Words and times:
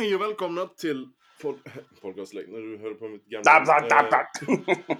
Hej 0.00 0.14
och 0.14 0.20
välkomna 0.20 0.66
till 0.66 1.08
pod 1.42 1.58
podcastlägg 2.00 2.48
när 2.48 2.58
du 2.58 2.78
hörde 2.78 2.94
på 2.94 3.08
mitt 3.08 3.24
gamla... 3.24 3.52
Dab, 3.52 3.66
dab, 3.66 3.88
dab, 3.88 4.10
dab. 4.10 4.96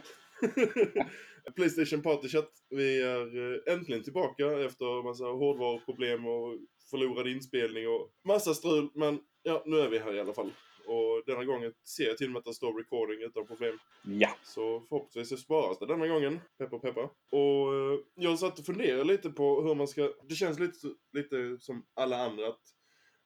Playstation 1.56 2.02
Party 2.02 2.28
Chat. 2.28 2.50
Vi 2.70 3.02
är 3.02 3.54
eh, 3.68 3.74
äntligen 3.74 4.02
tillbaka 4.02 4.44
efter 4.44 5.02
massa 5.02 5.24
hårdvaruproblem 5.24 6.26
och 6.26 6.56
förlorad 6.90 7.28
inspelning 7.28 7.88
och 7.88 8.10
massa 8.24 8.54
strul. 8.54 8.90
Men 8.94 9.20
ja, 9.42 9.62
nu 9.66 9.80
är 9.80 9.88
vi 9.88 9.98
här 9.98 10.14
i 10.14 10.20
alla 10.20 10.34
fall. 10.34 10.52
Och 10.86 11.22
denna 11.26 11.44
gången 11.44 11.72
ser 11.96 12.04
jag 12.04 12.18
till 12.18 12.26
och 12.26 12.32
med 12.32 12.38
att 12.38 12.44
det 12.44 12.54
står 12.54 12.78
recording 12.78 13.22
utan 13.22 13.46
problem. 13.46 13.78
Ja. 14.04 14.30
Så 14.42 14.80
förhoppningsvis 14.80 15.28
så 15.28 15.36
sparas 15.36 15.78
det 15.78 15.86
denna 15.86 16.06
gången. 16.06 16.40
Peppa 16.58 16.78
peppa. 16.78 17.10
Och 17.32 17.74
eh, 17.74 17.98
jag 18.14 18.38
satt 18.38 18.58
och 18.58 18.66
funderade 18.66 19.04
lite 19.04 19.30
på 19.30 19.62
hur 19.62 19.74
man 19.74 19.88
ska... 19.88 20.12
Det 20.28 20.34
känns 20.34 20.58
lite, 20.58 20.76
lite 21.12 21.56
som 21.60 21.86
alla 21.94 22.16
andra 22.16 22.48
att 22.48 22.60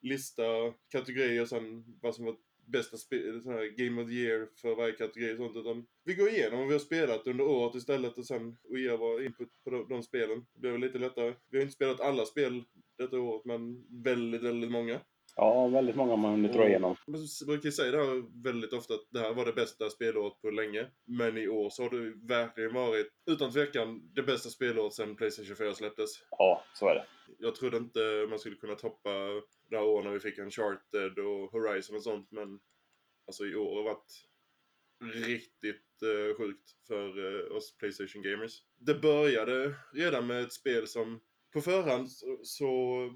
lista 0.03 0.43
kategorier 0.91 1.41
och 1.41 1.49
sen 1.49 1.83
vad 2.01 2.15
som 2.15 2.25
var 2.25 2.35
bästa 2.65 2.97
sån 2.97 3.53
här 3.53 3.77
Game 3.77 4.01
of 4.01 4.07
the 4.07 4.13
Year 4.13 4.47
för 4.61 4.75
varje 4.75 4.93
kategori 4.93 5.33
och 5.33 5.37
sånt. 5.37 5.57
Utan 5.57 5.85
vi 6.03 6.13
går 6.13 6.29
igenom 6.29 6.59
vad 6.59 6.67
vi 6.67 6.73
har 6.73 6.79
spelat 6.79 7.27
under 7.27 7.45
året 7.45 7.75
istället 7.75 8.17
och 8.17 8.25
sen 8.25 8.57
och 8.63 8.79
ger 8.79 8.97
vår 8.97 9.23
input 9.25 9.63
på 9.63 9.69
de, 9.69 9.87
de 9.89 10.03
spelen. 10.03 10.45
Det 10.53 10.59
blir 10.59 10.71
väl 10.71 10.81
lite 10.81 10.97
lättare. 10.97 11.33
Vi 11.49 11.57
har 11.57 11.61
inte 11.61 11.75
spelat 11.75 11.99
alla 11.99 12.25
spel 12.25 12.63
detta 12.97 13.19
året 13.19 13.45
men 13.45 13.85
väldigt, 14.03 14.41
väldigt 14.41 14.71
många 14.71 14.99
ja, 15.35 15.67
väldigt 15.67 15.95
många 15.95 16.15
man 16.15 16.31
hunnit 16.31 16.53
dra 16.53 16.67
igenom. 16.67 16.95
Jag 17.05 17.47
brukar 17.47 17.69
säga 17.69 17.91
det 17.91 17.97
här 17.97 18.43
väldigt 18.43 18.73
ofta 18.73 18.93
att 18.93 19.07
det 19.09 19.19
här 19.19 19.33
var 19.33 19.45
det 19.45 19.53
bästa 19.53 19.89
spelåret 19.89 20.41
på 20.41 20.49
länge. 20.49 20.87
Men 21.05 21.37
i 21.37 21.47
år 21.47 21.69
så 21.69 21.83
har 21.83 21.89
det 21.89 22.27
verkligen 22.35 22.73
varit, 22.73 23.07
utan 23.25 23.51
tvekan, 23.51 24.09
det 24.13 24.23
bästa 24.23 24.49
spelåret 24.49 24.93
sedan 24.93 25.15
Playstation 25.15 25.55
4 25.55 25.73
släpptes. 25.73 26.09
Ja, 26.31 26.63
så 26.73 26.87
är 26.87 26.95
det. 26.95 27.05
Jag 27.39 27.55
trodde 27.55 27.77
inte 27.77 28.27
man 28.29 28.39
skulle 28.39 28.55
kunna 28.55 28.75
toppa 28.75 29.09
det 29.69 29.77
här 29.77 29.83
året 29.83 30.05
när 30.05 30.11
vi 30.11 30.19
fick 30.19 30.37
Uncharted 30.37 31.19
och 31.19 31.51
Horizon 31.51 31.95
och 31.95 32.03
sånt. 32.03 32.31
Men 32.31 32.59
alltså 33.27 33.45
i 33.45 33.55
år 33.55 33.75
har 33.75 33.83
varit 33.83 34.27
riktigt 35.13 36.01
eh, 36.01 36.37
sjukt 36.37 36.69
för 36.87 37.07
eh, 37.07 37.55
oss 37.57 37.77
Playstation 37.77 38.21
gamers. 38.21 38.61
Det 38.77 38.95
började 38.95 39.75
redan 39.93 40.27
med 40.27 40.41
ett 40.41 40.53
spel 40.53 40.87
som 40.87 41.19
på 41.53 41.61
förhand 41.61 42.11
så, 42.11 42.39
så 42.43 42.67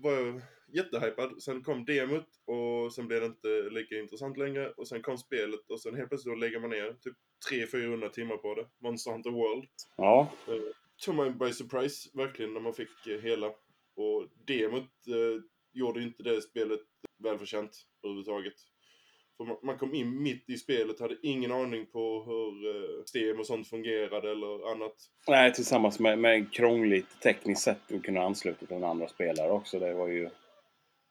var 0.04 0.12
jag 0.12 0.42
jättehypad. 0.74 1.44
Sen 1.44 1.64
kom 1.64 1.86
demot 1.86 2.28
och 2.46 2.94
sen 2.94 3.08
blev 3.08 3.22
det 3.22 3.26
inte 3.26 3.70
lika 3.72 3.96
intressant 4.00 4.38
längre. 4.38 4.70
Och 4.70 4.88
sen 4.88 5.02
kom 5.02 5.18
spelet 5.18 5.70
och 5.70 5.82
sen 5.82 5.96
helt 5.96 6.10
plötsligt 6.10 6.34
då 6.36 6.40
lägger 6.40 6.60
man 6.60 6.70
ner 6.70 6.94
typ 7.02 7.16
300-400 7.52 8.10
timmar 8.10 8.38
på 8.38 8.56
det. 8.56 8.66
Monster 8.82 9.12
Hunter 9.12 9.32
World. 9.32 9.66
Ja, 9.98 10.32
Eh, 10.48 10.54
tog 11.06 11.16
mig 11.16 11.32
by 11.32 11.54
surprise, 11.54 12.10
verkligen, 12.14 12.54
när 12.54 12.62
man 12.62 12.74
fick 12.74 13.08
eh, 13.08 13.20
hela. 13.22 13.48
Och 13.96 14.28
demot 14.48 14.84
eh, 15.08 15.42
gjorde 15.74 16.04
inte 16.04 16.24
det 16.24 16.42
spelet 16.42 16.80
välförtjänt 17.24 17.72
överhuvudtaget. 18.04 18.54
För 19.38 19.46
man, 19.46 19.58
man 19.64 19.78
kom 19.78 19.94
in 19.94 20.24
mitt 20.24 20.50
i 20.50 20.58
spelet, 20.58 21.00
hade 21.00 21.18
ingen 21.24 21.52
aning 21.52 21.86
på 21.86 22.24
hur 22.24 22.76
eh, 22.76 23.02
system 23.02 23.40
och 23.40 23.46
sånt 23.48 23.68
fungerade 23.68 24.32
eller 24.32 24.72
annat. 24.72 24.94
nej, 25.28 25.54
tillsammans 25.54 26.00
med, 26.00 26.20
med 26.20 26.54
krångligt 26.54 27.22
tekniskt 27.22 27.62
sätt 27.62 27.92
att 27.92 28.04
kunna 28.04 28.22
ansluta 28.22 28.66
till 28.66 28.78
en 28.78 28.84
andra 28.84 29.08
spelare 29.08 29.52
också. 29.52 29.80
Det 29.80 29.94
var 29.94 30.08
ju 30.08 30.30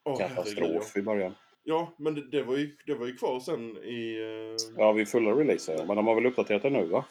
Herregud, 0.06 0.28
katastrof 0.28 0.96
i 0.96 1.02
början. 1.02 1.34
Ja, 1.64 1.94
men 1.98 2.14
det, 2.14 2.30
det, 2.30 2.42
var 2.42 2.56
ju, 2.56 2.76
det 2.86 2.94
var 2.94 3.06
ju 3.06 3.16
kvar 3.16 3.40
sen 3.40 3.76
i... 3.76 4.16
Eh, 4.16 4.74
Ja, 4.76 4.92
vid 4.92 5.08
fulla 5.08 5.30
releaser. 5.30 5.86
Men 5.86 5.96
de 5.96 6.06
har 6.06 6.14
väl 6.14 6.26
uppdaterat 6.26 6.62
det 6.62 6.70
nu, 6.70 6.86
va? 6.86 7.04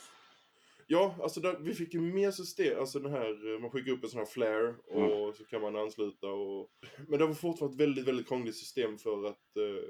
Ja, 0.87 1.15
alltså 1.21 1.39
där, 1.39 1.57
vi 1.59 1.73
fick 1.73 1.93
ju 1.93 2.01
mer 2.01 2.31
system, 2.31 2.79
alltså 2.79 2.99
den 2.99 3.11
här, 3.11 3.53
eh, 3.53 3.59
man 3.59 3.71
skickar 3.71 3.91
upp 3.91 4.03
en 4.03 4.09
sån 4.09 4.19
här 4.19 4.25
flare 4.25 4.67
och 4.69 5.35
så 5.35 5.45
kan 5.45 5.61
man 5.61 5.75
ansluta 5.75 6.27
och... 6.27 6.69
Men 7.07 7.19
det 7.19 7.25
var 7.25 7.33
fortfarande 7.33 7.75
ett 7.75 7.81
väldigt, 7.81 8.07
väldigt 8.07 8.27
krångligt 8.27 8.55
system 8.55 8.97
för 8.97 9.25
att 9.27 9.57
eh, 9.57 9.83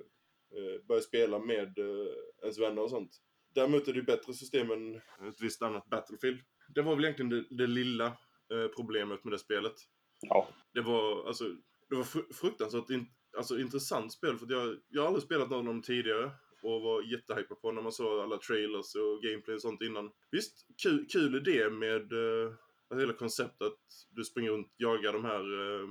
eh, 0.59 0.81
börja 0.87 1.01
spela 1.01 1.39
med 1.39 1.77
eh, 1.79 2.07
ens 2.41 2.59
vänner 2.59 2.81
och 2.81 2.89
sånt. 2.89 3.11
Däremot 3.55 3.87
är 3.87 3.93
det 3.93 3.99
ju 3.99 4.05
bättre 4.05 4.33
system 4.33 4.71
än 4.71 4.95
ett 4.95 5.41
visst 5.41 5.61
annat 5.61 5.89
Battlefield. 5.89 6.39
Det 6.75 6.81
var 6.81 6.95
väl 6.95 7.05
egentligen 7.05 7.29
det, 7.29 7.45
det 7.49 7.67
lilla 7.67 8.05
eh, 8.05 8.67
problemet 8.75 9.23
med 9.23 9.33
det 9.33 9.39
spelet. 9.39 9.75
Ja. 10.21 10.47
Det 10.73 10.81
var, 10.81 11.27
alltså, 11.27 11.45
det 11.89 11.95
var 11.95 12.03
fr 12.03 12.33
fruktansvärt 12.33 12.89
in, 12.89 13.05
alltså, 13.37 13.59
intressant 13.59 14.13
spel 14.13 14.37
för 14.37 14.45
att 14.45 14.51
jag, 14.51 14.77
jag 14.89 15.01
har 15.01 15.07
aldrig 15.07 15.23
spelat 15.23 15.49
någon 15.49 15.59
av 15.59 15.65
dem 15.65 15.81
tidigare 15.81 16.31
och 16.65 16.81
var 16.81 17.01
jättehypad 17.01 17.61
på 17.61 17.71
när 17.71 17.81
man 17.81 17.91
såg 17.91 18.19
alla 18.19 18.37
trailers 18.37 18.95
och 18.95 19.21
gameplay 19.21 19.55
och 19.55 19.61
sånt 19.61 19.81
innan. 19.81 20.11
Visst, 20.31 20.67
kul, 20.83 21.05
kul 21.09 21.35
idé 21.35 21.69
med 21.69 22.13
uh, 22.13 22.53
hela 22.95 23.13
konceptet 23.13 23.67
att 23.67 23.79
du 24.09 24.23
springer 24.23 24.51
runt, 24.51 24.73
jagar 24.77 25.13
de 25.13 25.25
här 25.25 25.53
uh, 25.61 25.89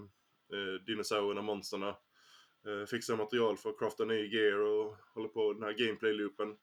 dinosaurierna, 0.87 1.43
monsterna, 1.43 1.97
uh, 2.69 2.85
fixar 2.87 3.17
material 3.17 3.57
för 3.57 3.71
att 3.71 3.79
crafta 3.79 4.05
ny 4.05 4.27
gear 4.27 4.59
och 4.59 4.97
håller 5.15 5.29
på 5.29 5.53
den 5.53 5.63
här 5.63 5.73
gameplay-loopen. 5.73 6.57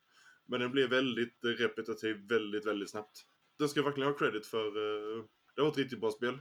Men 0.46 0.60
den 0.60 0.72
blev 0.72 0.90
väldigt 0.90 1.40
repetitiv 1.44 2.28
väldigt, 2.30 2.66
väldigt 2.66 2.90
snabbt. 2.90 3.22
Den 3.60 3.70
ska 3.70 3.80
jag 3.80 3.86
verkligen 3.86 4.10
ha 4.12 4.18
credit 4.18 4.46
för. 4.46 4.72
det 5.56 5.62
var 5.62 5.70
ett 5.70 5.78
riktigt 5.78 6.00
bra 6.00 6.12
spel. 6.12 6.38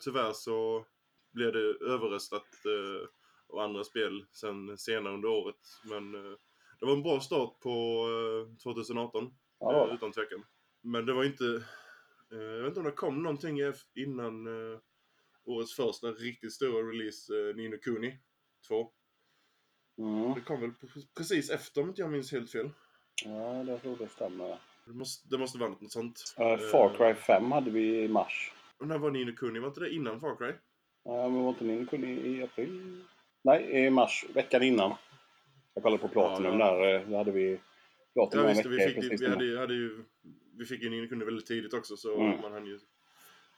Tyvärr 0.00 0.32
så 0.32 0.86
blev 1.32 1.52
det 1.52 1.76
överröstat 1.84 2.46
uh, 2.66 3.08
av 3.52 3.58
andra 3.58 3.84
spel 3.84 4.24
sen 4.32 4.78
senare 4.78 5.14
under 5.14 5.28
året. 5.28 5.60
Men 5.84 6.14
eh, 6.14 6.36
det 6.80 6.86
var 6.86 6.92
en 6.92 7.02
bra 7.02 7.20
start 7.20 7.60
på 7.60 8.06
eh, 8.50 8.56
2018. 8.62 9.30
Ja, 9.60 9.88
eh, 9.88 9.94
utan 9.94 10.12
tvekan. 10.12 10.44
Men 10.82 11.06
det 11.06 11.12
var 11.12 11.24
inte... 11.24 11.44
eh, 12.32 12.38
jag 12.38 12.58
vet 12.62 12.68
inte 12.68 12.80
om 12.80 12.86
det 12.86 12.92
kom 12.92 13.22
någonting 13.22 13.58
innan 13.94 14.46
eh, 14.46 14.78
årets 15.44 15.74
första 15.76 16.06
riktigt 16.06 16.52
stora 16.52 16.88
release, 16.88 17.32
Nino 17.56 17.78
Kuni 17.78 18.18
2. 18.68 18.92
Mm. 19.98 20.34
Det 20.34 20.40
kom 20.40 20.60
väl 20.60 20.70
pre- 20.70 21.08
precis 21.16 21.50
efter 21.50 21.82
om 21.82 21.88
inte 21.88 22.00
jag 22.00 22.10
minns 22.10 22.32
helt 22.32 22.52
fel. 22.52 22.70
Ja, 23.24 23.64
det 23.64 23.78
tror 23.78 23.96
det 23.96 24.08
stämmer. 24.08 24.58
Det 24.86 24.92
måste, 24.92 25.28
det 25.28 25.38
måste 25.38 25.58
vara 25.58 25.70
något 25.70 25.92
sånt. 25.92 26.34
Uh, 26.40 26.56
Far 26.70 26.94
Cry 26.96 27.14
5 27.14 27.52
hade 27.52 27.70
vi 27.70 28.02
i 28.02 28.08
mars. 28.08 28.52
Och 28.78 28.88
när 28.88 28.98
var 28.98 29.10
Nino 29.10 29.36
Kuni? 29.36 29.58
Var 29.58 29.68
inte 29.68 29.80
det 29.80 29.94
innan 29.94 30.20
Far 30.20 30.36
Cry? 30.36 30.52
Ja, 31.10 31.28
men 31.28 31.42
var 31.42 31.48
inte 31.48 31.64
min 31.64 31.86
kunde 31.86 32.06
i 32.06 32.42
april? 32.42 33.04
Nej, 33.42 33.70
i 33.86 33.90
mars. 33.90 34.24
Veckan 34.34 34.62
innan. 34.62 34.94
Jag 35.74 35.82
kollade 35.82 36.02
på 36.02 36.08
Platinum 36.08 36.60
Ja, 36.60 36.72
där. 36.74 36.94
eh, 36.94 37.08
Där 37.08 37.16
hade 37.18 37.30
vi 37.32 37.60
Platinum 38.14 38.44
Ja 38.44 38.50
en 38.50 38.56
vecka 38.56 38.68
vi 38.68 38.78
fick, 38.78 38.94
precis 38.94 39.20
vi 39.22 39.28
hade, 39.28 39.58
hade 39.58 39.74
ju, 39.74 40.04
vi 40.58 40.64
fick 40.64 40.82
ju 40.82 40.90
Nino 40.90 41.08
Kuni 41.08 41.24
väldigt 41.24 41.46
tidigt 41.46 41.74
också 41.74 41.96
så 41.96 42.14
Mm. 42.20 42.40
man 42.40 42.52
hann 42.52 42.66
ju... 42.66 42.78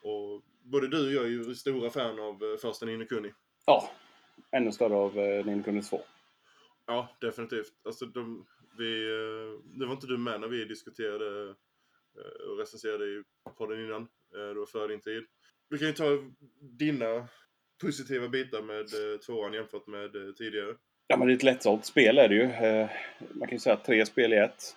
Och 0.03 0.41
både 0.63 0.87
du 0.87 1.07
och 1.07 1.13
jag 1.13 1.23
är 1.23 1.29
ju 1.29 1.55
stora 1.55 1.89
fan 1.89 2.19
av 2.19 2.43
eh, 2.43 2.57
första 2.61 2.85
Nino 2.85 3.05
Kuni. 3.05 3.33
Ja, 3.65 3.89
ännu 4.51 4.71
större 4.71 4.95
av 4.95 5.19
eh, 5.19 5.45
Nintendo 5.45 5.81
2. 5.81 6.01
Ja, 6.85 7.07
definitivt. 7.21 7.73
Alltså, 7.85 8.05
de, 8.05 8.45
vi, 8.77 9.03
eh, 9.11 9.77
det 9.79 9.85
var 9.85 9.93
inte 9.93 10.07
du 10.07 10.17
med 10.17 10.41
när 10.41 10.47
vi 10.47 10.65
diskuterade 10.65 11.55
och 12.49 12.57
recenserade 12.59 13.05
i 13.05 13.23
podden 13.57 13.79
innan. 13.85 14.07
Det 14.31 14.53
var 14.53 14.65
före 14.65 14.87
din 14.87 15.01
tid. 15.01 15.23
Vi 15.69 15.77
kan 15.77 15.87
ju 15.87 15.93
ta 15.93 16.05
dina 16.59 17.27
positiva 17.81 18.27
bitar 18.27 18.61
med 18.61 18.79
eh, 19.13 19.19
tvåan 19.19 19.53
jämfört 19.53 19.87
med 19.87 20.15
eh, 20.15 20.33
tidigare. 20.37 20.75
Ja, 21.07 21.17
men 21.17 21.27
det 21.27 21.33
är 21.33 21.35
ett 21.35 21.43
lättsålt 21.43 21.85
spel 21.85 22.17
är 22.17 22.27
det 22.29 22.35
ju. 22.35 22.43
Eh, 22.43 22.89
Man 23.33 23.47
kan 23.47 23.55
ju 23.55 23.59
säga 23.59 23.75
tre 23.77 24.05
spel 24.05 24.33
i 24.33 24.37
ett. 24.37 24.75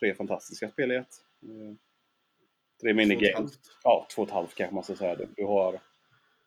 Tre 0.00 0.14
fantastiska 0.14 0.68
spel 0.70 0.92
i 0.92 0.94
ett. 0.96 1.14
Eh, 1.42 1.74
Tre 2.82 2.94
minigames. 2.94 3.52
Ja, 3.84 4.06
två 4.14 4.22
och 4.22 4.28
ett 4.28 4.34
halvt 4.34 4.54
kanske 4.54 4.74
man 4.74 4.84
ska 4.84 4.94
säga. 4.94 5.14
Du 5.36 5.44
har, 5.44 5.72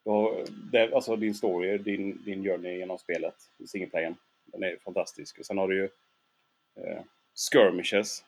du 0.03 0.09
har 0.09 0.45
det, 0.71 0.93
alltså 0.93 1.15
din 1.15 1.35
story, 1.35 1.77
din, 1.77 2.23
din 2.25 2.43
journey 2.43 2.77
genom 2.77 2.97
spelet, 2.97 3.35
singleplayen. 3.67 4.15
Den 4.45 4.63
är 4.63 4.77
fantastisk. 4.83 5.39
Och 5.39 5.45
sen 5.45 5.57
har 5.57 5.67
du 5.67 5.75
ju 5.77 5.83
eh, 6.79 7.01
skirmishes. 7.51 8.23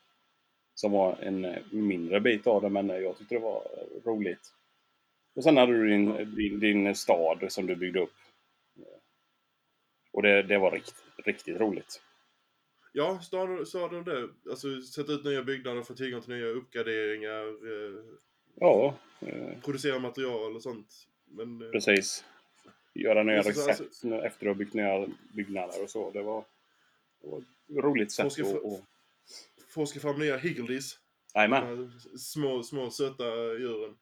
Som 0.74 0.92
var 0.92 1.18
en 1.22 1.46
eh, 1.46 1.58
mindre 1.72 2.20
bit 2.20 2.48
av 2.48 2.62
det, 2.62 2.70
men 2.70 2.88
jag 2.90 3.18
tyckte 3.18 3.36
det 3.36 3.42
var 3.42 3.68
roligt. 4.06 4.54
Och 5.38 5.44
sen 5.44 5.58
hade 5.58 5.72
du 5.72 5.88
din, 5.90 6.36
din, 6.36 6.60
din 6.60 6.96
stad 6.96 7.52
som 7.52 7.66
du 7.68 7.76
byggde 7.76 8.00
upp. 8.00 8.14
Och 10.12 10.22
det, 10.22 10.44
det 10.44 10.58
var 10.58 10.72
riktigt, 10.72 11.04
riktigt 11.18 11.58
roligt. 11.58 12.02
Ja, 12.94 13.20
staden, 13.22 13.66
staden 13.66 14.04
det. 14.04 14.30
Alltså 14.50 14.82
sätta 14.82 15.12
ut 15.12 15.24
nya 15.26 15.44
byggnader, 15.44 15.84
få 15.84 15.94
tillgång 15.94 16.22
till 16.22 16.34
nya 16.34 16.46
uppgraderingar, 16.48 17.48
eh, 17.48 18.04
Ja, 18.56 18.96
eh, 19.20 19.60
producera 19.62 20.00
material 20.00 20.56
och 20.56 20.64
sånt. 20.64 21.08
Men 21.26 21.62
eh, 21.62 21.70
precis. 21.70 22.26
Göra 22.94 23.24
nya 23.24 23.38
Alltså, 23.38 23.54
så- 23.54 23.70
recept 23.70 24.04
efter 24.26 24.46
att 24.46 24.50
ha 24.50 24.54
byggt 24.54 24.74
nya 24.74 25.08
byggnader 25.34 25.84
och 25.84 25.90
så. 25.90 26.12
Det 26.12 26.22
var, 26.22 26.44
det 27.22 27.28
var 27.28 27.38
ett 27.40 27.84
roligt 27.84 28.12
sätt 28.12 28.24
Forska 28.24 28.44
att... 28.44 28.66
att- 28.66 28.84
forska 29.68 30.00
fram 30.00 30.20
nya 30.20 30.38
higgledies. 30.38 31.00
Jajamän. 31.36 31.92
Små, 32.18 32.64
små 32.64 32.92
söta 32.92 33.24
djuren. 33.54 33.98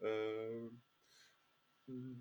Eh, 0.00 0.70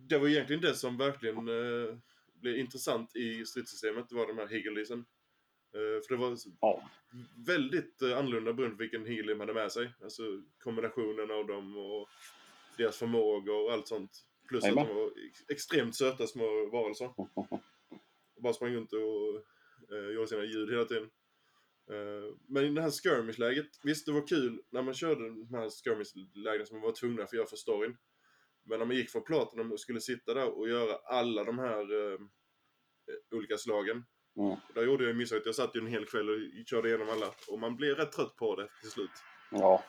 det 0.09 0.17
var 0.17 0.27
egentligen 0.27 0.61
det 0.61 0.75
som 0.75 0.97
verkligen 0.97 1.37
eh, 1.37 1.97
blev 2.33 2.57
intressant 2.57 3.15
i 3.15 3.45
stridssystemet. 3.45 4.09
Det 4.09 4.15
var 4.15 4.27
de 4.27 4.37
här 4.37 4.47
higglediesen. 4.47 4.99
Eh, 5.73 6.01
för 6.07 6.09
det 6.09 6.15
var 6.21 6.37
Ja, 6.61 6.89
väldigt 7.47 8.01
annorlunda 8.01 8.53
beroende 8.53 8.75
på 8.77 8.81
vilken 8.99 9.37
man 9.37 9.39
hade 9.39 9.53
med 9.53 9.71
sig. 9.71 9.91
Alltså 10.03 10.23
kombinationen 10.63 11.31
av 11.31 11.47
dem 11.47 11.77
och 11.77 12.09
deras 12.77 12.97
förmågor 12.97 13.65
och 13.65 13.73
allt 13.73 13.87
sånt. 13.87 14.11
Plus 14.47 14.63
att 14.63 14.69
Jajamän. 14.69 14.87
de 14.95 14.95
var 15.01 15.11
ex- 15.27 15.49
extremt 15.49 15.95
söta 15.95 16.27
små 16.27 16.69
varelser. 16.71 17.13
Och 18.35 18.41
bara 18.41 18.53
sprang 18.53 18.73
runt 18.75 18.93
och 18.93 19.45
Eh, 19.91 20.13
gjorde 20.15 20.27
sina 20.27 20.43
ljud 20.43 20.69
hela 20.71 20.85
tiden. 20.85 21.09
Eh, 21.91 22.35
men 22.47 22.65
i 22.65 22.69
det 22.69 22.81
här 22.81 22.91
skirmish-läget, 22.91 23.67
visst 23.83 24.05
det 24.05 24.11
var 24.11 24.27
kul 24.27 24.61
när 24.71 24.81
man 24.81 24.93
körde 24.93 25.29
de 25.29 25.53
här 25.53 25.69
skirmish-lägena 25.69 26.65
som 26.65 26.77
man 26.77 26.85
var 26.85 26.91
tvungna 26.91 27.27
för 27.27 27.35
göra 27.37 27.47
för 27.47 27.55
storyn. 27.55 27.97
Men 28.65 28.79
när 28.79 28.85
man 28.85 28.95
gick 28.95 29.09
från 29.09 29.23
Platinum 29.23 29.71
och 29.71 29.79
skulle 29.79 30.01
sitta 30.01 30.33
där 30.33 30.57
och 30.57 30.69
göra 30.69 30.95
alla 31.05 31.43
de 31.43 31.59
här 31.59 32.11
eh, 32.13 32.19
olika 33.31 33.57
slagen. 33.57 34.05
Mm. 34.37 34.57
Där 34.75 34.83
gjorde 34.83 35.05
jag 35.05 35.15
misstaget. 35.15 35.45
Jag 35.45 35.55
satt 35.55 35.75
ju 35.75 35.79
en 35.79 35.87
hel 35.87 36.05
kväll 36.05 36.29
och 36.29 36.67
körde 36.67 36.87
igenom 36.89 37.09
alla. 37.09 37.33
Och 37.47 37.59
man 37.59 37.75
blev 37.75 37.95
rätt 37.95 38.11
trött 38.11 38.35
på 38.35 38.55
det 38.55 38.67
till 38.81 38.91
slut. 38.91 39.11
Ja. 39.51 39.83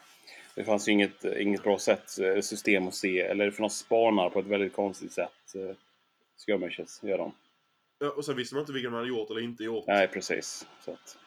Det 0.55 0.65
fanns 0.65 0.89
ju 0.89 0.93
inget, 0.93 1.25
inget 1.25 1.63
bra 1.63 1.79
sätt, 1.79 2.19
eh, 2.19 2.41
system 2.41 2.89
att 2.89 2.95
se, 2.95 3.21
eller 3.21 3.51
för 3.51 3.61
de 3.61 3.71
spanar 3.71 4.31
på 4.31 4.39
ett 4.41 4.47
väldigt 4.47 4.73
konstigt 4.73 5.13
sätt. 5.13 5.55
eh, 5.55 5.77
Skirmishes 6.47 7.03
gör 7.03 7.19
de. 7.19 7.35
Ja, 7.99 8.11
och 8.11 8.25
sen 8.25 8.37
visste 8.37 8.55
man 8.55 8.63
inte 8.63 8.73
vilken 8.73 8.91
man 8.91 8.99
hade 8.99 9.09
gjort 9.09 9.31
eller 9.31 9.41
inte 9.41 9.65
gjort. 9.65 9.85
Nej, 9.87 10.09
precis. 10.09 10.67
Så 10.81 10.91
att, 10.93 11.19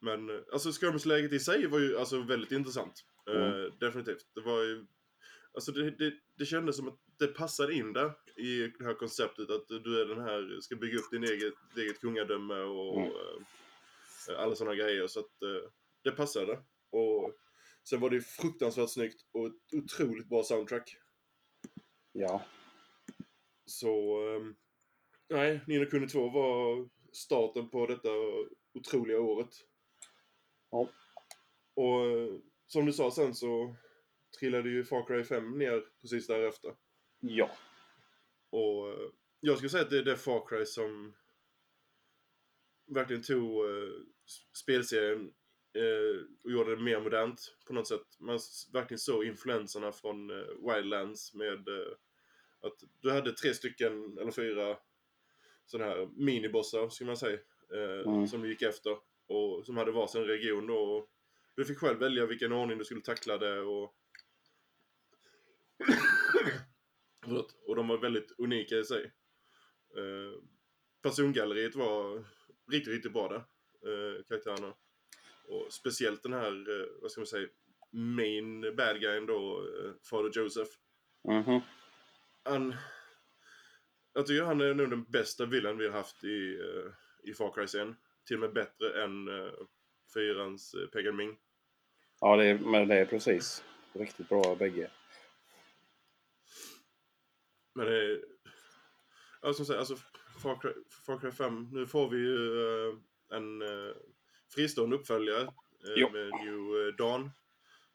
Men 0.00 0.30
eh, 0.30 0.40
alltså 0.52 0.68
skirmish-läget 0.72 1.32
i 1.32 1.40
sig 1.40 1.66
var 1.66 1.78
ju 1.78 1.98
alltså 1.98 2.22
väldigt 2.22 2.52
intressant. 2.52 3.04
Eh, 3.30 3.36
Mm. 3.54 3.72
definitivt. 3.80 4.26
Det 4.34 4.40
var 4.40 4.62
ju... 4.62 4.86
Alltså 5.54 5.72
det, 5.72 5.90
det, 5.90 6.12
det 6.38 6.44
kändes 6.46 6.76
som 6.76 6.88
att 6.88 6.98
det 7.18 7.26
passade 7.26 7.74
in 7.74 7.92
där 7.92 8.12
i 8.36 8.72
det 8.78 8.84
här 8.84 8.94
konceptet 8.94 9.50
att 9.50 9.68
du 9.68 10.00
är 10.02 10.06
den 10.06 10.20
här, 10.20 10.60
ska 10.60 10.76
bygga 10.76 10.98
upp 10.98 11.10
din 11.10 11.24
eget, 11.24 11.54
ditt 11.74 11.84
eget 11.84 12.00
kungadöme 12.00 12.54
och 12.54 13.00
Mm. 13.00 13.12
eh, 14.30 14.38
alla 14.42 14.54
sådana 14.54 14.74
grejer. 14.76 15.06
Så 15.06 15.20
att 15.20 15.42
eh, 15.42 15.70
det 16.04 16.10
passade. 16.10 16.58
Och 16.90 17.32
sen 17.88 18.00
var 18.00 18.10
det 18.10 18.16
ju 18.16 18.22
fruktansvärt 18.22 18.90
snyggt 18.90 19.22
och 19.32 19.46
ett 19.46 19.74
otroligt 19.84 20.28
bra 20.28 20.42
soundtrack. 20.42 20.96
ja. 22.12 22.44
Så... 23.66 24.20
ehm, 24.36 24.54
nej, 25.28 25.60
Nino 25.66 25.86
Kuni 25.90 26.08
2 26.08 26.28
var 26.30 26.88
starten 27.12 27.70
på 27.70 27.86
detta 27.86 28.08
otroliga 28.74 29.20
året. 29.20 29.48
Ja. 30.70 30.88
Och 31.74 32.06
eh, 32.06 32.34
som 32.66 32.86
du 32.86 32.92
sa 32.92 33.10
sen 33.10 33.34
så 33.34 33.74
trillade 34.38 34.70
ju 34.70 34.84
Far 34.84 35.06
Cry 35.06 35.24
5 35.24 35.58
ner 35.58 35.84
precis 36.00 36.26
därefter. 36.26 36.74
Ja. 37.20 37.50
Och 38.50 38.88
eh, 38.88 39.10
jag 39.40 39.56
skulle 39.56 39.70
säga 39.70 39.82
att 39.84 39.90
det 39.90 39.98
är 39.98 40.02
det 40.02 40.16
Far 40.16 40.46
Cry 40.46 40.66
som 40.66 41.14
verkligen 42.86 43.22
tog 43.22 43.64
eh, 43.64 43.90
spelserien 44.52 45.32
och 46.44 46.50
gjorde 46.50 46.76
det 46.76 46.82
mer 46.82 47.00
modernt 47.00 47.56
på 47.66 47.72
något 47.72 47.88
sätt. 47.88 48.16
Man 48.18 48.38
verkligen 48.72 48.98
såg 48.98 49.24
influenserna 49.24 49.92
från 49.92 50.28
Wildlands 50.66 51.34
med 51.34 51.68
att 52.60 52.82
du 53.00 53.10
hade 53.10 53.32
tre 53.32 53.54
stycken 53.54 54.18
eller 54.18 54.30
fyra 54.30 54.78
sådana 55.66 55.90
här 55.90 56.08
minibossar, 56.16 56.88
skulle 56.88 57.06
man 57.06 57.16
säga, 57.16 57.38
Mm. 58.06 58.26
som 58.26 58.42
du 58.42 58.48
gick 58.48 58.62
efter 58.62 58.98
och 59.28 59.66
som 59.66 59.76
hade 59.76 59.92
varsin 59.92 60.24
region 60.24 60.66
då. 60.66 60.78
Och 60.78 61.10
du 61.54 61.64
fick 61.64 61.78
själv 61.78 61.98
välja 61.98 62.26
vilken 62.26 62.52
ordning 62.52 62.78
du 62.78 62.84
skulle 62.84 63.00
tackla 63.00 63.38
det 63.38 63.60
och. 63.60 63.94
Och 67.66 67.76
de 67.76 67.88
var 67.88 67.98
väldigt 67.98 68.32
unika 68.38 68.76
i 68.76 68.84
sig. 68.84 69.04
Eh, 69.96 70.42
persongalleriet 71.02 71.74
var 71.74 72.24
riktigt, 72.70 72.94
riktigt 72.94 73.12
bra 73.12 73.28
där. 73.28 73.44
Eh, 73.90 74.24
karaktärerna. 74.28 74.74
Och 75.48 75.72
speciellt 75.72 76.22
den 76.22 76.32
här, 76.32 76.80
eh, 76.80 76.86
vad 77.00 77.10
ska 77.10 77.20
man 77.20 77.26
säga, 77.26 77.48
main 77.90 78.76
bad 78.76 79.00
guyen 79.00 79.26
då, 79.26 79.60
eh, 79.60 79.92
Fader 80.10 80.30
Joseph. 80.34 80.70
Mhm. 81.28 81.60
Han... 82.42 82.74
Jag 84.12 84.26
tycker 84.26 84.44
han 84.44 84.60
är 84.60 84.74
nog 84.74 84.90
den 84.90 85.04
bästa 85.04 85.46
villan 85.46 85.78
vi 85.78 85.86
har 85.86 85.92
haft 85.92 86.24
i, 86.24 86.58
eh, 86.60 86.92
i 87.30 87.34
Far 87.34 87.52
Cry-serien. 87.52 87.96
Till 88.28 88.36
och 88.36 88.40
med 88.40 88.52
bättre 88.52 89.04
än 89.04 89.28
uh, 89.28 89.52
fyrans 90.14 90.74
uh, 90.74 90.86
Pagan 90.86 91.16
Ming. 91.16 91.38
Ja, 92.20 92.36
det 92.36 92.46
är, 92.46 92.58
men 92.58 92.88
det 92.88 92.94
är 92.94 93.06
precis. 93.06 93.64
Riktigt 93.92 94.28
bra 94.28 94.56
bägge. 94.58 94.90
Men 97.74 97.86
det 97.86 98.04
är... 98.04 98.24
Ja, 99.42 99.52
som 99.52 99.66
sagt, 99.66 99.78
alltså 99.78 99.96
Far 100.42 100.60
Cry, 100.60 100.72
Far 101.06 101.18
Cry 101.18 101.30
5, 101.30 101.68
nu 101.72 101.86
får 101.86 102.10
vi 102.10 102.16
ju 102.16 102.62
eh, 102.62 102.96
en 103.36 103.62
uh, 103.62 103.94
fristående 104.54 104.96
uppföljare 104.96 105.42
eh, 105.42 106.12
med 106.12 106.30
New 106.30 106.88
eh, 106.88 106.94
Dawn. 106.94 107.30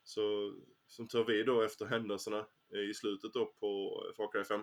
Så, 0.03 0.53
som 0.87 1.07
tar 1.07 1.23
vid 1.23 1.45
då 1.45 1.61
efter 1.61 1.85
händelserna 1.85 2.45
eh, 2.73 2.89
i 2.89 2.93
slutet 2.93 3.33
då 3.33 3.45
på 3.45 4.03
eh, 4.07 4.15
Far 4.15 4.31
Cry 4.31 4.43
5. 4.43 4.61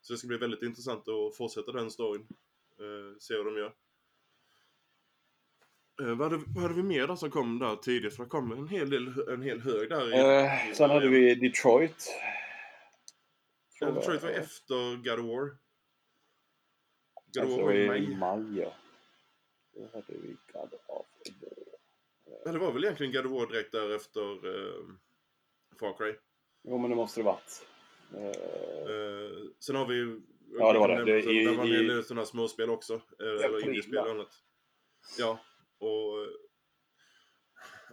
Så 0.00 0.12
det 0.12 0.18
ska 0.18 0.28
bli 0.28 0.36
väldigt 0.36 0.62
intressant 0.62 1.08
att 1.08 1.36
fortsätta 1.36 1.72
den 1.72 1.90
storyn. 1.90 2.26
Eh, 2.80 3.18
se 3.18 3.34
hur 3.34 3.44
de 3.44 3.56
gör. 3.56 3.74
Eh, 6.00 6.14
vad, 6.14 6.32
hade, 6.32 6.44
vad 6.46 6.62
hade 6.62 6.74
vi 6.74 6.82
mer 6.82 7.06
där 7.06 7.16
som 7.16 7.30
kom 7.30 7.58
där 7.58 7.76
tidigt? 7.76 8.16
För 8.16 8.22
det 8.24 8.28
kom 8.30 8.52
en 8.52 8.68
hel, 8.68 8.90
del, 8.90 9.28
en 9.28 9.42
hel 9.42 9.60
hög 9.60 9.88
där. 9.88 10.14
i- 10.14 10.44
Eh, 10.68 10.74
sen 10.74 10.90
hade 10.90 11.08
vi 11.08 11.34
Detroit. 11.34 12.10
Ja, 13.80 13.90
Detroit 13.90 14.22
var 14.22 14.30
efter 14.30 14.96
God 14.96 15.18
of 15.20 15.26
War. 15.26 15.56
God 17.34 17.36
of 17.36 17.40
Alltså, 17.42 17.56
War 17.56 17.64
var 17.64 17.72
i 17.72 17.84
i 17.84 17.88
maj. 17.88 18.16
maj, 18.16 18.58
ja. 18.60 18.74
Då 19.74 19.88
hade 19.92 20.04
vi 20.22 20.36
God 20.52 20.74
of 20.74 20.88
War. 20.88 21.04
Ja, 22.44 22.52
det 22.52 22.58
var 22.58 22.72
väl 22.72 22.84
egentligen 22.84 23.12
God 23.12 23.26
of 23.26 23.32
War 23.32 23.46
direkt 23.52 23.72
där 23.72 23.96
efter 23.96 24.20
eh, 24.32 24.84
Far 25.80 25.96
Cry. 25.98 26.14
Jo, 26.64 26.78
men 26.78 26.90
det 26.90 26.96
måste 26.96 27.20
det 27.20 27.24
varit. 27.24 27.66
Eh, 28.14 28.26
Eh, 28.26 29.32
sen 29.60 29.76
har 29.76 29.86
vi. 29.86 30.20
Ja, 30.58 30.72
det 30.72 30.78
var 30.78 30.88
det. 30.88 31.04
Det- 31.04 31.20
i- 31.32 31.44
Där 31.44 31.54
var 31.56 31.64
i- 31.66 31.76
en 31.76 31.86
del 31.88 32.04
sådana 32.04 32.26
småspel 32.26 32.70
också. 32.70 32.94
Eh, 32.94 33.00
eller 33.20 33.44
April, 33.44 33.64
indiespel 33.66 33.98
och 33.98 34.04
va? 34.04 34.10
annat. 34.10 34.42
Ja, 35.18 35.38
och... 35.78 36.26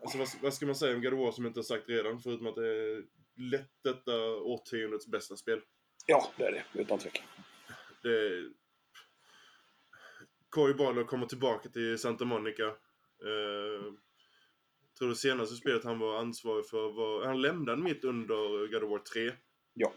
Alltså 0.02 0.18
vad, 0.18 0.28
vad 0.42 0.54
ska 0.54 0.66
man 0.66 0.76
säga 0.76 0.96
om 0.96 1.02
God 1.02 1.14
of 1.14 1.20
War 1.20 1.32
som 1.32 1.46
inte 1.46 1.60
har 1.60 1.64
sagt 1.64 1.90
redan? 1.90 2.20
Förutom 2.20 2.48
att 2.48 2.56
det 2.56 2.68
är 2.68 3.04
lätt 3.36 3.72
detta 3.84 4.18
årtiondets 4.30 5.08
bästa 5.08 5.36
spel. 5.36 5.62
ja, 6.08 6.32
det 6.38 6.46
är 6.46 6.52
det. 6.52 6.82
Utan 6.82 7.00
tvekan. 7.00 7.26
Det... 8.04 8.50
Cory 10.50 10.74
Barlow 10.74 11.04
kommer 11.04 11.26
tillbaka 11.26 11.70
till 11.70 11.98
Santa 11.98 12.26
Monica. 12.26 12.68
Eh, 12.68 13.94
tror 14.98 15.10
det 15.10 15.16
senaste 15.16 15.56
spelet 15.56 15.84
han 15.84 16.00
var 16.00 16.20
ansvarig 16.20 16.66
för 16.66 16.92
var... 16.92 17.26
Han 17.26 17.42
lämnade 17.42 17.82
mitt 17.82 18.04
under 18.04 18.68
God 18.68 18.84
of 18.84 18.90
War 18.90 19.00
3. 19.00 19.32
Ja. 19.74 19.94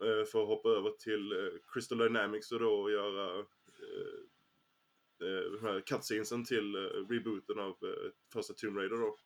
Eh, 0.00 0.24
för 0.24 0.42
att 0.42 0.48
hoppa 0.48 0.68
över 0.68 0.90
till 0.90 1.32
eh, 1.32 1.52
Crystal 1.72 1.98
Dynamics 1.98 2.52
och 2.52 2.60
då 2.60 2.90
göra 2.90 3.38
eh, 3.38 4.21
eh, 5.22 5.52
de 5.52 5.66
här 5.66 5.80
cutscenesen 5.80 6.44
till 6.44 6.74
eh, 6.74 6.80
rebooten 6.80 7.58
av 7.58 7.68
eh, 7.70 8.10
första 8.32 8.54
Tomb 8.54 8.76
Raider 8.76 8.96
då. 8.96 9.16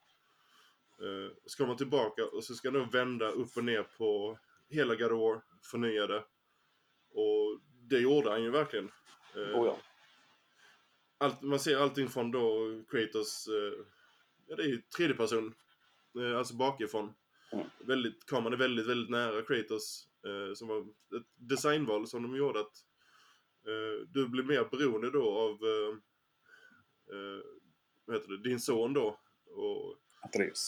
Eh, 1.07 1.31
så 1.47 1.57
kommer 1.57 1.69
han 1.69 1.77
tillbaka 1.77 2.25
och 2.25 2.45
så 2.45 2.55
ska 2.55 2.71
då 2.71 2.85
vända 2.85 3.31
upp 3.31 3.57
och 3.57 3.65
ner 3.65 3.83
på 3.83 4.39
hela 4.69 5.09
War, 5.09 5.43
förnya 5.71 6.07
det. 6.07 6.25
Och 7.11 7.61
det 7.89 7.99
gjorde 7.99 8.31
han 8.31 8.43
ju 8.43 8.51
verkligen. 8.51 8.91
Oh, 9.35 9.67
ja. 9.67 9.79
allt, 11.19 11.43
man 11.43 11.61
ser 11.61 11.77
allting 11.77 12.09
från 12.09 12.31
då 12.31 12.67
Kratos, 12.91 13.49
ja 14.47 14.57
det 14.57 14.63
är 14.63 14.67
ju 14.67 14.83
tredje 14.97 15.17
person, 15.17 15.55
alltså 16.37 16.55
bakifrån. 16.55 17.15
Mm. 17.53 17.67
Väldigt, 17.79 18.27
kameran 18.27 18.53
är 18.53 18.57
väldigt, 18.57 18.87
väldigt 18.87 19.11
nära 19.11 19.43
Kratos. 19.43 20.09
Som 20.55 20.69
var 20.69 20.81
ett 20.81 21.27
designval 21.35 22.07
som 22.07 22.23
de 22.23 22.37
gjorde 22.37 22.61
att 22.61 22.85
du 24.09 24.29
blir 24.29 24.43
mer 24.45 24.65
beroende 24.71 25.11
då 25.11 25.31
av 25.39 25.51
eh, 25.53 25.97
eh, 27.17 27.41
vad 28.05 28.17
heter 28.17 28.29
det, 28.31 28.43
din 28.49 28.61
son 28.61 28.93
då. 28.93 29.21
Och, 29.47 29.97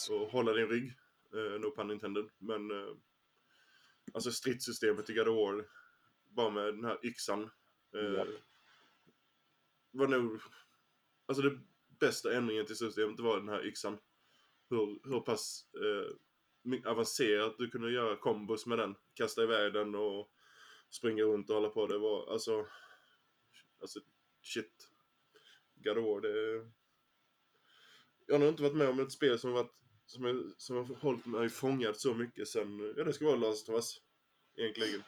och 0.09 0.31
hålla 0.31 0.53
din 0.53 0.67
rygg. 0.67 0.93
Eh, 1.33 1.59
no 1.59 1.75
pun 1.75 1.91
intended. 1.91 2.29
Men 2.37 2.71
eh, 2.71 2.93
alltså 4.13 4.31
stridssystemet 4.31 5.09
i 5.09 5.13
God 5.13 5.27
of 5.27 5.35
War, 5.35 5.65
bara 6.29 6.49
med 6.49 6.65
den 6.65 6.85
här 6.85 6.99
yxan. 7.05 7.49
Eh, 7.95 8.01
Ja. 8.13 8.25
var 9.91 10.07
nog, 10.07 10.41
alltså 11.25 11.41
det 11.43 11.59
bästa 11.99 12.33
ändringen 12.33 12.65
till 12.65 12.75
systemet 12.77 13.19
var 13.19 13.37
den 13.39 13.49
här 13.49 13.65
yxan. 13.65 13.97
Hur, 14.69 14.99
hur 15.09 15.19
pass 15.19 15.65
eh, 15.73 16.15
my- 16.61 16.83
avancerat 16.85 17.55
du 17.57 17.69
kunde 17.69 17.91
göra 17.91 18.15
kombos 18.15 18.65
med 18.65 18.77
den. 18.79 18.95
Kasta 19.13 19.43
iväg 19.43 19.73
den 19.73 19.95
och 19.95 20.31
springa 20.89 21.23
runt 21.23 21.49
och 21.49 21.55
hålla 21.55 21.69
på. 21.69 21.87
Det 21.87 21.97
var 21.97 22.31
alltså, 22.33 22.65
alltså 23.81 23.99
shit. 24.41 24.89
God 25.75 25.97
of 25.97 26.21
det... 26.21 26.65
Jag 28.27 28.35
har 28.35 28.39
nog 28.39 28.49
inte 28.49 28.63
varit 28.63 28.75
med 28.75 28.89
om 28.89 28.99
ett 28.99 29.11
spel 29.11 29.39
som 29.39 29.49
har 29.49 29.63
varit 29.63 29.79
som, 30.05 30.25
är, 30.25 30.43
som 30.57 30.75
har 30.75 30.95
hållit 30.95 31.25
mig 31.25 31.49
fångad 31.49 31.97
så 31.97 32.13
mycket 32.13 32.47
sen, 32.47 32.93
ja 32.97 33.03
det 33.03 33.13
ska 33.13 33.25
vara 33.25 33.35
Last 33.35 33.69
of 33.69 33.75
Us. 33.75 34.01
Egentligen. 34.57 35.03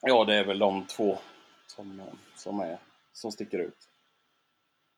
Ja, 0.00 0.24
det 0.24 0.34
är 0.34 0.44
väl 0.44 0.58
de 0.58 0.86
två 0.86 1.18
som, 1.66 2.02
som, 2.36 2.60
är, 2.60 2.78
som 3.12 3.32
sticker 3.32 3.58
ut. 3.58 3.88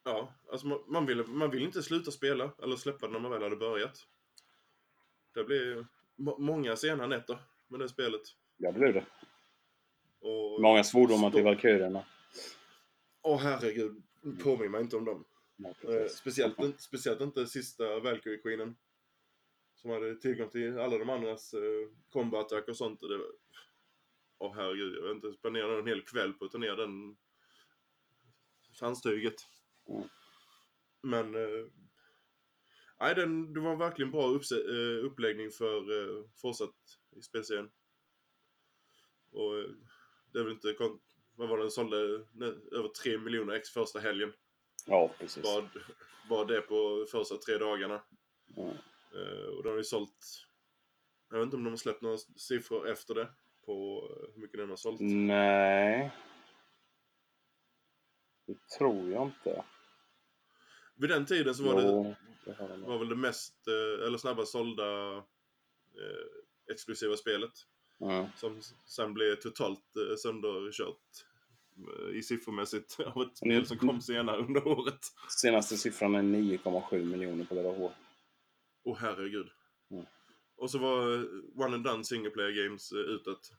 Ja, 0.04 0.35
alltså 0.50 0.66
man, 0.66 0.78
man, 0.87 1.07
vill, 1.07 1.26
man 1.26 1.50
vill 1.50 1.62
inte 1.62 1.83
sluta 1.83 2.11
spela 2.11 2.50
eller 2.62 2.76
släppa 2.76 3.07
det 3.07 3.12
när 3.12 3.21
man 3.21 3.30
väl 3.30 3.42
hade 3.42 3.57
börjat. 3.57 4.07
Det 5.35 5.45
blir 5.45 5.87
må, 6.16 6.38
många 6.38 6.76
sena 6.76 7.07
nätter 7.07 7.38
med 7.68 7.80
det 7.80 7.88
spelet. 7.88 8.23
Ja, 8.57 8.73
det 8.73 8.78
blir 8.78 8.92
det. 8.92 9.04
Och, 10.21 10.62
Många 10.62 10.85
svordomar 10.85 11.30
till. 11.30 11.45
Valkyrierna. 11.45 12.04
Åh 13.29 13.39
herregud. 13.39 14.03
Påminn 14.43 14.71
mig 14.71 14.81
inte 14.81 14.97
om 14.97 15.05
dem. 15.05 15.25
Eh, 15.81 16.09
speciellt, 16.09 16.59
inte- 16.59 16.83
speciellt 16.83 17.21
inte 17.21 17.47
sista 17.47 17.85
Valkyrie-queenen. 18.01 18.77
Som 19.75 19.91
hade 19.91 20.17
tillgång 20.17 20.51
till 20.51 20.79
alla 20.79 20.99
de 20.99 21.11
andras 21.11 21.55
eh, 21.55 21.89
combat 22.11 22.53
och 22.53 22.77
sånt. 22.77 23.03
Och 23.03 23.09
det 23.09 23.19
var... 23.19 23.27
Åh 24.39 24.55
herregud, 24.55 24.97
jag 24.97 25.03
vet 25.03 25.15
inte. 25.15 25.33
Spenderade 25.39 25.79
en 25.79 25.87
hel 25.87 26.03
kväll 26.03 26.33
på 26.33 26.45
att 26.45 26.53
ta 26.53 26.59
ner 26.59 26.77
den 26.77 27.17
sandstyget. 28.73 29.35
Mm. 29.89 30.09
Men... 31.03 31.35
Eh, 31.35 31.67
nej, 33.01 33.15
den, 33.15 33.55
det 33.55 33.61
var 33.61 33.77
verkligen 33.77 34.11
bra 34.11 34.29
uppse- 34.29 34.99
eh, 34.99 35.05
uppläggning 35.05 35.51
för 35.51 36.01
eh, 36.01 36.25
fortsatt 36.35 36.77
i 37.17 37.23
spelserien. 37.23 37.71
Och 39.31 39.59
eh, 39.59 39.71
det 40.33 40.39
är 40.39 40.45
väl 40.45 40.53
inte... 40.53 40.73
kon- 40.73 41.01
Vad 41.38 41.49
var 41.49 41.57
det 41.57 41.64
den 41.64 41.71
sålde? 41.71 41.97
Över 42.73 42.88
3 43.02 43.18
miljoner 43.18 43.54
ex 43.54 43.71
första 43.71 43.99
helgen. 43.99 44.33
Ja, 44.87 45.11
precis. 45.18 45.45
Vad, 45.45 45.68
vad 46.28 46.49
det 46.49 46.61
på 46.61 47.07
första 47.11 47.37
tre 47.37 47.59
dagarna. 47.59 48.02
Mm. 48.57 48.76
Och 49.57 49.62
de 49.62 49.68
har 49.68 49.76
ju 49.76 49.85
sålt... 49.85 50.47
Jag 51.30 51.38
vet 51.38 51.45
inte 51.45 51.57
om 51.57 51.64
de 51.64 51.71
har 51.71 51.76
släppt 51.76 52.02
några 52.02 52.18
siffror 52.18 52.88
efter 52.88 53.14
det. 53.14 53.28
På 53.66 54.09
eh, 54.11 54.35
hur 54.35 54.40
mycket 54.40 54.59
den 54.59 54.68
har 54.68 54.76
sålt. 54.76 55.00
Nej. 55.00 56.11
Det 58.47 58.59
tror 58.78 59.11
jag 59.11 59.23
inte. 59.26 59.64
Vid 60.97 61.11
den 61.11 61.26
tiden 61.26 61.54
så 61.54 61.62
var 61.64 61.83
det, 61.83 61.88
Jo, 61.88 62.14
det 62.45 62.52
har 62.52 62.68
de. 62.68 62.83
var 62.83 62.99
väl 62.99 63.09
det 63.09 63.16
mest, 63.16 63.68
eh, 63.68 64.07
eller 64.07 64.18
snabbast 64.18 64.52
sålda 64.52 65.16
eh, 65.16 66.73
exklusiva 66.73 67.16
spelet. 67.16 67.52
Mm. 68.00 68.26
Som 68.37 68.61
sen 68.87 69.14
blev 69.14 69.37
totalt 69.37 69.97
eh, 69.97 70.16
sönderkört 70.16 71.28
i 72.15 72.23
siffermässigt 72.23 73.01
av 73.15 73.23
ett 73.23 73.37
spel 73.37 73.53
Mm. 73.53 73.65
som 73.65 73.79
kom 73.79 74.01
senare 74.01 74.37
under 74.41 74.69
året. 74.69 75.01
Senaste 75.41 75.77
siffran 75.77 76.15
är 76.15 76.23
9,7 76.23 77.05
miljoner 77.05 77.45
på 77.45 77.55
God 77.55 77.67
of 77.67 77.79
War. 77.79 77.93
Åh 78.85 78.97
herregud. 79.01 79.49
Mm. 79.91 80.05
Och 80.57 80.71
så 80.71 80.79
var 80.79 81.15
eh, 81.15 81.21
One 81.57 81.75
and 81.75 81.85
Done 81.85 82.05
Single 82.05 82.31
Player 82.31 82.65
Games 82.65 82.93
eh, 82.93 82.99
utåt. 82.99 83.51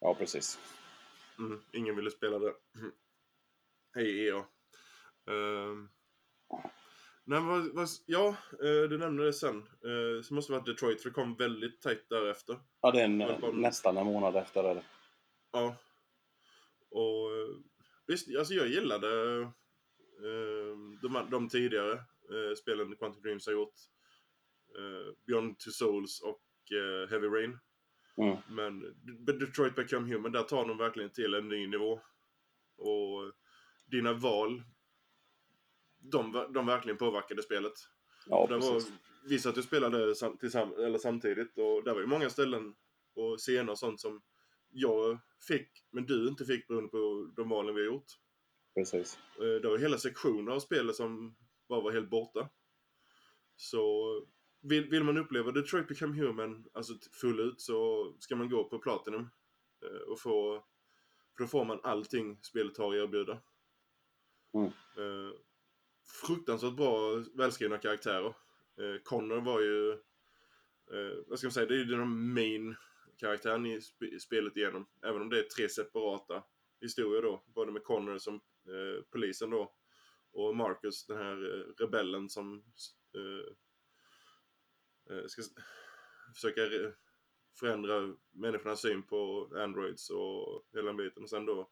Ja, 0.00 0.14
precis. 0.14 0.58
Mm, 1.38 1.60
ingen 1.72 1.96
ville 1.96 2.10
spela 2.10 2.38
det. 2.38 2.54
Mm. 2.78 2.92
Hej 3.94 4.26
EA. 4.26 4.44
Ehm. 5.30 5.88
nej, 7.24 7.40
vad, 7.40 7.74
vad, 7.74 7.88
ja, 8.06 8.28
eh, 8.52 8.88
du 8.90 8.98
nämnde 8.98 9.24
det 9.24 9.32
sen. 9.32 9.56
Uh, 9.86 10.22
så 10.22 10.34
måste 10.34 10.52
det 10.52 10.58
varit 10.58 10.66
Detroit, 10.66 11.02
för 11.02 11.08
det 11.08 11.14
kom 11.14 11.34
väldigt 11.36 11.80
tajt 11.80 12.08
därefter. 12.08 12.58
Ja, 12.80 12.90
det 12.90 13.00
är 13.00 13.04
en, 13.04 13.60
nästan 13.60 13.96
en 13.96 14.06
månad 14.06 14.36
efter. 14.36 14.64
Eller? 14.64 14.82
Ja. 15.52 15.76
Och 16.90 17.30
visst, 18.08 18.36
alltså 18.38 18.54
jag 18.54 18.68
gillade 18.68 19.40
eh, 20.22 20.78
de, 21.02 21.28
de 21.30 21.48
tidigare 21.48 21.92
eh, 21.92 22.54
spelen 22.56 22.96
Quantum 22.96 23.22
Dreams 23.22 23.46
har 23.46 23.52
gjort. 23.52 23.74
Eh, 24.78 25.14
Beyond 25.26 25.58
Two 25.58 25.70
Souls 25.70 26.20
och 26.20 26.42
eh, 26.72 27.10
Heavy 27.10 27.26
Rain. 27.26 27.58
Mm. 28.16 28.36
Men 28.50 28.96
Detroit 29.38 29.74
Become 29.74 30.12
Human, 30.12 30.32
där 30.32 30.42
tar 30.42 30.68
de 30.68 30.78
verkligen 30.78 31.10
till 31.10 31.34
en 31.34 31.48
ny 31.48 31.66
nivå. 31.66 32.00
Och 32.76 33.32
dina 33.86 34.12
val, 34.12 34.62
de, 35.98 36.46
de 36.54 36.66
verkligen 36.66 36.98
påverkade 36.98 37.42
spelet. 37.42 37.72
Ja, 38.26 38.46
det 38.46 38.58
var, 38.58 38.74
precis. 38.74 38.92
vi 39.28 39.38
satt 39.38 39.56
och 39.56 39.64
spelade 39.64 40.14
sam, 40.14 40.38
tillsamm, 40.38 40.72
eller 40.72 40.98
samtidigt 40.98 41.58
och 41.58 41.84
där 41.84 41.94
var 41.94 42.00
ju 42.00 42.06
många 42.06 42.30
ställen 42.30 42.74
och 43.14 43.38
scener 43.38 43.72
och 43.72 43.78
sånt 43.78 44.00
som 44.00 44.22
jag 44.80 45.18
fick, 45.48 45.84
men 45.90 46.06
du 46.06 46.28
inte 46.28 46.44
fick 46.44 46.68
beroende 46.68 46.88
på 46.90 47.30
de 47.36 47.48
valen 47.48 47.74
vi 47.74 47.80
har 47.80 47.86
gjort. 47.86 48.12
precis. 48.74 49.18
Eh, 49.38 49.60
Det 49.62 49.68
var 49.68 49.78
hela 49.78 49.98
sektioner 49.98 50.52
av 50.52 50.60
spelet 50.60 50.96
som 50.96 51.36
bara 51.68 51.80
var 51.80 51.92
helt 51.92 52.10
borta. 52.10 52.48
Så 53.56 54.12
vill, 54.62 54.88
vill 54.90 55.04
man 55.04 55.18
uppleva 55.18 55.52
Detroit 55.52 55.88
Become 55.88 56.16
Human 56.20 56.64
alltså 56.72 56.92
full 57.20 57.40
ut 57.40 57.60
så 57.60 58.06
ska 58.18 58.36
man 58.36 58.48
gå 58.50 58.64
på 58.64 58.78
Platinum. 58.78 59.28
eh, 59.84 60.00
Och 60.12 60.20
få, 60.20 60.64
för 61.36 61.44
då 61.44 61.48
får 61.48 61.64
man 61.64 61.80
allting 61.82 62.38
spelet 62.42 62.78
har 62.78 62.88
att 62.96 63.02
erbjuda. 63.08 63.40
Mm. 64.54 64.66
Eh, 64.66 65.32
Fruktansvärt 66.26 66.76
bra 66.76 67.24
välskrivna 67.34 67.78
karaktärer. 67.78 68.34
Connor 69.02 69.40
var 69.40 69.60
ju, 69.60 69.98
vad 71.26 71.38
ska 71.38 71.46
man 71.46 71.52
säga, 71.52 71.66
det 71.66 71.74
är 71.74 71.78
ju 71.78 71.84
den 71.84 72.32
main 72.34 72.76
karaktären 73.18 73.66
i 73.66 73.78
sp- 73.78 74.18
spelet 74.18 74.56
igenom. 74.56 74.86
Även 75.02 75.22
om 75.22 75.28
det 75.28 75.38
är 75.38 75.42
tre 75.42 75.68
separata 75.68 76.44
historier 76.80 77.22
då. 77.22 77.44
Både 77.46 77.72
med 77.72 77.84
Connor 77.84 78.18
som 78.18 78.34
eh, 78.34 79.04
polisen 79.10 79.50
då. 79.50 79.74
Och 80.32 80.56
Marcus, 80.56 81.06
den 81.06 81.16
här 81.16 81.54
eh, 81.54 81.84
rebellen 81.84 82.28
som 82.28 82.64
eh, 83.14 83.46
eh 85.16 85.26
ska 85.26 85.42
försöka 86.34 86.60
förändra 87.60 88.16
människornas 88.30 88.80
syn 88.80 89.02
på 89.02 89.50
Androids 89.56 90.10
och 90.10 90.68
hela 90.72 90.86
den 90.86 90.96
biten. 90.96 91.22
Och 91.22 91.30
sen 91.30 91.46
då 91.46 91.70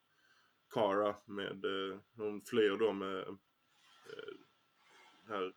Kara 0.71 1.17
med, 1.27 1.65
eh, 1.65 1.99
hon 2.17 2.43
flyr 2.43 2.77
då 2.77 2.93
med 2.93 3.19
eh, 3.19 3.35
här, 5.29 5.55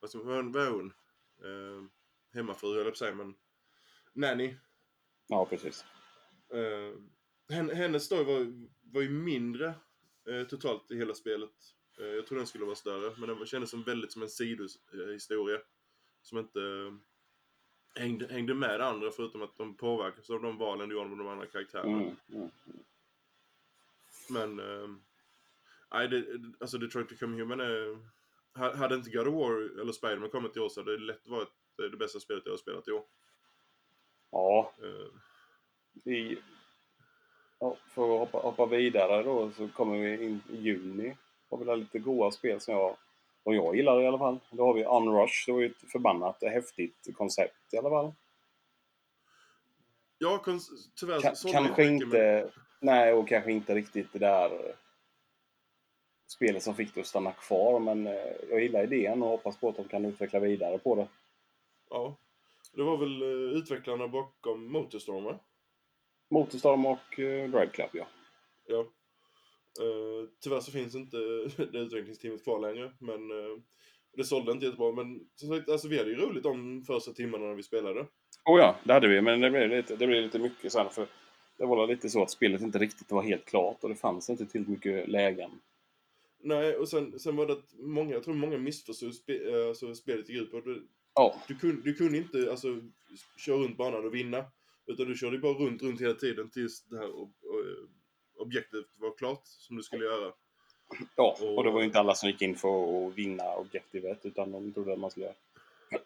vad, 0.00 0.10
ska, 0.10 0.18
vad 0.22 0.56
är 0.56 0.70
hon? 0.70 0.92
Eh, 1.44 1.84
hemmafru 2.32 2.68
höll 2.68 2.76
jag 2.76 2.86
på 2.86 2.90
att 2.90 2.98
säga, 2.98 3.14
men 3.14 3.34
Nanny. 4.12 4.56
Ja, 5.30 5.46
precis. 5.46 5.84
Eh, 6.52 6.94
hen- 7.56 7.70
hennes 7.76 8.04
story 8.04 8.24
var, 8.24 8.68
var 8.92 9.00
ju 9.02 9.10
mindre 9.10 9.74
eh, 10.28 10.46
totalt 10.48 10.90
i 10.90 10.96
hela 10.96 11.14
spelet. 11.14 11.50
Eh, 12.00 12.06
jag 12.06 12.26
tror 12.26 12.38
den 12.38 12.46
skulle 12.46 12.64
vara 12.64 12.76
större, 12.76 13.14
men 13.18 13.28
den 13.28 13.46
kändes 13.46 13.70
som 13.70 13.82
väldigt 13.82 14.12
som 14.12 14.22
en 14.22 14.28
sidohistoria. 14.28 15.58
Som 16.22 16.38
inte 16.38 16.60
eh, 16.60 16.94
hängde, 18.02 18.26
hängde 18.26 18.54
med 18.54 18.80
andra 18.80 19.10
förutom 19.10 19.42
att 19.42 19.56
de 19.56 19.76
påverkas 19.76 20.30
av 20.30 20.42
de 20.42 20.58
valen 20.58 20.88
du 20.88 20.94
gör 20.96 21.04
med 21.04 21.18
de 21.18 21.28
andra 21.28 21.46
karaktärerna. 21.46 21.96
Mm. 22.02 22.16
Mm. 22.32 22.50
Men, 24.30 24.58
eh, 24.58 24.88
nej, 25.92 26.08
det, 26.08 26.26
alltså 26.60 26.78
Detroit 26.78 27.08
Become 27.08 27.36
Human 27.40 27.60
är... 27.60 27.98
ha- 28.58 28.76
Hade 28.76 28.94
inte 28.94 29.10
God 29.10 29.28
of 29.28 29.34
War 29.34 29.80
eller 29.80 29.92
Spiderman 29.92 30.30
kommit 30.30 30.56
i 30.56 30.60
år 30.60 30.68
så 30.68 30.80
hade 30.80 30.98
det 30.98 31.04
lätt 31.04 31.28
varit 31.28 31.48
eh, 31.82 31.90
det 31.90 31.96
bästa 31.96 32.20
spelet 32.20 32.42
jag 32.46 32.52
har 32.52 32.58
spelat 32.58 32.88
i 32.88 32.92
år. 32.92 33.04
Ja, 34.30 34.72
Eh, 34.82 36.12
i, 36.12 36.38
ja, 37.58 37.76
för 37.88 38.02
att 38.14 38.20
hoppa, 38.20 38.38
hoppa 38.38 38.66
vidare 38.66 39.22
då 39.22 39.50
så 39.50 39.68
kommer 39.68 39.98
vi 39.98 40.24
in 40.24 40.42
i 40.50 40.56
juni. 40.56 41.16
Har 41.50 41.58
vi 41.58 41.76
lite 41.76 41.98
goa 41.98 42.30
spel 42.30 42.60
som 42.60 42.74
jag, 42.74 42.96
och 43.42 43.54
jag 43.54 43.76
gillar 43.76 44.02
i 44.02 44.06
alla 44.06 44.18
fall. 44.18 44.38
Då 44.50 44.66
har 44.66 44.74
vi 44.74 44.84
Unrush. 44.84 45.46
Det 45.46 45.52
var 45.52 45.60
ju 45.60 45.66
ett 45.66 45.90
förbannat 45.92 46.42
häftigt 46.42 47.08
koncept 47.14 47.72
i 47.72 47.76
alla 47.78 47.90
fall. 47.90 48.12
ja, 50.18 50.44
tyvärr 50.94 51.20
Ka- 51.20 51.34
sålde 51.34 51.58
kanske 51.58 51.90
mycket, 51.90 52.04
inte... 52.04 52.50
Nej, 52.80 53.12
och 53.12 53.28
kanske 53.28 53.52
inte 53.52 53.74
riktigt 53.74 54.12
det 54.12 54.18
där 54.18 54.68
eh, 54.68 54.74
spelet 56.26 56.62
som 56.62 56.74
fick 56.74 56.94
det 56.94 57.00
att 57.00 57.06
stanna 57.06 57.32
kvar. 57.32 57.78
Men 57.80 58.06
eh, 58.06 58.32
jag 58.50 58.62
gillar 58.62 58.82
idén 58.84 59.22
och 59.22 59.28
hoppas 59.28 59.56
på 59.56 59.68
att 59.68 59.76
de 59.76 59.88
kan 59.88 60.04
utveckla 60.04 60.40
vidare 60.40 60.78
på 60.78 60.94
det. 60.94 61.08
Ja. 61.90 62.16
Det 62.72 62.82
var 62.82 62.96
väl 62.96 63.22
uh, 63.22 63.52
utvecklarna 63.52 64.08
bakom 64.08 64.72
Motorstorm, 64.72 65.24
va? 65.24 65.38
Motorstorm 66.30 66.86
och 66.86 67.18
uh, 67.18 67.50
Drive 67.50 67.70
Club, 67.70 67.90
ja. 67.92 68.06
Ja. 68.66 68.86
Eh, 69.78 70.28
tyvärr 70.40 70.60
så 70.60 70.72
finns 70.72 70.94
inte 70.94 71.16
det 71.72 71.78
utvecklingsteamet 71.78 72.44
kvar 72.44 72.60
längre, 72.60 72.92
men 72.98 73.30
eh, 73.30 73.56
det 74.16 74.24
sålde 74.24 74.52
inte 74.52 74.66
jättebra. 74.66 74.92
Men 74.92 75.20
som 75.34 75.48
sagt, 75.48 75.68
alltså, 75.68 75.88
vi 75.88 75.98
hade 75.98 76.10
ju 76.10 76.16
roligt 76.16 76.42
de 76.42 76.82
första 76.82 77.12
timmarna 77.12 77.46
när 77.46 77.54
vi 77.54 77.62
spelade. 77.62 78.00
Oh 78.44 78.60
ja, 78.60 78.76
det 78.84 78.92
hade 78.92 79.08
vi. 79.08 79.20
Men 79.20 79.40
det 79.40 79.50
blev 79.50 79.68
lite, 79.68 79.96
det 79.96 80.06
blev 80.06 80.22
lite 80.22 80.38
mycket 80.38 80.72
sen. 80.72 80.90
För 80.90 81.06
det 81.58 81.66
var 81.66 81.86
lite 81.86 82.10
så 82.10 82.22
att 82.22 82.30
spelet 82.30 82.60
inte 82.60 82.78
riktigt 82.78 83.10
var 83.10 83.22
helt 83.22 83.44
klart 83.44 83.84
och 83.84 83.88
det 83.88 83.94
fanns 83.94 84.30
inte 84.30 84.46
tillräckligt 84.46 84.68
mycket 84.68 85.08
lägen. 85.08 85.50
Nej, 86.42 86.76
och 86.76 86.88
sen, 86.88 87.18
sen 87.18 87.36
var 87.36 87.46
det 87.46 87.52
att 87.52 87.74
många, 87.78 88.14
jag 88.14 88.24
tror 88.24 88.34
många 88.34 88.58
missförstod 88.58 89.14
spe, 89.14 89.50
eh, 89.50 89.68
alltså, 89.68 89.94
spelet 89.94 90.28
gick 90.28 90.42
ut 90.42 90.50
på. 90.50 90.62
Ja, 91.14 91.42
du, 91.48 91.54
kunde, 91.58 91.82
du 91.82 91.94
kunde 91.94 92.18
inte 92.18 92.50
alltså, 92.50 92.80
köra 93.36 93.56
runt 93.56 93.76
banan 93.76 94.04
och 94.06 94.14
vinna. 94.14 94.44
Utan 94.86 95.06
du 95.06 95.14
körde 95.16 95.38
bara 95.38 95.52
runt, 95.52 95.82
runt 95.82 96.00
hela 96.00 96.14
tiden 96.14 96.50
tills 96.50 96.84
det 96.84 96.98
här 96.98 97.10
ob, 97.10 97.32
ob, 97.42 97.88
objektet 98.38 98.86
var 98.98 99.16
klart 99.18 99.42
som 99.44 99.76
du 99.76 99.82
skulle 99.82 100.04
göra. 100.04 100.32
ja. 101.16 101.36
och 101.56 101.64
det 101.64 101.70
var 101.70 101.80
ju 101.80 101.86
inte 101.86 101.98
alla 101.98 102.14
som 102.14 102.28
gick 102.28 102.42
in 102.42 102.56
för 102.56 103.06
att 103.08 103.14
vinna 103.14 103.54
objektivet 103.54 104.26
utan 104.26 104.52
de 104.52 104.72
trodde 104.72 104.92
att 104.92 104.98
man 104.98 105.10
skulle 105.10 105.34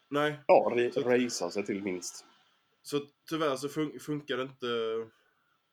Nej, 0.08 0.38
ja, 0.46 0.72
re- 0.74 0.90
Så- 0.90 1.00
racea 1.00 1.50
sig 1.50 1.66
till 1.66 1.82
minst. 1.82 2.24
så 2.82 3.00
tyvärr 3.28 3.56
så 3.56 3.68
fun 3.68 4.00
funkar 4.00 4.36
det 4.36 4.42
inte 4.42 4.66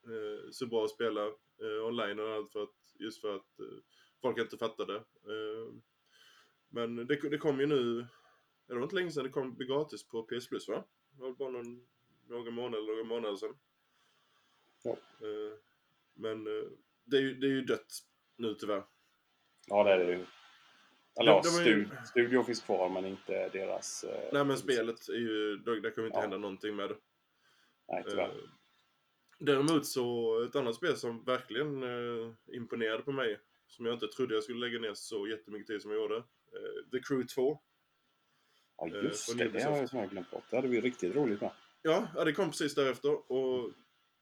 eh, 0.04 0.50
så 0.50 0.66
bra 0.66 0.84
att 0.84 0.90
spela 0.90 1.26
eh, 1.26 1.86
online 1.86 2.18
och 2.20 2.28
allt 2.28 2.52
för 2.52 2.62
att, 2.62 2.74
just 2.98 3.20
för 3.20 3.36
att 3.36 3.60
eh, 3.60 3.78
folk 4.22 4.38
inte 4.38 4.58
fattade. 4.58 4.94
Eh, 4.96 5.74
men 6.68 6.96
det, 6.96 7.30
det 7.30 7.38
kom 7.38 7.60
ju 7.60 7.66
nu, 7.66 8.06
det 8.74 8.80
var 8.80 8.82
inte 8.82 8.94
länge 8.96 9.10
sedan 9.10 9.24
det 9.24 9.30
kom 9.30 9.56
gratis 9.58 10.08
på 10.08 10.22
PS 10.22 10.48
Plus 10.48 10.68
va? 10.68 10.84
Det 11.16 11.22
var 11.22 11.30
bara 11.32 11.50
någon, 11.50 11.86
några 12.28 12.50
månader, 12.50 12.82
några 12.86 13.04
månader 13.04 13.36
sedan. 13.36 13.56
Ja. 14.82 14.90
Eh, 14.90 15.58
men 16.14 16.46
eh, 16.46 16.68
det, 17.04 17.16
är 17.16 17.20
ju, 17.20 17.34
det 17.34 17.46
är 17.46 17.50
ju 17.50 17.62
dött 17.62 17.92
nu 18.36 18.54
tyvärr. 18.54 18.84
Ja, 19.66 19.84
det 19.84 19.90
är 19.92 19.98
det 19.98 20.04
ju. 20.12 20.24
Eller 21.20 21.32
ja, 21.32 21.40
det 21.44 21.50
var 21.50 21.62
ju- 21.66 21.86
stud, 21.86 21.98
studion 22.06 22.44
finns 22.44 22.60
kvar 22.62 22.88
men 22.88 23.04
inte 23.06 23.48
deras... 23.48 24.04
eh, 24.04 24.28
Nej 24.32 24.44
men 24.44 24.56
spelet 24.58 25.08
är 25.08 25.12
ju, 25.18 25.56
där 25.56 25.80
där 25.80 25.90
kommer 25.90 26.06
inte 26.08 26.16
Ja. 26.18 26.20
hända 26.22 26.38
någonting 26.38 26.76
med 26.76 26.88
det. 26.90 26.96
Nej, 27.88 28.04
tyvärr. 28.08 28.28
Eh, 28.28 28.34
Däremot 29.38 29.86
så, 29.86 30.38
ett 30.42 30.56
annat 30.56 30.74
spel 30.76 30.96
som 30.96 31.24
verkligen 31.24 31.82
eh, 31.82 32.32
imponerade 32.46 33.02
på 33.02 33.12
mig, 33.12 33.40
som 33.66 33.86
jag 33.86 33.94
inte 33.94 34.06
trodde 34.08 34.34
jag 34.34 34.42
skulle 34.44 34.60
lägga 34.66 34.78
ner 34.78 34.94
så 34.94 35.26
jättemycket 35.28 35.66
tid 35.66 35.82
som 35.82 35.90
jag 35.90 36.00
gjorde. 36.00 36.16
Eh, 36.16 36.90
The 36.92 36.98
Crew 37.00 37.26
2. 37.34 37.60
Ja, 38.90 38.96
eh, 38.98 39.04
just 39.04 39.38
det. 39.38 39.48
Det 39.48 39.62
har 39.62 39.76
jag 39.76 39.88
som 39.88 39.98
jag 39.98 40.10
glömt 40.10 40.30
bort. 40.30 40.44
Det 40.50 40.56
hade 40.56 40.68
vi 40.68 40.80
riktigt 40.80 41.14
roligt 41.16 41.40
med. 41.40 41.50
Ja, 41.82 42.08
ja, 42.16 42.24
det 42.24 42.32
kom 42.32 42.50
precis 42.50 42.74
därefter 42.74 43.32
och 43.32 43.70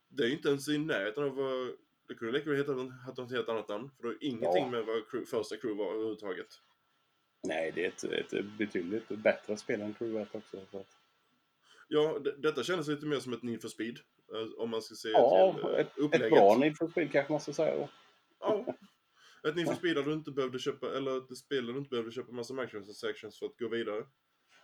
det 0.08 0.22
är 0.22 0.26
ju 0.26 0.32
inte 0.34 0.48
ens 0.48 0.68
i 0.68 0.78
närheten 0.78 1.24
av 1.24 1.34
vad... 1.34 1.72
Det 2.08 2.14
kunde 2.14 2.32
lika 2.38 2.50
väl 2.50 2.58
heta 2.58 3.22
ett 3.22 3.30
helt 3.30 3.48
annat 3.48 3.68
namn, 3.68 3.90
för 3.96 4.02
det 4.08 4.14
är 4.14 4.24
ingenting 4.28 4.64
Ja. 4.64 4.70
med 4.70 4.84
vad 4.86 5.10
crew, 5.10 5.26
första 5.30 5.56
Crew 5.56 5.84
var 5.84 5.92
överhuvudtaget. 5.92 6.46
Nej, 7.42 7.72
det 7.74 7.84
är 7.84 7.88
ett, 7.88 8.32
ett 8.32 8.44
betydligt 8.58 9.08
bättre 9.08 9.56
spel 9.56 9.80
än 9.80 9.94
Crew 9.94 10.22
1 10.22 10.34
också. 10.34 10.58
Så 10.70 10.78
att... 10.78 10.86
Ja, 11.88 12.18
detta 12.38 12.62
kändes 12.62 12.88
lite 12.88 13.06
mer 13.06 13.20
som 13.20 13.32
ett 13.32 13.42
Need 13.42 13.60
for 13.62 13.68
Speed. 13.68 13.98
eh, 14.34 14.62
Om 14.62 14.70
man 14.70 14.82
ska 14.82 14.94
se 14.94 15.08
Ja, 15.08 15.54
till 15.56 15.64
eh, 15.70 15.80
ett, 15.80 15.98
upplägget. 15.98 16.26
ett 16.26 16.32
bra 16.32 16.56
Need 16.56 16.76
for 16.78 16.88
Speed 16.88 17.12
kanske 17.12 17.32
man 17.32 17.40
ska 17.40 17.52
säga 17.52 17.76
då. 17.76 17.88
Ja. 18.40 18.74
Ett 19.48 19.56
Need 19.56 19.66
for 19.66 19.74
Speed 19.74 19.96
där 19.96 20.02
du 20.02 20.12
inte 20.12 20.30
behövde 20.30 20.58
köpa, 20.58 20.96
eller 20.96 21.18
ett 21.18 21.38
spel 21.38 21.66
där 21.66 21.72
du 21.72 21.78
inte 21.78 21.90
behövde 21.90 22.12
köpa 22.12 22.32
massa 22.32 22.54
microtransactions 22.54 23.38
för 23.38 23.46
att 23.46 23.58
gå 23.58 23.68
vidare. 23.68 24.04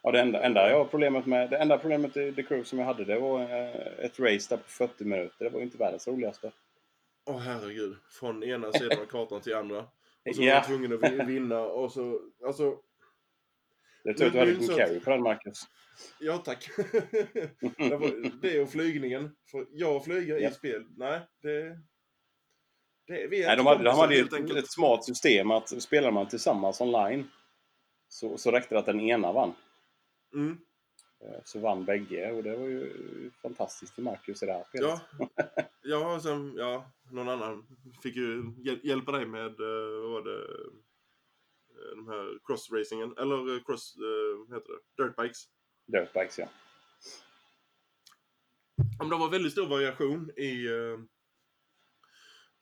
Ja, 0.02 0.10
det 0.12 0.20
enda, 0.20 0.42
enda 0.42 0.70
jag 0.70 0.78
har 0.78 0.84
problemet 0.84 1.26
med, 1.26 1.50
det 1.50 1.56
enda 1.58 1.78
problemet 1.78 2.16
i 2.16 2.32
The 2.32 2.42
Crew 2.42 2.64
som 2.64 2.78
jag 2.78 2.86
hade 2.86 3.04
det 3.04 3.18
var 3.18 3.40
eh, 3.42 4.04
ett 4.04 4.20
race 4.20 4.46
där 4.48 4.56
på 4.56 4.68
40 4.68 5.04
minuter. 5.04 5.44
Det 5.44 5.50
var 5.50 5.60
inte 5.60 5.78
världens 5.78 6.08
roligaste. 6.08 6.52
Åh 7.26 7.38
herregud. 7.38 7.96
Från 8.10 8.42
ena 8.44 8.72
sidan 8.72 9.00
av 9.00 9.06
kartan 9.06 9.40
till 9.40 9.54
andra. 9.54 9.78
Och 10.28 10.34
så 10.34 10.40
var 10.40 10.48
Ja. 10.48 10.54
man 10.54 10.64
tvungen 10.64 10.92
att 11.04 11.12
vi- 11.12 11.24
vinna 11.34 11.60
och 11.60 11.92
så, 11.92 12.20
alltså, 12.46 12.76
Det 14.04 14.10
är 14.10 14.14
tur 14.14 14.26
att 14.26 14.32
du 14.32 14.38
hade 14.38 14.50
Jim 14.50 14.68
Carrey 14.76 15.00
på 15.00 15.10
den, 15.10 15.22
Marcus. 15.22 15.60
ja 16.20 16.38
tack. 16.38 16.68
det, 17.78 17.96
var, 17.96 18.62
och 18.62 18.70
flygningen. 18.70 19.36
För 19.50 19.66
jag 19.70 20.04
flyga 20.04 20.38
Ja. 20.38 20.48
i 20.50 20.52
spel, 20.52 20.84
nej, 20.96 21.20
det... 21.42 21.78
Det 23.08 23.26
vi 23.26 23.46
Nej, 23.46 23.56
de 23.56 23.66
hade, 23.66 23.84
de 23.84 23.96
hade 23.96 24.14
ju 24.16 24.22
ett, 24.22 24.56
ett 24.56 24.70
smart 24.70 25.04
system 25.04 25.50
att 25.50 25.82
spelar 25.82 26.10
man 26.10 26.28
tillsammans 26.28 26.80
online 26.80 27.30
så, 28.08 28.38
så 28.38 28.50
räckte 28.50 28.74
det 28.74 28.78
att 28.78 28.86
den 28.86 29.00
ena 29.00 29.32
vann. 29.32 29.54
Mm. 30.34 30.58
Eh, 31.20 31.40
Så 31.44 31.60
vann 31.60 31.84
bägge 31.84 32.32
och 32.32 32.42
det 32.42 32.56
var 32.56 32.66
ju 32.66 33.30
fantastiskt 33.42 33.94
för 33.94 34.02
Marcus 34.02 34.42
i 34.42 34.46
det 34.46 34.52
här 34.52 34.64
spelet. 34.64 35.00
Ja. 35.18 35.28
ja, 35.82 36.14
och 36.14 36.22
sen, 36.22 36.54
ja, 36.56 36.92
någon 37.12 37.28
annan 37.28 37.66
fick 38.02 38.16
ju 38.16 38.42
hjäl- 38.58 38.80
hjälpa 38.84 39.12
dig 39.12 39.26
med, 39.26 39.60
eh, 39.60 40.00
vad 40.02 40.10
var 40.10 40.22
det, 40.22 40.38
eh, 40.42 41.96
de 41.96 42.08
här 42.08 42.38
cross-racingen, 42.44 43.14
eller 43.18 43.64
cross, 43.64 43.96
vad 44.48 44.58
heter 44.58 44.72
det, 44.72 45.02
dirtbikes. 45.04 45.44
Dirtbikes, 45.86 46.38
ja. 46.38 46.48
Men 48.98 49.08
det 49.08 49.16
var 49.16 49.30
väldigt 49.30 49.52
stor 49.52 49.66
variation 49.66 50.30
i 50.30 50.68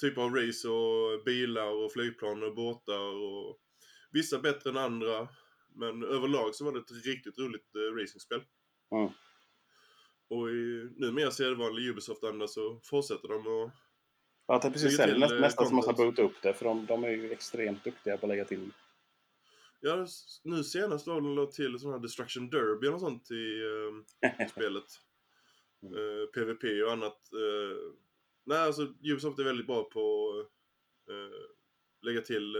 typer 0.00 0.22
av 0.22 0.34
race 0.34 0.68
och 0.68 1.24
bilar 1.24 1.68
och 1.84 1.92
flygplan 1.92 2.42
och 2.42 2.54
båtar 2.54 2.98
och 3.00 3.58
vissa 4.12 4.38
bättre 4.38 4.70
än 4.70 4.76
andra. 4.76 5.28
Men 5.74 6.04
överlag 6.04 6.54
så 6.54 6.64
var 6.64 6.72
det 6.72 6.78
ett 6.78 7.06
riktigt 7.06 7.38
roligt 7.38 7.74
eh, 7.74 7.96
racingspel. 8.00 8.42
Mm. 8.92 9.12
Och 10.28 10.50
i, 10.50 10.88
numera 10.96 11.30
ser 11.30 11.48
det 11.48 11.54
vanlig 11.54 11.88
Ubisoft-anda 11.88 12.48
så 12.48 12.80
fortsätter 12.82 13.28
de 13.28 13.46
och 13.46 13.70
Jag 14.46 14.62
tänkte 14.62 14.80
precis 14.80 14.96
säga 14.96 15.14
det. 15.14 15.18
Näst, 15.18 15.32
eh, 15.32 15.40
nästan 15.40 15.66
som 15.66 15.76
man 15.76 15.82
ska 15.82 15.92
boota 15.92 16.22
upp 16.22 16.42
det 16.42 16.54
för 16.54 16.64
de, 16.64 16.86
de 16.86 17.04
är 17.04 17.08
ju 17.08 17.32
extremt 17.32 17.84
duktiga 17.84 18.16
på 18.16 18.26
att 18.26 18.28
lägga 18.28 18.44
till. 18.44 18.70
Ja, 19.80 20.06
nu 20.44 20.64
senast 20.64 21.06
var 21.06 21.20
det 21.20 21.34
de 21.34 21.50
till 21.50 21.78
sån 21.78 21.92
här 21.92 21.98
Destruction 21.98 22.50
Derby 22.50 22.86
eller 22.86 22.92
något 22.92 23.00
sånt 23.00 23.30
i 23.30 23.62
eh, 24.40 24.48
spelet. 24.50 24.84
Mm. 25.82 25.94
Eh, 25.94 26.26
PVP 26.26 26.64
och 26.86 26.92
annat. 26.92 27.32
Eh, 27.32 27.92
nej, 28.44 28.58
alltså 28.58 28.82
Ubisoft 28.82 29.38
är 29.38 29.44
väldigt 29.44 29.66
bra 29.66 29.84
på 29.84 30.30
att 30.40 31.10
eh, 31.10 32.06
lägga 32.06 32.20
till 32.20 32.56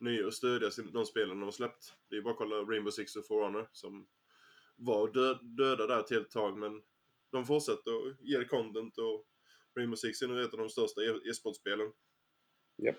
nya 0.00 0.26
och 0.26 0.34
stödja 0.34 0.70
de 0.92 1.06
spelen 1.06 1.28
de 1.28 1.42
har 1.42 1.50
släppt. 1.50 1.94
Det 2.08 2.16
är 2.16 2.22
bara 2.22 2.30
att 2.32 2.38
kolla 2.38 2.56
Rainbow 2.56 2.90
Six 2.90 3.16
och 3.16 3.26
For 3.26 3.42
Honor 3.44 3.68
som 3.72 4.06
var 4.76 5.08
dö, 5.12 5.34
döda 5.42 5.86
där 5.86 6.00
ett 6.00 6.10
helt 6.10 6.30
tag 6.30 6.58
men 6.58 6.82
de 7.30 7.46
fortsätter 7.46 7.94
och 7.96 8.12
ger 8.20 8.44
content 8.44 8.98
och 8.98 9.26
Rainbow 9.76 9.96
Six 9.96 10.22
är 10.22 10.28
nu 10.28 10.44
ett 10.44 10.52
av 10.52 10.58
de 10.58 10.68
största 10.68 11.00
e- 11.00 11.30
e-sportspelen. 11.30 11.92
Japp. 12.76 12.96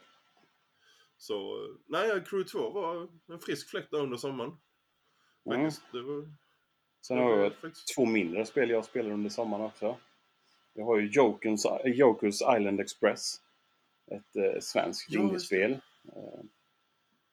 Så, 1.18 1.68
nej, 1.86 2.24
Crew 2.26 2.44
2 2.50 2.70
var 2.70 3.10
en 3.28 3.40
frisk 3.40 3.70
fläkt 3.70 3.94
under 3.94 4.18
sommaren. 4.18 4.52
Mm. 5.46 5.72
Det 5.92 6.02
var, 6.02 6.34
Sen 7.02 7.18
har 7.18 7.38
jag 7.38 7.54
faktiskt. 7.56 7.96
två 7.96 8.06
mindre 8.06 8.46
spel 8.46 8.70
jag 8.70 8.86
spelar 8.86 9.12
under 9.12 9.30
sommaren 9.30 9.66
också. 9.66 9.98
Jag 10.74 10.86
har 10.86 10.98
ju 11.00 11.08
Jokers, 11.08 11.60
Jokers 11.86 12.36
Island 12.42 12.80
Express. 12.80 13.42
Ett 14.12 14.36
eh, 14.36 14.60
svenskt 14.60 15.08
Ja. 15.10 15.22
Eh, 15.34 16.44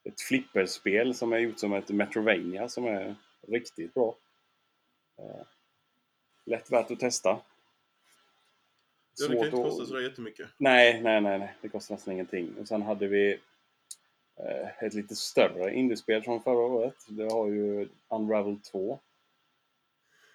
ett 0.09 0.21
flipperspel 0.21 1.15
som 1.15 1.33
är 1.33 1.39
gjort 1.39 1.59
som 1.59 1.73
ett 1.73 1.89
Metrovania 1.89 2.69
som 2.69 2.85
är 2.85 3.15
riktigt 3.49 3.95
bra. 3.95 4.17
Eh, 5.19 5.47
lätt 6.45 6.71
värt 6.71 6.91
att 6.91 7.01
testa. 7.01 7.41
Ja, 9.19 9.29
det 9.29 9.37
kan 9.37 9.45
inte 9.45 9.51
kosta 9.51 9.87
sådär 9.87 10.01
jättemycket. 10.01 10.49
Nej, 10.57 11.03
nej, 11.03 11.21
nej, 11.21 11.39
nej. 11.39 11.55
Det 11.61 11.69
kostar 11.69 11.95
nästan 11.95 12.15
ingenting. 12.15 12.55
Och 12.61 12.69
sen 12.69 12.83
hade 12.83 13.09
vi 13.09 13.41
eh, 14.37 14.85
ett 14.85 14.95
lite 14.95 15.17
större 15.17 15.75
indiespel 15.75 16.23
från 16.23 16.43
förra 16.43 16.59
året. 16.59 17.07
Det 17.09 17.33
har 17.33 17.47
ju 17.47 17.89
Unravel 18.09 18.61
2. 18.61 19.01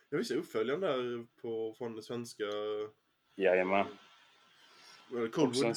Jag 0.09 0.17
visste 0.17 0.35
uppföljaren 0.35 0.81
där 0.81 1.25
på, 1.41 1.75
från 1.77 1.95
det 1.95 2.03
svenska 2.03 2.43
Jajamän. 3.35 3.85
Coldwood. 5.31 5.75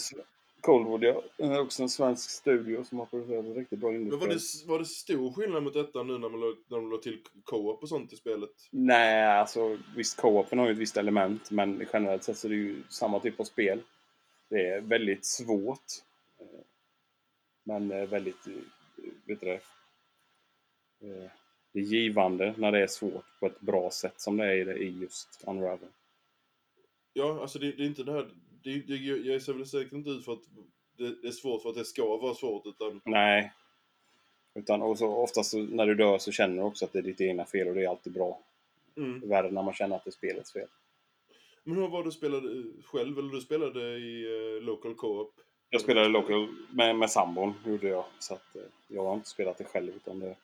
Coldwood, 0.67 1.03
ja. 1.03 1.23
Det 1.37 1.45
är 1.45 1.61
också 1.61 1.83
en 1.83 1.89
svensk 1.89 2.31
studio 2.31 2.85
som 2.85 2.99
har 2.99 3.07
producerat 3.07 3.57
riktigt 3.57 3.79
bra 3.79 3.91
Men 3.91 4.19
var 4.19 4.29
det, 4.29 4.41
var 4.67 4.79
det 4.79 4.85
stor 4.85 5.33
skillnad 5.33 5.63
mot 5.63 5.75
detta 5.75 6.03
nu 6.03 6.19
när, 6.19 6.29
man, 6.29 6.41
la- 6.41 6.57
när 6.69 6.77
de 6.77 6.91
la 6.91 6.97
till 6.99 7.23
co-op 7.45 7.83
och 7.83 7.89
sånt 7.89 8.13
i 8.13 8.17
spelet? 8.17 8.51
Nej, 8.71 9.25
alltså 9.27 9.79
visst, 9.97 10.17
co-open 10.21 10.59
har 10.59 10.67
ju 10.67 10.73
ett 10.73 10.79
visst 10.79 10.97
element, 10.97 11.51
men 11.51 11.87
generellt 11.93 12.25
sett 12.25 12.39
så 12.39 12.47
är 12.47 12.51
det 12.51 12.57
ju 12.57 12.83
samma 12.89 13.21
typ 13.21 13.41
av 13.41 13.45
spel. 13.45 13.83
Det 14.51 14.67
är 14.69 14.81
väldigt 14.81 15.25
svårt. 15.27 15.85
Men 17.65 17.91
eh, 17.93 18.07
väldigt, 18.09 18.47
eh, 18.47 18.53
vet 19.25 19.41
du 19.41 19.47
det? 19.47 19.61
eh, 21.03 21.31
Det 21.73 21.79
är 21.79 21.83
givande 21.85 22.55
när 22.59 22.73
det 22.73 22.83
är 22.83 22.87
svårt 22.87 23.25
på 23.41 23.47
ett 23.47 23.61
bra 23.61 23.91
sätt 23.91 24.21
som 24.21 24.37
det 24.37 24.45
är 24.45 24.77
i 24.83 24.89
just 25.01 25.45
Unravel. 25.47 25.89
Ja, 27.13 27.39
alltså 27.43 27.59
det, 27.59 27.73
det 27.73 27.83
är 27.83 27.87
inte 27.87 28.03
det 28.03 28.13
här... 28.13 28.29
Det, 28.67 28.79
det, 28.79 28.97
jag 28.97 29.43
ser 29.43 29.53
väl 29.53 29.67
säkert 29.67 29.93
inte 29.93 30.11
ut 30.11 30.25
för 30.25 30.33
att 30.33 30.43
det, 30.97 31.23
det 31.23 31.29
är 31.29 31.33
svårt 31.33 31.63
för 31.63 31.69
att 31.69 31.77
det 31.77 31.85
ska 31.85 32.17
vara 32.17 32.35
svårt 32.35 32.67
utan... 32.67 33.01
Nej. 33.05 33.53
Utan 34.55 34.83
och 34.83 34.99
så 34.99 35.09
oftast 35.09 35.55
när 35.55 35.87
du 35.87 35.95
dör 35.95 36.19
så 36.19 36.33
känner 36.33 36.57
du 36.57 36.63
också 36.63 36.85
att 36.85 36.93
det 36.93 36.99
är 36.99 37.03
ditt 37.03 37.21
egna 37.21 37.45
fel 37.45 37.69
och 37.69 37.75
det 37.75 37.85
är 37.85 37.89
alltid 37.89 38.13
bra. 38.13 38.41
Mm. 38.97 39.29
Värre 39.29 39.51
när 39.51 39.63
man 39.63 39.75
känner 39.75 39.97
att 39.97 40.05
det 40.05 40.11
är 40.11 40.13
spelets 40.13 40.53
fel. 40.53 40.69
Men 41.65 41.77
hur 41.77 41.89
var 41.89 41.99
det 41.99 42.09
du 42.09 42.13
spelade 42.13 42.59
eh, 42.59 42.65
själv 42.85 43.19
eller 43.19 43.31
du 43.31 43.41
spelade 43.41 43.81
i 43.99 44.25
eh, 44.57 44.63
local 44.63 44.95
co-op? 44.95 45.35
Jag 45.71 45.81
spelade 45.81 46.09
local 46.09 46.49
med, 46.71 46.97
med 46.97 47.11
sambon, 47.11 47.55
gjorde 47.67 47.89
jag. 47.89 48.05
Så 48.19 48.35
att 48.35 48.57
eh, 48.57 48.63
jag 48.89 49.05
har 49.05 49.15
inte 49.15 49.29
spelat 49.29 49.59
det 49.59 49.65
själv 49.65 49.97
utan 49.97 50.19
det, 50.19 50.37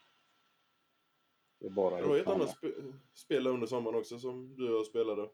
det 1.60 1.66
är 1.66 1.70
bara 1.70 1.96
Det 1.96 2.08
var 2.08 2.16
ett 2.16 2.26
annat 2.26 2.56
spe, 2.56 2.68
spel 3.14 3.46
under 3.46 3.66
sommaren 3.66 3.98
också 3.98 4.18
som 4.18 4.54
du 4.56 4.68
och 4.68 4.78
jag 4.78 4.86
spelade. 4.86 5.28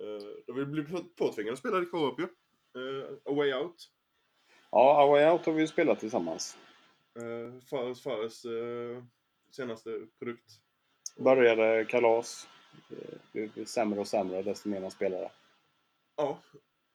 Uh, 0.00 0.18
då 0.46 0.52
vi 0.52 0.64
blev 0.66 0.90
på- 0.90 1.04
påtvingade 1.16 1.52
att 1.52 1.58
spela 1.58 1.82
i 1.82 1.86
co-op 1.86 2.20
ju. 2.20 2.24
Uh, 2.80 3.04
A 3.24 3.32
Way 3.34 3.52
Out. 3.54 3.90
Ja, 4.70 5.02
A 5.02 5.06
Way 5.06 5.30
Out 5.30 5.46
har 5.46 5.52
vi 5.52 5.60
ju 5.60 5.66
spelat 5.66 6.00
tillsammans. 6.00 6.56
Uh, 7.20 7.60
Fares 7.60 8.02
Fares 8.02 8.44
eh, 8.44 9.02
senaste 9.50 10.06
produkt. 10.18 10.52
Började 11.16 11.84
kalas. 11.84 12.48
Eh, 12.90 13.18
Det 13.32 13.54
blev 13.54 13.64
sämre 13.64 14.00
och 14.00 14.08
sämre 14.08 14.42
desto 14.42 14.68
mer 14.68 14.80
man 14.80 14.90
spelade. 14.90 15.32
Ja, 16.16 16.38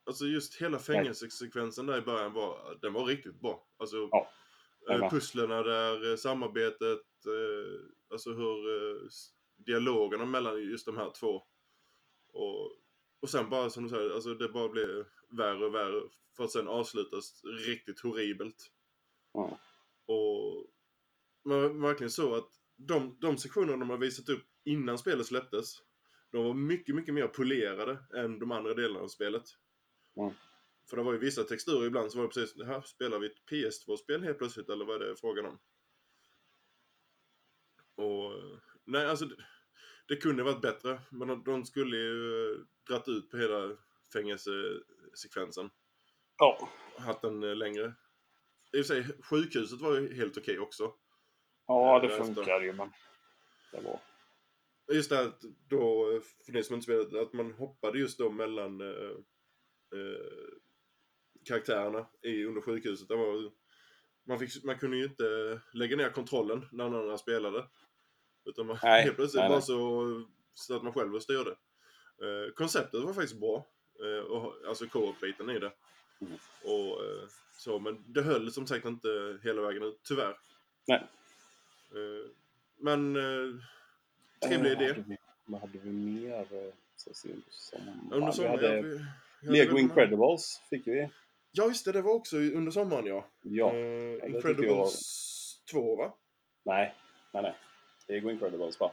alltså 0.05 0.25
just 0.25 0.61
hela 0.61 0.79
fängelsesekvensen 0.79 1.85
där 1.85 1.97
i 1.97 2.01
början 2.01 2.33
var, 2.33 2.77
den 2.81 2.93
var 2.93 3.05
riktigt 3.05 3.39
bra. 3.41 3.67
Alltså, 3.77 4.09
Ja, 4.11 4.29
eh, 4.89 5.09
pusslerna 5.09 5.63
där, 5.63 6.11
eh, 6.11 6.15
samarbetet, 6.17 7.01
eh, 7.25 7.89
alltså 8.09 8.29
hur 8.33 8.67
eh, 8.95 9.01
dialogerna 9.57 10.25
mellan 10.25 10.61
just 10.61 10.85
de 10.85 10.97
här 10.97 11.11
två. 11.19 11.43
Och, 12.33 12.71
och 13.19 13.29
sen 13.29 13.49
bara 13.49 13.69
som 13.69 13.83
du 13.83 13.89
säger, 13.89 14.09
alltså 14.09 14.33
det 14.33 14.49
bara 14.49 14.69
blev 14.69 15.05
värre 15.29 15.65
och 15.65 15.75
värre 15.75 16.09
för 16.37 16.43
att 16.43 16.51
sen 16.51 16.67
avslutas 16.67 17.43
riktigt 17.67 17.99
horribelt. 17.99 18.71
Ja. 19.33 19.59
Och 20.05 20.67
man 21.45 21.81
verkligen 21.81 22.11
så 22.11 22.35
att 22.35 22.49
de, 22.75 23.17
de 23.19 23.37
sektionerna 23.37 23.77
de 23.77 23.89
har 23.89 23.97
visat 23.97 24.29
upp 24.29 24.43
innan 24.63 24.97
spelet 24.97 25.25
släpptes, 25.25 25.81
de 26.31 26.43
var 26.43 26.53
mycket, 26.53 26.95
mycket 26.95 27.13
mer 27.13 27.27
polerade 27.27 27.97
än 28.15 28.39
de 28.39 28.51
andra 28.51 28.73
delarna 28.73 28.99
av 28.99 29.07
spelet. 29.07 29.43
Mm. 30.19 30.33
För 30.89 30.97
det 30.97 31.03
var 31.03 31.13
ju 31.13 31.19
vissa 31.19 31.43
texturer 31.43 31.87
ibland 31.87 32.11
så 32.11 32.17
var 32.17 32.25
det 32.25 32.33
precis, 32.33 32.53
det 32.55 32.65
här 32.65 32.81
spelar 32.81 33.19
vi 33.19 33.27
ett 33.27 33.45
PS2-spel 33.51 34.23
helt 34.23 34.37
plötsligt 34.37 34.69
eller 34.69 34.85
vad 34.85 35.01
är 35.01 35.07
det 35.07 35.15
frågan 35.15 35.45
om? 35.45 35.59
Och, 37.95 38.31
nej, 38.85 39.05
alltså 39.05 39.29
det, 40.07 40.15
det 40.15 40.21
kunde 40.21 40.43
varit 40.43 40.61
bättre. 40.61 40.99
Men 41.09 41.43
de, 41.43 41.65
skulle 41.65 41.97
ju 41.97 42.51
eh, 42.51 42.59
dratt 42.89 43.07
ut 43.07 43.29
på 43.31 43.37
hela 43.37 43.77
fängelsesekvensen. 44.13 45.69
Ja. 46.37 46.69
Haft 46.97 47.21
den 47.21 47.43
eh, 47.43 47.55
längre. 47.55 47.93
I 48.73 48.81
och 48.81 48.85
för 48.85 48.93
sig, 48.93 49.21
sjukhuset 49.23 49.81
var 49.81 49.99
ju 49.99 50.15
helt 50.15 50.37
okej 50.37 50.59
också. 50.59 50.93
Ja, 51.67 51.99
det 51.99 52.07
Därefter. 52.07 52.25
funkar 52.25 52.61
ju, 52.61 52.73
men 52.73 52.91
det 53.71 53.81
var... 53.81 53.99
Just 54.93 55.09
det 55.09 55.15
här 55.15 55.31
då, 55.69 56.11
eh, 56.11 56.21
för 56.45 56.53
ni 56.53 56.63
som 56.63 56.75
inte 56.75 56.83
spelat, 56.83 57.13
att 57.13 57.33
man 57.33 57.51
hoppade 57.51 57.99
just 57.99 58.17
då 58.17 58.29
mellan 58.29 58.81
eh, 58.81 59.11
eh, 59.93 60.49
karaktärerna 61.45 62.07
i, 62.21 62.45
under 62.45 62.61
sjukhuset. 62.61 63.07
Det 63.07 63.15
var, 63.15 63.51
man, 64.27 64.39
fick, 64.39 64.63
man 64.63 64.79
kunde 64.79 64.97
ju 64.97 65.03
inte 65.03 65.61
lägga 65.73 65.97
ner 65.97 66.09
kontrollen 66.09 66.65
när 66.71 66.89
någon 66.89 67.03
annan 67.03 67.17
spelade. 67.17 67.67
Utan 68.47 68.65
man, 68.67 68.77
Nej, 68.83 69.03
helt 69.03 69.15
plötsligt 69.15 69.41
nej, 69.41 69.49
bara 69.49 69.61
så 69.61 70.23
satt 70.53 70.83
man 70.83 70.93
själv 70.93 71.15
och 71.15 71.23
styrde. 71.23 71.51
Eh, 72.21 72.53
konceptet 72.55 73.03
var 73.03 73.13
faktiskt 73.13 73.39
bra. 73.39 73.65
Eh, 74.03 74.25
och, 74.25 74.53
alltså 74.67 74.87
co-op-biten 74.87 75.49
i 75.49 75.59
det. 75.59 75.71
Mm. 76.21 76.33
Och, 76.63 77.03
eh, 77.05 77.27
så, 77.57 77.79
men 77.79 78.03
det 78.07 78.21
höll 78.21 78.51
som 78.51 78.67
sagt 78.67 78.85
inte 78.85 79.39
hela 79.43 79.61
vägen 79.61 79.83
ut, 79.83 79.99
tyvärr. 80.03 80.37
Nej. 80.87 81.03
Eh, 81.91 82.29
men 82.77 83.15
eh, 83.15 83.55
trevlig 84.47 84.71
idé. 84.71 84.87
hade 84.87 85.03
vi- 85.07 85.17
Vad 85.45 85.61
hade 85.61 85.77
vi 85.79 85.89
mer? 85.91 86.39
eh, 86.67 86.73
Så 86.95 87.13
se, 87.13 87.29
som, 87.49 88.09
Under 88.11 88.27
vi 88.27 88.33
sommaren, 88.33 88.55
hade 88.55 88.75
ja, 88.75 88.81
vi- 88.81 88.89
vi 89.41 89.47
hade 89.47 89.51
Lego 89.59 89.77
Incredibles 89.77 90.61
fick 90.69 90.87
vi. 90.87 91.09
Ja, 91.51 91.65
just 91.67 91.85
det. 91.85 91.91
Det 91.91 92.01
var 92.01 92.13
också 92.13 92.37
under 92.37 92.71
sommaren, 92.71 93.05
ja. 93.05 93.25
Ja. 93.41 93.73
Eh, 93.73 94.29
Incredibles 94.29 95.61
2, 95.71 95.95
va? 95.95 96.13
Nej, 96.63 96.95
nej, 97.33 97.43
nej. 97.43 97.55
Lego 98.07 98.29
Incredibles 98.31 98.79
bara. 98.79 98.91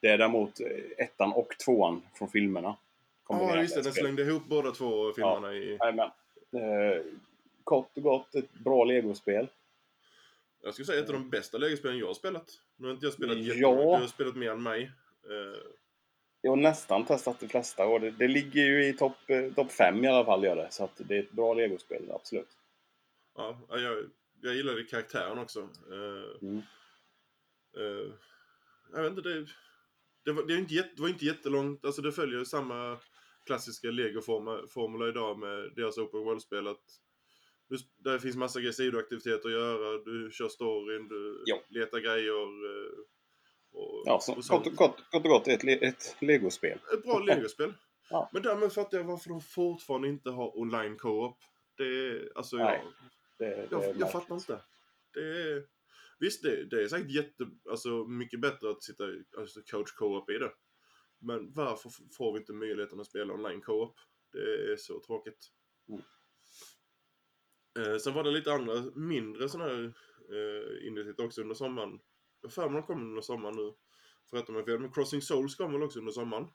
Det 0.00 0.08
är 0.08 0.18
däremot 0.18 0.60
eh, 0.60 0.66
ettan 1.04 1.32
och 1.32 1.54
tvåan 1.64 2.02
från 2.14 2.28
filmerna. 2.28 2.68
Ja, 2.68 2.76
kombinerade 3.22 3.62
just 3.62 3.74
det. 3.74 3.82
Den 3.82 3.92
slängde 3.92 4.22
ihop 4.22 4.42
båda 4.48 4.70
två 4.70 5.12
filmerna 5.12 5.52
i... 5.54 5.76
Jajamän. 5.80 6.10
Eh, 6.52 7.02
kort 7.64 7.96
och 7.96 8.02
gott 8.02 8.34
ett 8.34 8.52
bra 8.52 8.84
legospel. 8.84 9.48
Jag 10.62 10.74
skulle 10.74 10.86
säga 10.86 11.00
ett 11.00 11.08
av 11.08 11.12
de 11.14 11.30
bästa 11.30 11.58
lägesspelen 11.58 11.98
jag 11.98 12.06
har 12.06 12.14
spelat. 12.14 12.50
Nu 12.76 12.86
har 12.86 12.94
inte 12.94 13.06
jag 13.06 13.12
spelat 13.12 13.36
Ja. 13.38 13.42
jättemånga. 13.44 13.96
Du 13.96 14.02
har 14.02 14.06
spelat 14.08 14.36
mer 14.36 14.50
än 14.50 14.62
mig. 14.62 14.82
Eh, 15.24 15.60
Jag 16.40 16.50
har 16.50 16.56
nästan 16.56 17.04
testat 17.04 17.40
de 17.40 17.48
flesta 17.48 17.86
och 17.86 18.00
det, 18.00 18.10
det 18.10 18.28
ligger 18.28 18.62
ju 18.64 18.86
i 18.86 18.92
topp 18.92 19.16
eh, 19.26 19.52
top 19.54 19.72
fem 19.72 20.04
i 20.04 20.08
alla 20.08 20.24
fall 20.24 20.44
gör 20.44 20.56
det. 20.56 20.66
Så 20.70 20.84
att 20.84 21.00
det 21.08 21.16
är 21.16 21.20
ett 21.22 21.32
bra 21.32 21.54
legospel, 21.54 22.10
absolut. 22.14 22.48
ja, 23.36 23.56
jag, 23.68 24.04
jag 24.42 24.54
gillade 24.54 24.84
karaktären 24.84 25.38
också. 25.38 25.60
Eh, 25.60 26.42
Mm. 26.48 26.62
Eh, 27.76 28.12
jag 28.92 29.02
vet 29.02 29.10
inte, 29.18 29.28
det... 29.28 29.46
Det 30.24 30.32
var, 30.32 30.42
det, 30.42 30.54
inte 30.56 30.74
jätte, 30.74 30.90
det 30.96 31.02
var 31.02 31.08
inte 31.08 31.24
jättelångt. 31.24 31.84
Alltså 31.84 32.02
det 32.02 32.12
följer 32.12 32.44
samma 32.44 32.98
klassiska 33.46 33.90
Lego-formula 33.90 35.08
idag 35.08 35.38
med 35.38 35.72
deras 35.76 35.98
Open 35.98 36.20
World-spel. 36.20 36.68
Att 36.68 36.82
du, 37.68 37.76
där 37.98 38.18
finns 38.18 38.36
massa 38.36 38.58
grejer, 38.60 38.72
sidoaktiviteter 38.72 39.48
att 39.48 39.52
göra. 39.54 39.98
Du 39.98 40.30
kör 40.32 40.48
storyn, 40.48 41.08
du 41.08 41.42
Ja. 41.46 41.62
letar 41.68 41.98
grejer. 41.98 42.42
eh, 42.42 42.92
Och, 43.72 44.02
Ja, 44.06 44.20
så, 44.20 44.32
och 44.32 44.36
kort, 44.36 44.44
sånt. 44.44 44.66
och- 44.66 44.76
kort 44.76 45.00
och 45.12 45.22
gott 45.22 45.48
ett, 45.48 45.64
ett 45.64 46.16
legospel. 46.20 46.78
Ett 46.94 47.02
bra 47.02 47.18
Lego-spel. 47.18 47.74
Ja. 48.10 48.30
Men 48.32 48.42
därmed 48.42 48.72
fattar 48.72 48.98
jag 48.98 49.04
varför 49.04 49.28
de 49.28 49.40
fortfarande 49.40 50.08
inte 50.08 50.30
har 50.30 50.58
online 50.58 50.98
co-op. 50.98 51.38
Det 51.76 51.84
är, 51.84 52.32
alltså 52.34 52.56
Nej, 52.56 52.82
jag, 53.38 53.48
Det, 53.50 53.56
det 53.56 53.68
jag, 53.86 53.96
jag 53.96 54.12
fattar 54.12 54.34
inte. 54.34 54.58
Det 55.14 55.20
är, 55.20 55.62
visst, 56.22 56.42
det, 56.42 56.64
det 56.64 56.82
är 56.82 56.88
säkert 56.88 57.10
jätte, 57.10 57.50
alltså 57.70 58.04
mycket 58.04 58.40
bättre 58.40 58.70
att 58.70 58.82
sitta 58.82 59.04
alltså, 59.38 59.60
coach 59.70 59.92
co-op 59.92 60.30
i 60.30 60.38
det. 60.38 60.52
Men 61.18 61.52
varför 61.52 61.90
får 62.16 62.32
vi 62.32 62.38
inte 62.38 62.52
möjligheten 62.52 63.00
att 63.00 63.06
spela 63.06 63.34
online 63.34 63.60
co-op? 63.60 63.94
Det 64.32 64.72
är 64.72 64.76
så 64.76 65.00
tråkigt. 65.00 65.48
Mm. 65.88 66.02
Eh, 67.78 67.98
sen 67.98 68.14
var 68.14 68.24
det 68.24 68.30
lite 68.30 68.52
andra 68.52 68.82
mindre 68.94 69.48
sådana 69.48 69.70
här 69.70 69.84
eh, 70.30 70.86
indietitlar 70.86 71.26
också 71.26 71.40
under 71.40 71.54
sommaren. 71.54 72.00
Jag 72.40 72.48
har 72.48 72.52
för 72.52 72.68
mig 72.68 72.80
de 72.80 72.86
kommer 72.86 73.04
under 73.04 73.22
sommaren 73.22 73.56
nu. 73.56 73.72
För 74.30 74.36
att 74.36 74.46
de 74.46 74.56
är 74.56 74.62
fel. 74.62 74.78
Men 74.78 74.92
Crossing 74.92 75.22
Souls 75.22 75.54
kommer 75.54 75.72
väl 75.72 75.82
också 75.82 75.98
under 75.98 76.12
sommaren? 76.12 76.46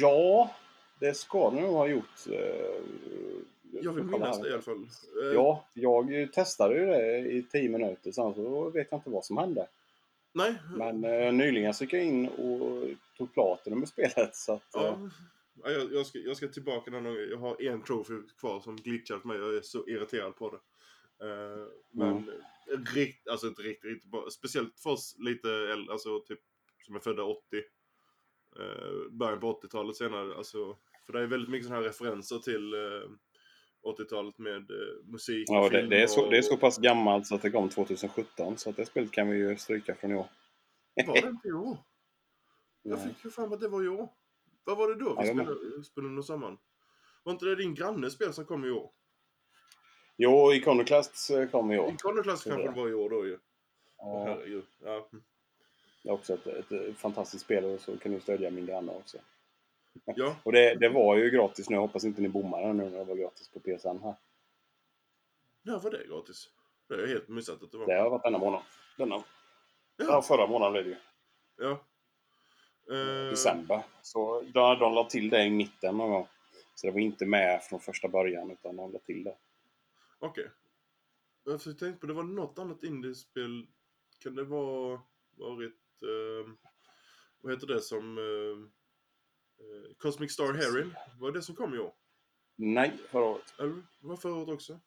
Ja, 0.00 0.56
det 1.00 1.14
ska 1.14 1.50
det 1.50 1.60
nog 1.60 1.74
ha 1.74 1.88
gjort. 1.88 2.26
eh, 2.30 2.80
Jag 3.82 3.92
vill 3.92 4.04
minnas 4.04 4.42
det 4.42 4.48
i 4.48 4.52
alla 4.52 4.62
fall. 4.62 4.82
Eh, 5.22 5.34
Ja, 5.34 5.64
jag 5.74 6.32
testade 6.32 6.74
ju 6.74 6.86
det 6.86 7.18
i 7.18 7.42
tio 7.42 7.68
minuter, 7.68 8.12
sen 8.12 8.34
så 8.34 8.70
vet 8.70 8.86
jag 8.90 8.98
inte 8.98 9.10
vad 9.10 9.24
som 9.24 9.38
hände. 9.38 9.68
Nej. 10.32 10.54
Men 10.76 11.04
eh, 11.04 11.32
nyligen 11.32 11.74
så 11.74 11.84
gick 11.84 11.92
jag 11.92 12.04
in 12.04 12.28
och 12.28 12.88
tog 13.18 13.34
platinum 13.34 13.78
med 13.78 13.88
spelet. 13.88 14.36
Så 14.36 14.52
att, 14.52 14.74
eh, 14.74 14.82
Ja. 14.82 15.10
Ja, 15.62 15.70
jag, 15.70 15.92
jag, 15.92 16.06
ska, 16.06 16.18
jag 16.18 16.36
ska 16.36 16.48
tillbaka 16.48 16.90
någon 16.90 17.04
gång. 17.04 17.16
Jag 17.30 17.38
har 17.38 17.62
en 17.62 17.82
trophy 17.82 18.14
kvar 18.40 18.60
som 18.60 18.76
glitchat 18.76 19.20
för 19.20 19.28
mig. 19.28 19.38
Jag 19.38 19.56
är 19.56 19.60
så 19.60 19.86
irriterad 19.86 20.36
på 20.36 20.50
det. 20.50 20.56
Eh, 21.26 21.66
men 21.90 22.30
rikt, 22.94 23.28
alltså 23.28 23.46
inte 23.46 23.62
riktigt, 23.62 23.90
riktigt 23.90 24.10
bra. 24.10 24.30
Speciellt 24.30 24.80
för 24.80 24.90
oss 24.90 25.16
lite 25.18 25.50
äldre, 25.50 25.92
alltså 25.92 26.20
typ 26.20 26.40
som 26.86 26.96
är 26.96 27.00
födda 27.00 27.22
80. 27.22 27.42
Uh, 28.60 29.10
början 29.10 29.40
på 29.40 29.60
80-talet 29.60 29.96
senare. 29.96 30.36
Alltså, 30.36 30.76
för 31.06 31.12
det 31.12 31.20
är 31.20 31.26
väldigt 31.26 31.50
mycket 31.50 31.66
sådana 31.66 31.82
här 31.82 31.88
referenser 31.88 32.38
till 32.38 32.74
eh, 32.74 33.10
80-talet 33.84 34.38
med 34.38 34.70
eh, 34.70 35.04
musik 35.04 35.48
ja, 35.50 35.68
det, 35.68 35.86
det, 35.86 36.02
är 36.02 36.06
så, 36.06 36.24
och- 36.24 36.30
det 36.30 36.38
är 36.38 36.42
så 36.42 36.56
pass 36.56 36.78
gammalt 36.78 37.26
så 37.26 37.34
att 37.34 37.42
det 37.42 37.50
kom 37.50 37.68
2017. 37.68 38.58
Så 38.58 38.70
att 38.70 38.76
det 38.76 38.86
spelet 38.86 39.10
kan 39.10 39.30
vi 39.30 39.36
ju 39.36 39.56
stryka 39.56 39.94
från 39.94 40.10
i 40.10 40.14
år. 40.14 40.26
Var 41.06 41.14
det 41.14 41.28
inte 41.28 41.48
i 41.48 41.52
år? 41.52 41.76
Jag 42.82 43.02
fick 43.02 43.24
ju 43.24 43.30
fram 43.30 43.52
att 43.52 43.60
det 43.60 43.68
var 43.68 43.84
i 43.84 43.88
år. 43.88 44.08
Vad 44.64 44.78
var 44.78 44.88
det 44.88 44.94
då 44.94 45.10
vi 45.20 45.26
Ja, 45.28 45.34
spelade, 45.34 45.84
spelade 45.84 46.08
under 46.08 46.22
sommaren? 46.22 46.58
Var 47.22 47.32
inte 47.32 47.44
det 47.44 47.56
din 47.56 47.74
grannes 47.74 48.12
spel 48.12 48.32
som 48.32 48.44
kom 48.44 48.64
i 48.64 48.70
år? 48.70 48.90
Jo, 50.16 50.52
Iconoclast 50.52 51.30
eh, 51.30 51.46
kom 51.48 51.72
i 51.72 51.78
år. 51.78 51.92
Iconoclast 51.92 52.42
Tror 52.42 52.54
kanske 52.54 52.70
det 52.70 52.80
var 52.80 52.88
i 52.88 52.94
år 52.94 53.10
då 53.10 53.26
ju. 53.26 53.38
Ja, 53.98 54.24
Herregud. 54.24 54.64
Ja. 54.84 55.08
det 56.02 56.08
är 56.08 56.12
också 56.12 56.34
ett, 56.34 56.72
ett, 56.72 56.98
fantastiskt 56.98 57.44
spel 57.44 57.64
och 57.64 57.80
så 57.80 57.96
kan 57.96 58.12
ni 58.12 58.20
stödja 58.20 58.50
min 58.50 58.66
granne 58.66 58.92
också. 58.92 59.18
Ja, 60.04 60.36
Och 60.42 60.52
det, 60.52 60.74
det 60.74 60.88
var 60.88 61.16
ju 61.16 61.30
gratis 61.30 61.70
nu. 61.70 61.76
Jag 61.76 61.80
hoppas 61.80 62.04
inte 62.04 62.22
ni 62.22 62.28
bommar 62.28 62.62
den 62.62 62.76
nu 62.76 62.84
när 62.90 62.98
det 62.98 63.04
var 63.04 63.16
gratis 63.16 63.48
på 63.48 63.60
PSN 63.60 63.98
här. 64.02 64.14
när 65.62 65.78
var 65.78 65.90
det 65.90 66.06
gratis? 66.08 66.48
Det 66.88 66.94
har 66.94 67.00
jag 67.00 67.08
helt 67.08 67.28
missat 67.28 67.62
att 67.62 67.72
det 67.72 67.78
var. 67.78 67.86
Det 67.86 67.94
har 68.00 68.10
varit 68.10 68.22
denna 68.22 68.38
månad. 68.38 68.62
Denna. 68.98 69.14
Ja, 69.14 69.24
Ja. 69.96 70.22
förra 70.22 70.46
månaden 70.46 70.72
blev 70.72 70.84
det 70.84 70.90
ju. 70.90 70.96
ja. 71.56 71.84
Eh, 72.90 73.30
December. 73.30 73.82
Så 74.02 74.40
de, 74.40 74.78
de 74.78 74.94
la 74.94 75.04
till 75.04 75.30
det 75.30 75.44
i 75.44 75.50
mitten 75.50 75.96
någon 75.96 76.10
gång. 76.10 76.28
Så 76.74 76.86
det 76.86 76.92
var 76.92 77.00
inte 77.00 77.26
med 77.26 77.62
från 77.62 77.80
första 77.80 78.08
början 78.08 78.50
utan 78.50 78.76
de 78.76 78.92
la 78.92 78.98
till 78.98 79.24
det. 79.24 79.36
Okej. 80.18 80.50
Jag 81.44 81.60
tänkte 81.62 81.92
på, 81.92 82.06
det 82.06 82.12
var 82.12 82.22
något 82.22 82.58
annat 82.58 82.82
indiespel. 82.82 83.66
Kan 84.18 84.34
det 84.34 84.44
vara 84.44 85.00
varit... 85.36 86.02
Eh, 86.02 86.52
vad 87.40 87.52
heter 87.52 87.66
det 87.66 87.80
som... 87.80 88.18
Eh, 88.18 88.70
Cosmic 89.98 90.32
Star 90.32 90.52
Heron? 90.52 90.94
Var 91.20 91.32
det 91.32 91.42
som 91.42 91.54
kom 91.54 91.74
i 91.74 91.78
år? 91.78 91.92
Nej, 92.56 92.92
förra 93.10 93.24
året. 93.24 93.54
Eller 93.58 93.82
var 94.00 94.14
det 94.16 94.20
förra 94.20 94.34
året 94.34 94.48
också? 94.48 94.80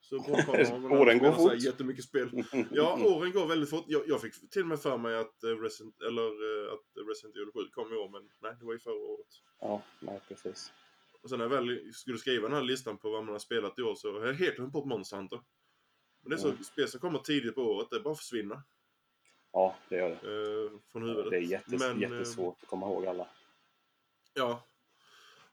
Så 0.00 0.18
bra 0.88 1.00
Åren 1.00 1.18
går 1.18 1.32
fort. 1.32 1.54
Jättemycket 1.62 2.04
spel. 2.04 2.44
Ja, 2.72 2.98
åren 3.06 3.32
går 3.32 3.46
väldigt 3.46 3.70
fort. 3.70 3.84
Jag, 3.88 4.08
jag 4.08 4.20
fick 4.20 4.50
till 4.50 4.62
och 4.62 4.68
med 4.68 4.80
för 4.80 4.98
mig 4.98 5.16
att, 5.16 5.42
eh, 5.44 5.48
Resident, 5.48 6.02
eller, 6.02 6.22
eh, 6.22 6.72
att 6.72 7.08
Resident 7.08 7.36
Evil 7.36 7.50
7 7.54 7.68
kom 7.72 7.92
i 7.92 7.96
år, 7.96 8.08
men 8.08 8.30
nej, 8.42 8.52
det 8.60 8.66
var 8.66 8.72
ju 8.72 8.78
förra 8.78 8.94
året. 8.94 9.26
Ja, 9.60 9.82
nej 10.00 10.20
precis. 10.28 10.72
Och 11.22 11.30
sen 11.30 11.38
när 11.38 11.44
jag 11.44 11.50
väl 11.50 11.92
skulle 11.94 12.18
skriva 12.18 12.48
den 12.48 12.56
här 12.56 12.62
listan 12.64 12.98
på 12.98 13.10
vad 13.10 13.24
man 13.24 13.32
har 13.32 13.38
spelat 13.38 13.78
i 13.78 13.82
år 13.82 13.94
så 13.94 14.18
har 14.20 14.26
jag 14.26 14.34
helt 14.34 14.56
glömt 14.56 14.72
bort 14.72 14.86
Monster 14.86 15.16
Hunter. 15.16 15.40
Men 16.22 16.30
det 16.30 16.36
är 16.36 16.40
så 16.40 16.48
Mm. 16.50 16.64
spel 16.64 16.88
som 16.88 17.00
kommer 17.00 17.18
tidigt 17.18 17.54
på 17.54 17.62
året, 17.62 17.88
det 17.90 18.00
bara 18.00 18.14
försvinner 18.14 18.62
Ja, 19.52 19.76
det 19.88 19.96
gör 19.96 20.08
det. 20.08 20.14
eh, 20.14 20.70
från 20.92 21.02
huvudet. 21.02 21.30
Det 21.30 21.36
är 21.36 21.40
jättes, 21.40 21.80
Men, 21.80 22.02
eh, 22.02 22.10
jättesvårt 22.10 22.62
att 22.62 22.68
komma 22.68 22.86
ihåg 22.86 23.06
alla. 23.06 23.28
Ja. 24.36 24.66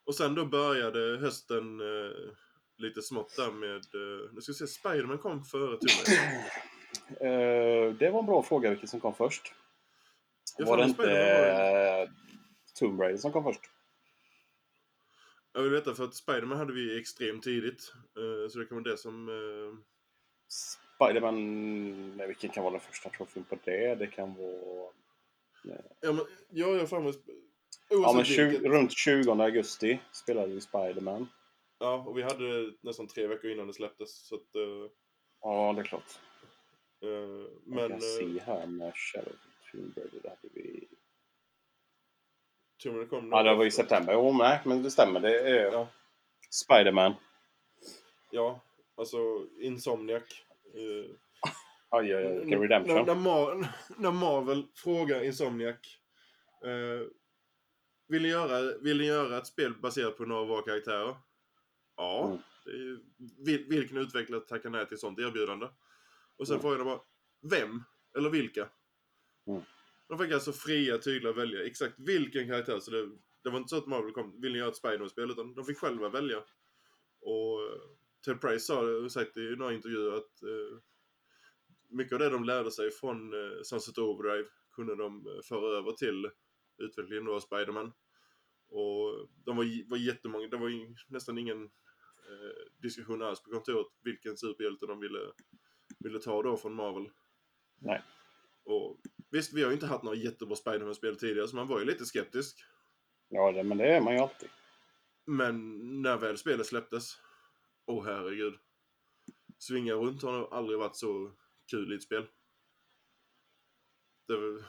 Och 0.06 0.16
sen 0.16 0.36
då 0.36 0.46
började 0.46 1.18
hösten 1.18 1.80
eh, 1.80 2.34
lite 2.78 3.02
smått 3.02 3.36
där 3.36 3.52
med... 3.52 3.76
Eh, 3.76 4.34
nu 4.34 4.42
ska 4.42 4.52
vi 4.52 4.56
se, 4.56 4.68
Spiderman 4.68 5.18
kom 5.18 5.44
före 5.44 5.78
Tomb 5.78 6.08
Raider. 6.08 6.52
Eh, 7.20 7.94
det 7.94 8.10
var 8.10 8.20
en 8.20 8.26
bra 8.26 8.44
fråga 8.44 8.70
vilket 8.70 8.90
som 8.90 9.00
kom 9.00 9.16
först. 9.16 9.54
Jag 10.58 10.66
var 10.66 10.78
det 10.78 10.84
inte 10.84 11.04
Spider-Man 11.04 12.02
eh, 12.02 12.10
Tomb 12.80 13.02
Raider 13.02 13.18
som 13.18 13.32
kom 13.32 13.44
först? 13.44 13.62
Jag 15.54 15.62
vill 15.62 15.72
veta 15.72 15.96
för 15.96 16.04
att 16.04 16.16
Spiderman 16.16 16.58
hade 16.58 16.74
vi 16.74 17.00
extremt 17.00 17.44
tidigt. 17.44 17.94
Eh, 18.18 18.50
så 18.50 18.60
det 18.60 18.66
kan 18.66 18.78
vara 18.78 18.92
det 18.92 18.98
som... 18.98 19.30
Eh, 19.30 19.80
Spiderman, 20.48 22.18
nej, 22.18 22.28
vilken 22.28 22.50
kan 22.50 22.64
vara 22.64 22.72
den 22.72 22.82
första 22.82 23.10
trofén 23.10 23.44
på 23.44 23.58
det? 23.64 23.96
Det 23.96 24.08
kan 24.08 24.36
vara... 24.36 24.92
ja, 26.00 26.14
men, 26.14 26.26
ja, 26.50 26.68
jag 26.68 26.80
har 26.80 26.88
för 26.88 27.00
mig... 27.00 27.14
Ja, 27.90 27.98
men 27.98 28.06
Oavsett 28.06 28.36
20, 28.36 28.48
vilket. 28.50 28.72
runt 28.72 28.92
20 28.98 29.32
augusti 29.32 30.00
spelade 30.12 30.48
vi 30.48 30.62
Spiderman. 30.62 31.28
Ja, 31.80 32.04
och 32.08 32.18
vi 32.18 32.22
hade 32.22 32.72
nästan 32.82 33.08
tre 33.08 33.28
veckor 33.28 33.52
innan 33.52 33.68
det 33.68 33.74
släpptes. 33.74 34.28
Så 34.28 34.36
att, 34.36 34.56
eh, 34.56 34.92
Ja, 35.42 35.74
det 35.76 35.82
är 35.82 35.86
klart. 35.86 36.20
Eh, 37.04 37.10
Jag 37.10 37.48
men 37.66 37.78
kan 37.90 37.92
eh, 37.92 38.00
se 38.00 38.40
här 38.40 38.68
med 38.68 38.94
Shadow 38.96 39.34
Tomb 39.72 39.98
Raider. 39.98 40.20
Där 40.24 40.30
hade 40.30 40.50
vi... 40.54 40.88
Tomb 42.84 42.96
Raider 42.96 43.10
kom 43.10 43.30
Ja, 43.32 43.44
det 43.44 43.56
var 43.56 43.66
i 43.66 43.72
september. 43.72 44.14
Jo, 44.14 44.34
nej, 44.38 44.60
men 44.66 44.84
det 44.84 44.92
stämmer. 44.92 45.20
Det 45.20 45.40
är 45.40 45.72
Ja. 45.72 45.88
Spiderman. 46.50 47.14
Ja, 48.32 48.60
alltså 48.96 49.18
Insomniac. 49.60 50.24
Eh, 50.74 51.12
Oj, 51.96 52.16
oj, 52.16 52.26
oj. 52.28 52.34
Vilken 52.40 52.50
när, 52.50 52.68
redemption. 52.68 53.06
när, 53.06 53.16
Mar- 53.16 53.68
när 53.98 54.12
Marvel 54.12 54.64
frågar 54.76 55.24
Insomniac 55.24 55.76
eh, 56.66 57.08
vill, 58.08 58.22
ni 58.22 58.28
göra, 58.30 58.78
vill 58.78 58.98
ni 58.98 59.06
göra 59.06 59.38
ett 59.38 59.48
spel 59.48 59.74
baserat 59.82 60.18
på 60.18 60.26
några 60.26 60.42
av 60.42 60.48
våra 60.48 60.62
karaktärer? 60.62 61.16
Ja. 61.98 62.26
Mm. 62.28 62.40
Ju- 62.66 63.00
vil, 63.46 63.66
vilken 63.70 63.98
utvecklare 63.98 64.42
tackar 64.42 64.70
nej 64.70 64.88
till 64.88 64.98
sånt 64.98 65.20
erbjudande? 65.20 65.68
Och 66.38 66.48
sen 66.48 66.54
Mm. 66.54 66.62
frågar 66.62 66.78
de 66.78 66.84
bara, 66.86 67.02
vem? 67.42 67.84
Eller 68.18 68.30
vilka? 68.30 68.70
Mm. 69.48 69.62
De 70.08 70.18
fick 70.18 70.32
alltså 70.32 70.52
fria 70.54 70.98
tyglar 70.98 71.30
att 71.32 71.38
välja 71.38 71.66
exakt 71.66 71.96
vilken 72.00 72.48
karaktär. 72.48 72.80
Så 72.80 72.92
det, 72.92 73.10
det 73.44 73.50
var 73.50 73.58
inte 73.58 73.70
så 73.70 73.78
att 73.78 73.88
Marvel 73.88 74.12
kom, 74.14 74.42
vill 74.42 74.52
ni 74.52 74.58
göra 74.58 74.70
ett 74.70 74.76
Spiderman-spel? 74.76 75.32
Utan 75.32 75.54
de 75.56 75.66
fick 75.66 75.78
själva 75.78 76.10
välja. 76.10 76.38
Och 77.22 77.62
eh, 77.64 77.80
Ted 78.26 78.42
Price 78.42 78.60
sa 78.66 79.10
sagt 79.10 79.38
i 79.38 79.56
några 79.56 79.74
intervjuer 79.74 80.14
att 80.14 80.44
eh, 80.44 80.80
mycket 81.90 82.14
av 82.14 82.20
det 82.20 82.30
de 82.30 82.44
lärde 82.44 82.72
sig 82.72 82.92
från 82.92 83.34
eh, 83.34 83.62
Sunset 83.64 83.98
Overdrive 83.98 84.48
kunde 84.76 84.96
de 84.96 85.28
eh, 85.28 85.42
föra 85.44 85.78
över 85.78 85.92
till 85.92 86.30
utvecklingen 86.78 87.28
av 87.28 87.40
Spiderman. 87.40 87.94
Och 88.70 89.30
de 89.46 89.58
var, 89.58 89.90
var 89.90 89.98
jättemånga, 89.98 90.48
det 90.48 90.58
var 90.58 90.70
ju 90.70 90.96
nästan 91.08 91.38
ingen 91.38 91.64
eh, 91.64 92.82
diskussion 92.82 93.22
alls 93.22 93.44
på 93.44 93.50
kontoret 93.52 93.88
vilken 94.04 94.38
superhjälte 94.38 94.86
de 94.86 95.00
ville, 95.00 95.20
ville 96.00 96.20
ta 96.20 96.44
då 96.44 96.58
från 96.58 96.74
Marvel. 96.74 97.10
Nej. 97.80 98.04
Och 98.64 99.02
visst, 99.32 99.54
vi 99.54 99.62
har 99.62 99.70
ju 99.70 99.74
inte 99.74 99.86
haft 99.86 100.04
några 100.04 100.18
jättebra 100.18 100.56
Spiderman-spel 100.56 101.16
tidigare 101.16 101.48
så 101.48 101.56
man 101.56 101.68
var 101.68 101.80
ju 101.80 101.86
lite 101.86 102.06
skeptisk. 102.06 102.66
Ja, 103.30 103.52
det, 103.52 103.64
men 103.64 103.78
det 103.78 103.96
är 103.96 104.02
man 104.02 104.14
ju 104.14 104.20
alltid. 104.20 104.50
Men 105.26 105.78
när 106.02 106.18
väl 106.18 106.38
spelet 106.38 106.66
släpptes, 106.66 107.18
åh 107.86 108.00
oh, 108.00 108.06
herregud. 108.06 108.54
Svinga 109.58 109.94
runt 109.94 110.24
har 110.24 110.32
nog 110.32 110.54
aldrig 110.54 110.80
varit 110.80 110.96
så 110.96 111.32
kul 111.72 111.94
i 111.94 111.96
ett 111.96 112.04
spel. 112.04 112.28
Det 114.28 114.38
var, 114.38 114.64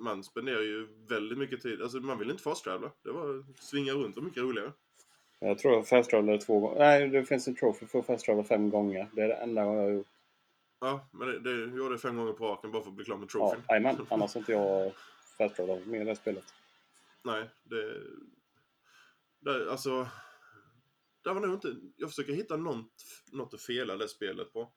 man 0.00 0.24
spenderar 0.24 0.60
ju 0.60 0.88
väldigt 1.08 1.38
mycket 1.38 1.62
tid, 1.62 1.82
alltså 1.82 1.98
man 2.00 2.18
vill 2.18 2.30
inte 2.30 2.42
fast-travela. 2.42 2.92
Det 3.02 3.10
var 3.10 3.44
svinga 3.60 3.92
runt 3.92 4.16
var 4.16 4.22
mycket 4.22 4.42
roligare. 4.42 4.72
Jag 5.38 5.58
tror 5.58 5.74
jag 5.74 5.88
fast 5.88 6.10
travelade 6.10 6.38
två 6.38 6.60
gånger. 6.60 6.78
Nej, 6.78 7.08
det 7.08 7.24
finns 7.24 7.48
en 7.48 7.54
trophy 7.56 7.86
för 7.86 8.02
fast 8.02 8.24
travela 8.24 8.44
fem 8.44 8.70
gånger. 8.70 9.08
Det 9.12 9.22
är 9.22 9.28
det 9.28 9.34
enda 9.34 9.62
jag 9.62 9.68
har 9.82 9.90
gjort. 9.90 10.06
Ja, 10.80 11.08
men 11.12 11.28
det, 11.28 11.38
det 11.38 11.50
jag 11.50 11.76
gjorde 11.76 11.98
fem 11.98 12.16
gånger 12.16 12.32
på 12.32 12.46
raken 12.46 12.72
bara 12.72 12.82
för 12.82 12.90
att 12.90 12.96
bli 12.96 13.04
klar 13.04 13.16
med 13.16 13.30
Ja, 13.34 13.50
trofén. 13.50 13.64
jajamän. 13.68 14.06
Annars 14.10 14.34
har 14.34 14.40
inte 14.40 14.52
jag 14.52 14.92
fast 15.38 15.56
travelat 15.56 15.86
med 15.86 16.06
det 16.06 16.16
spelet. 16.16 16.44
Nej, 17.22 17.44
det... 17.62 18.00
det 19.40 19.70
alltså... 19.70 20.08
Det 21.22 21.32
var 21.32 21.40
nog 21.40 21.54
inte... 21.54 21.76
Jag 21.96 22.08
försöker 22.10 22.32
hitta 22.32 22.56
något, 22.56 22.92
något 23.32 23.54
att 23.54 23.60
fela 23.62 23.96
det 23.96 24.08
spelet 24.08 24.52
på. 24.52 24.72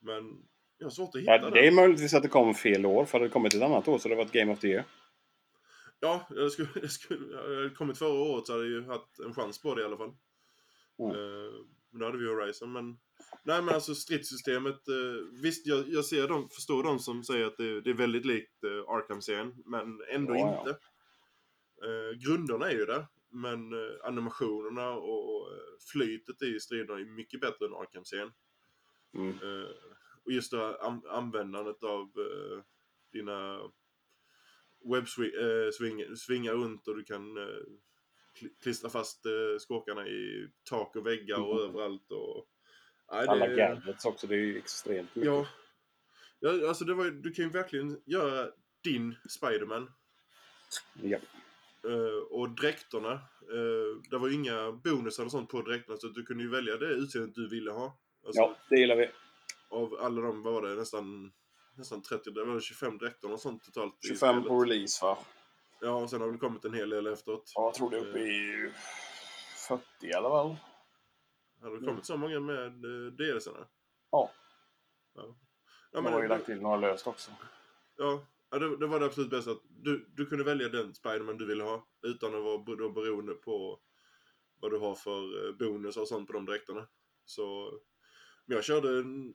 Men 0.00 0.42
jag 0.78 0.86
har 0.86 0.90
svårt 0.90 1.14
att 1.14 1.20
hitta 1.20 1.32
Ja, 1.32 1.50
det 1.50 1.66
är 1.66 1.72
möjligtvis 1.72 2.14
att 2.14 2.22
det 2.22 2.28
kom 2.28 2.54
fel 2.54 2.86
år, 2.86 3.04
för 3.04 3.20
det 3.20 3.28
kommit 3.28 3.54
ett 3.54 3.62
annat 3.62 3.88
år 3.88 3.98
så 3.98 4.08
det 4.08 4.14
var 4.14 4.24
ett 4.24 4.32
Game 4.32 4.52
of 4.52 4.58
the 4.60 4.68
Year. 4.68 4.84
Ja, 6.00 6.26
jag 6.30 6.52
skulle, 6.52 6.68
jag 6.82 6.90
skulle, 6.90 7.36
hade 7.36 7.70
kommit 7.70 7.98
förra 7.98 8.20
året 8.20 8.46
så 8.46 8.52
hade 8.52 8.64
jag 8.64 8.72
ju 8.72 8.86
haft 8.86 9.18
en 9.18 9.34
chans 9.34 9.62
på 9.62 9.74
det 9.74 9.82
i 9.82 9.84
alla 9.84 9.96
fall. 9.96 10.12
Mm. 10.98 11.10
Eh, 11.10 11.52
men 11.90 12.00
då 12.00 12.06
hade 12.06 12.18
vi 12.18 12.28
Horizon, 12.28 12.72
men... 12.72 12.96
Nej 13.42 13.62
men 13.62 13.74
alltså 13.74 13.94
stridssystemet, 13.94 14.88
eh, 14.88 15.42
visst 15.42 15.66
jag, 15.66 15.88
jag 15.88 16.04
ser 16.04 16.28
dem, 16.28 16.48
förstår 16.48 16.82
de 16.82 16.98
som 16.98 17.24
säger 17.24 17.46
att 17.46 17.56
det, 17.56 17.80
det 17.80 17.90
är 17.90 17.94
väldigt 17.94 18.26
likt 18.26 18.64
eh, 18.64 18.70
Arkham-serien, 18.70 19.54
men 19.64 20.00
ändå 20.12 20.34
ja. 20.34 20.58
inte. 20.58 20.70
Eh, 21.86 22.18
grunderna 22.18 22.70
är 22.70 22.74
ju 22.74 22.84
där, 22.84 23.06
men 23.30 23.58
animationerna 24.04 24.90
och 24.90 25.52
eh, 25.52 25.58
flytet 25.92 26.42
i 26.42 26.60
striderna 26.60 27.00
är 27.00 27.04
mycket 27.04 27.40
bättre 27.40 27.66
än 27.66 27.74
Arkham-serien. 27.74 28.32
Mm. 29.14 29.38
Och 30.26 30.32
just 30.32 30.52
an- 30.54 31.02
användandet 31.08 31.82
av 31.84 32.00
eh, 32.02 32.62
dina 33.12 33.60
webbsvingar 34.92 36.52
eh, 36.52 36.56
runt 36.56 36.88
och 36.88 36.96
du 36.96 37.04
kan 37.04 37.36
eh, 37.36 37.42
kli- 38.40 38.54
klistra 38.62 38.90
fast 38.90 39.26
eh, 39.26 39.58
skåkarna 39.68 40.06
i 40.08 40.48
tak 40.70 40.96
och 40.96 41.06
väggar 41.06 41.40
och 41.40 41.60
Mm. 41.60 41.70
överallt. 41.70 42.10
Och, 42.12 42.48
Nej, 43.12 43.26
Alla 43.28 43.46
det- 43.46 43.56
gadgets 43.56 44.04
också, 44.04 44.26
det 44.26 44.34
är 44.34 44.38
ju 44.38 44.58
extremt 44.58 45.14
mycket. 45.14 45.26
Ja. 45.32 45.46
ja, 46.40 46.68
alltså 46.68 46.84
var, 46.94 47.04
du 47.04 47.32
kan 47.32 47.44
ju 47.44 47.50
verkligen 47.50 48.02
göra 48.06 48.50
din 48.84 49.14
Spiderman. 49.28 49.90
Ja. 51.02 51.18
Eh, 51.84 52.22
och 52.30 52.50
dräkterna, 52.50 53.12
eh, 53.12 54.00
det 54.10 54.18
var 54.18 54.28
ju 54.28 54.34
inga 54.34 54.72
bonusar 54.72 55.24
och 55.24 55.30
sånt 55.30 55.50
på 55.50 55.62
dräkterna 55.62 55.96
så 55.96 56.08
du 56.08 56.22
kunde 56.22 56.42
ju 56.44 56.50
välja 56.50 56.76
det 56.76 56.86
utseendet 56.86 57.34
du 57.34 57.48
ville 57.48 57.70
ha. 57.70 57.98
Alltså, 58.26 58.40
ja, 58.40 58.56
det 58.70 58.76
gillar 58.76 58.96
vi. 58.96 59.10
Av 59.70 59.96
alla 60.00 60.20
de, 60.20 60.42
vad 60.42 60.52
var 60.52 60.62
det, 60.62 60.74
nästan, 60.74 61.32
nästan 61.76 62.02
30, 62.02 62.30
det 62.30 62.44
var 62.44 62.60
25 62.60 62.98
dräkter 62.98 63.32
och 63.32 63.40
sånt 63.40 63.64
totalt. 63.64 64.04
i 64.04 64.08
25 64.08 64.18
spelet. 64.18 64.48
på 64.48 64.60
release 64.60 65.04
va? 65.04 65.18
Ja, 65.80 65.90
och 65.90 66.10
sen 66.10 66.20
har 66.20 66.32
det 66.32 66.38
kommit 66.38 66.64
en 66.64 66.74
hel 66.74 66.90
del 66.90 67.06
efteråt. 67.06 67.52
Ja, 67.54 67.62
jag 67.62 67.74
tror 67.74 67.90
det 67.90 67.96
är 67.96 68.08
uppe 68.08 68.18
i 68.18 68.72
40 69.68 69.82
i 70.02 70.12
alla 70.12 70.28
fall. 70.28 70.56
Har 71.62 71.70
det 71.70 71.86
kommit 71.86 72.04
så 72.04 72.16
många 72.16 72.40
med 72.40 72.84
uh, 72.84 73.12
DLCerna? 73.12 73.66
Ja. 74.10 74.30
Ja, 75.14 75.36
Ja, 75.96 76.00
man 76.00 76.12
har 76.12 76.22
ju 76.22 76.28
men, 76.28 76.36
lagt 76.36 76.46
till 76.46 76.60
några 76.60 76.76
löst 76.76 77.06
också. 77.06 77.30
ja, 77.96 78.26
ja 78.50 78.58
det, 78.58 78.76
det 78.76 78.86
var 78.86 79.00
det 79.00 79.06
absolut 79.06 79.30
bästa. 79.30 79.50
Att 79.50 79.62
du, 79.68 80.06
du 80.16 80.26
kunde 80.26 80.44
välja 80.44 80.68
den 80.68 80.94
Spiderman 80.94 81.38
du 81.38 81.46
ville 81.46 81.64
ha 81.64 81.86
utan 82.02 82.34
att 82.34 82.42
vara 82.42 82.76
då 82.76 82.90
beroende 82.90 83.34
på 83.34 83.80
vad 84.60 84.70
du 84.70 84.78
har 84.78 84.94
för 84.94 85.48
eh, 85.48 85.52
bonus 85.52 85.96
och 85.96 86.08
sånt 86.08 86.26
på 86.26 86.32
de 86.32 86.44
dräkterna. 86.44 86.86
Så 87.24 87.72
men 88.46 88.54
jag 88.56 88.64
körde 88.64 88.88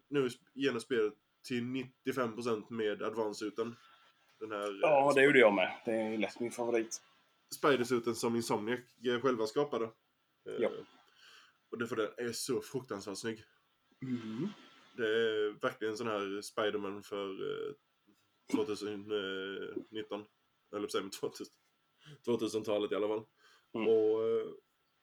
nu 0.10 0.30
genom 0.54 0.82
spelet 0.82 1.14
till 1.48 1.64
95% 2.06 2.66
med 2.70 3.02
advance-uten. 3.02 3.76
Den 4.40 4.52
här 4.52 4.70
eh, 4.70 4.80
Ja, 4.82 5.12
det 5.16 5.24
gjorde 5.24 5.40
jag 5.40 5.54
med. 5.54 5.82
Det 5.86 5.92
är 5.92 6.18
lätt 6.18 6.40
min 6.40 6.52
favorit. 6.52 7.02
Spider-suiten 7.56 8.16
som 8.16 8.36
Insomniac 8.36 8.80
eh, 9.06 9.22
själva 9.22 9.48
skapade. 9.48 9.86
Eh, 9.86 10.54
Ja. 10.60 10.70
Och 11.72 11.78
det 11.78 11.88
för 11.88 11.96
den 11.96 12.10
är 12.18 12.32
så 12.32 12.62
fruktansvärt 12.62 13.18
snygg. 13.18 13.44
Mm. 14.02 14.48
Det 14.98 15.08
är 15.08 15.62
verkligen 15.62 15.98
sån 15.98 16.08
här 16.08 16.42
Spiderman 16.42 17.04
för 17.04 17.30
eh, 17.30 17.74
2019. 18.56 20.26
Eller 20.76 20.88
säga 20.88 21.10
2000, 21.20 21.46
2000-talet 22.26 22.92
i 22.92 22.96
alla 22.96 23.08
fall. 23.08 23.26
Mm. 23.74 23.88
Och 23.88 24.24
eh, 24.24 24.48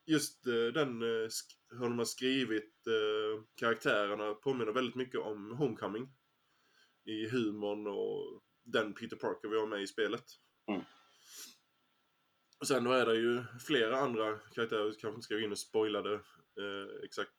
just 0.09 0.47
eh, 0.47 0.53
den, 0.55 1.03
eh, 1.03 1.29
hur 1.71 1.81
de 1.81 1.99
har 1.99 2.05
skrivit 2.05 2.87
eh, 2.87 3.45
karaktärerna 3.55 4.35
påminner 4.35 4.73
väldigt 4.73 4.95
mycket 4.95 5.21
om 5.21 5.53
Homecoming. 5.53 6.09
I 7.05 7.29
humorn 7.29 7.87
och 7.87 8.43
den 8.65 8.95
Peter 8.95 9.17
Parker 9.17 9.49
vi 9.49 9.59
har 9.59 9.67
med 9.67 9.83
i 9.83 9.87
spelet. 9.87 10.25
Mm. 10.71 10.81
Och 12.61 12.67
sen 12.67 12.85
då 12.85 12.93
är 12.93 13.07
det 13.07 13.15
ju 13.15 13.45
flera 13.67 14.01
andra 14.01 14.39
karaktärer, 14.39 14.85
vi 14.85 14.91
kanske 14.91 15.09
inte 15.09 15.23
ska 15.23 15.35
gå 15.35 15.41
in 15.41 15.53
och 15.53 15.59
spoila 15.59 16.03
det 16.03 16.15
eh, 16.15 17.05
exakt 17.05 17.31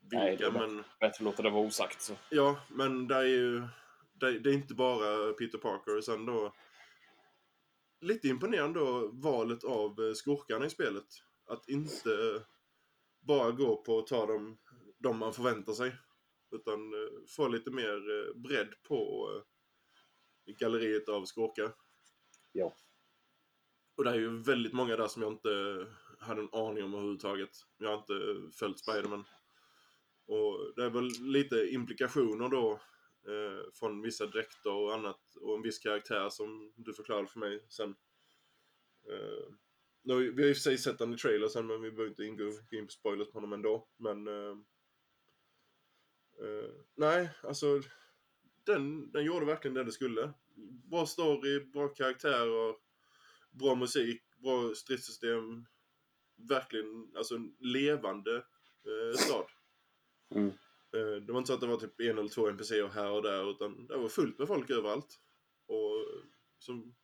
vilka, 0.00 0.24
Nej, 0.24 0.36
det 0.36 0.44
är 0.44 0.50
men 0.50 0.76
Bättre 0.76 1.06
att 1.06 1.20
låta 1.20 1.42
det 1.42 1.50
vara 1.50 1.66
osagt. 1.66 2.02
Så. 2.02 2.16
Ja, 2.30 2.60
men 2.70 3.08
det 3.08 3.14
är 3.14 3.22
ju... 3.22 3.62
Det, 4.12 4.38
det 4.38 4.50
är 4.50 4.54
inte 4.54 4.74
bara 4.74 5.32
Peter 5.32 5.58
Parker. 5.58 6.00
Sen 6.00 6.26
då... 6.26 6.54
Lite 8.00 8.28
imponerande 8.28 8.80
då 8.80 9.10
valet 9.12 9.64
av 9.64 10.14
skurkarna 10.14 10.66
i 10.66 10.70
spelet. 10.70 11.06
Att 11.46 11.68
inte 11.68 12.44
bara 13.20 13.50
gå 13.50 13.76
på 13.76 13.98
att 13.98 14.06
ta 14.06 14.26
dem, 14.26 14.58
de 14.98 15.18
man 15.18 15.34
förväntar 15.34 15.72
sig. 15.72 15.96
Utan 16.50 16.94
eh, 16.94 17.08
få 17.28 17.48
lite 17.48 17.70
mer 17.70 17.94
eh, 18.10 18.34
bredd 18.34 18.74
på 18.82 19.30
eh, 20.46 20.54
galleriet 20.54 21.08
av 21.08 21.24
skurkar. 21.24 21.72
Ja. 22.52 22.74
Och 23.96 24.04
det 24.04 24.10
är 24.10 24.14
ju 24.14 24.42
väldigt 24.42 24.72
många 24.72 24.96
där 24.96 25.08
som 25.08 25.22
jag 25.22 25.32
inte 25.32 25.86
hade 26.18 26.40
en 26.40 26.48
aning 26.52 26.84
om 26.84 26.94
överhuvudtaget. 26.94 27.50
Jag 27.78 27.88
har 27.88 27.98
inte 27.98 28.56
följt 28.58 28.78
Spiderman. 28.78 29.24
Och 30.26 30.72
det 30.76 30.84
är 30.84 30.90
väl 30.90 31.08
lite 31.20 31.66
implikationer 31.70 32.48
då 32.48 32.72
eh, 33.28 33.72
från 33.74 34.02
vissa 34.02 34.26
dräkter 34.26 34.72
och 34.72 34.94
annat 34.94 35.36
och 35.40 35.56
en 35.56 35.62
viss 35.62 35.78
karaktär 35.78 36.28
som 36.28 36.72
du 36.76 36.94
förklarade 36.94 37.26
för 37.26 37.40
mig 37.40 37.66
sen. 37.68 37.94
Eh, 39.10 39.54
nu, 40.04 40.14
har 40.14 40.20
vi 40.20 40.42
har 40.42 40.48
i 40.48 40.52
och 40.52 40.56
för 40.56 40.62
sig 40.62 40.78
sett 40.78 40.98
den 40.98 41.14
i 41.14 41.16
trailer 41.16 41.48
sen 41.48 41.66
men 41.66 41.82
vi 41.82 41.90
behöver 41.90 42.10
inte 42.10 42.24
ingå, 42.24 42.44
gå 42.70 42.76
in 42.76 42.86
på 42.86 42.92
spoilers 42.92 43.28
på 43.28 43.36
honom 43.36 43.52
ändå. 43.52 43.88
Men 43.96 44.28
eh, 44.28 44.56
eh, 46.40 46.70
nej, 46.94 47.30
alltså 47.42 47.82
den, 48.64 49.12
den 49.12 49.24
gjorde 49.24 49.46
verkligen 49.46 49.74
det 49.74 49.84
det 49.84 49.92
skulle. 49.92 50.32
Bra 50.90 51.06
story, 51.06 51.60
bra 51.60 51.88
karaktärer, 51.88 52.74
bra 53.50 53.74
musik, 53.74 54.22
bra 54.36 54.74
stridssystem. 54.74 55.66
Verkligen, 56.36 57.12
alltså 57.16 57.34
en 57.34 57.56
levande 57.58 58.36
eh, 58.36 59.16
stad. 59.16 59.46
Mm. 60.34 60.48
Eh, 60.92 61.22
Det 61.26 61.32
var 61.32 61.38
inte 61.38 61.48
så 61.48 61.54
att 61.54 61.60
det 61.60 61.66
var 61.66 61.76
typ 61.76 62.00
en 62.00 62.18
eller 62.18 62.28
två 62.28 62.48
NPCer 62.48 62.88
här 62.88 63.10
och 63.10 63.22
där 63.22 63.50
utan 63.50 63.86
det 63.86 63.96
var 63.96 64.08
fullt 64.08 64.38
med 64.38 64.48
folk 64.48 64.70
överallt. 64.70 65.20
Och 65.66 66.06
som 66.58 66.94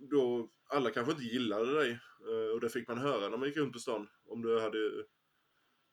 då 0.00 0.50
alla 0.68 0.90
kanske 0.90 1.12
inte 1.12 1.24
gillade 1.24 1.74
dig 1.74 1.90
eh, 2.28 2.54
och 2.54 2.60
det 2.60 2.68
fick 2.68 2.88
man 2.88 2.98
höra 2.98 3.28
när 3.28 3.36
man 3.38 3.48
gick 3.48 3.56
runt 3.56 3.72
på 3.72 3.78
stan. 3.78 4.08
Om 4.24 4.42
du 4.42 4.60
hade 4.60 4.86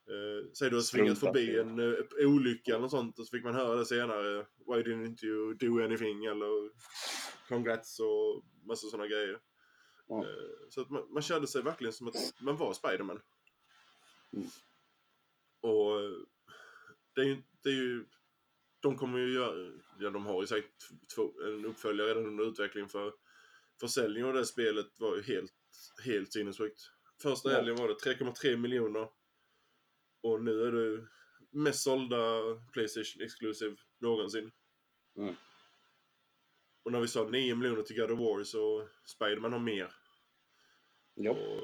eh, 0.07 0.51
Säg 0.53 0.69
du 0.69 0.75
har 0.75 0.81
svingat 0.81 1.19
förbi 1.19 1.59
en 1.59 1.79
eh, 1.79 2.27
olycka 2.27 2.71
eller 2.71 2.81
något 2.81 2.91
sånt 2.91 3.19
och 3.19 3.27
så 3.27 3.31
fick 3.31 3.43
man 3.43 3.55
höra 3.55 3.75
det 3.75 3.85
senare. 3.85 4.45
Why 4.67 4.83
didn't 4.83 5.25
you 5.25 5.53
do 5.53 5.83
anything? 5.83 6.25
Eller 6.25 6.71
congrats 7.49 7.99
och 7.99 8.43
massa 8.67 8.87
sådana 8.87 9.07
grejer. 9.07 9.39
Ja. 10.07 10.23
Eh, 10.23 10.69
Så 10.69 10.81
att 10.81 10.89
man, 10.89 11.13
man 11.13 11.21
kände 11.21 11.47
sig 11.47 11.61
verkligen 11.61 11.93
som 11.93 12.07
att 12.07 12.15
man 12.41 12.57
var 12.57 12.73
Spiderman. 12.73 13.21
Mm. 14.33 14.47
Och 15.61 15.99
eh, 16.01 16.11
det 17.15 17.21
är 17.21 17.25
ju, 17.25 17.43
det 17.63 17.69
är 17.69 17.73
ju 17.73 18.05
de 18.79 18.97
kommer 18.97 19.19
ju 19.19 19.33
göra, 19.33 19.71
ja 19.99 20.09
de 20.09 20.25
har 20.25 20.41
ju 20.41 20.47
säkert 20.47 20.89
två, 21.15 21.33
en 21.41 21.65
uppföljare 21.65 22.09
redan 22.09 22.25
under 22.25 22.49
utveckling 22.49 22.87
för 22.87 23.13
försäljningen 23.79 24.29
av 24.29 24.33
det 24.33 24.45
spelet 24.45 24.99
var 24.99 25.15
ju 25.15 25.21
helt, 25.21 25.53
helt 26.05 26.33
sinnessjukt. 26.33 26.81
Första 27.21 27.49
helgen 27.49 27.75
var 27.75 27.87
det 27.87 27.93
3,3 27.93 28.57
miljoner. 28.57 29.09
Och 30.21 30.43
nu 30.43 30.61
är 30.61 30.71
det 30.71 31.07
mest 31.51 31.83
sålda 31.83 32.41
Playstation 32.71 33.23
Exclusive 33.23 33.75
någonsin. 33.99 34.51
Mm. 35.17 35.35
Och 36.83 36.91
när 36.91 36.99
vi 36.99 37.07
sa 37.07 37.29
9 37.29 37.55
miljoner 37.55 37.83
till 37.83 37.95
God 37.95 38.11
of 38.11 38.19
War 38.19 38.43
så 38.43 38.87
Spiderman 39.05 39.53
har 39.53 39.59
mer. 39.59 39.93
Ja. 41.13 41.31
Och 41.31 41.63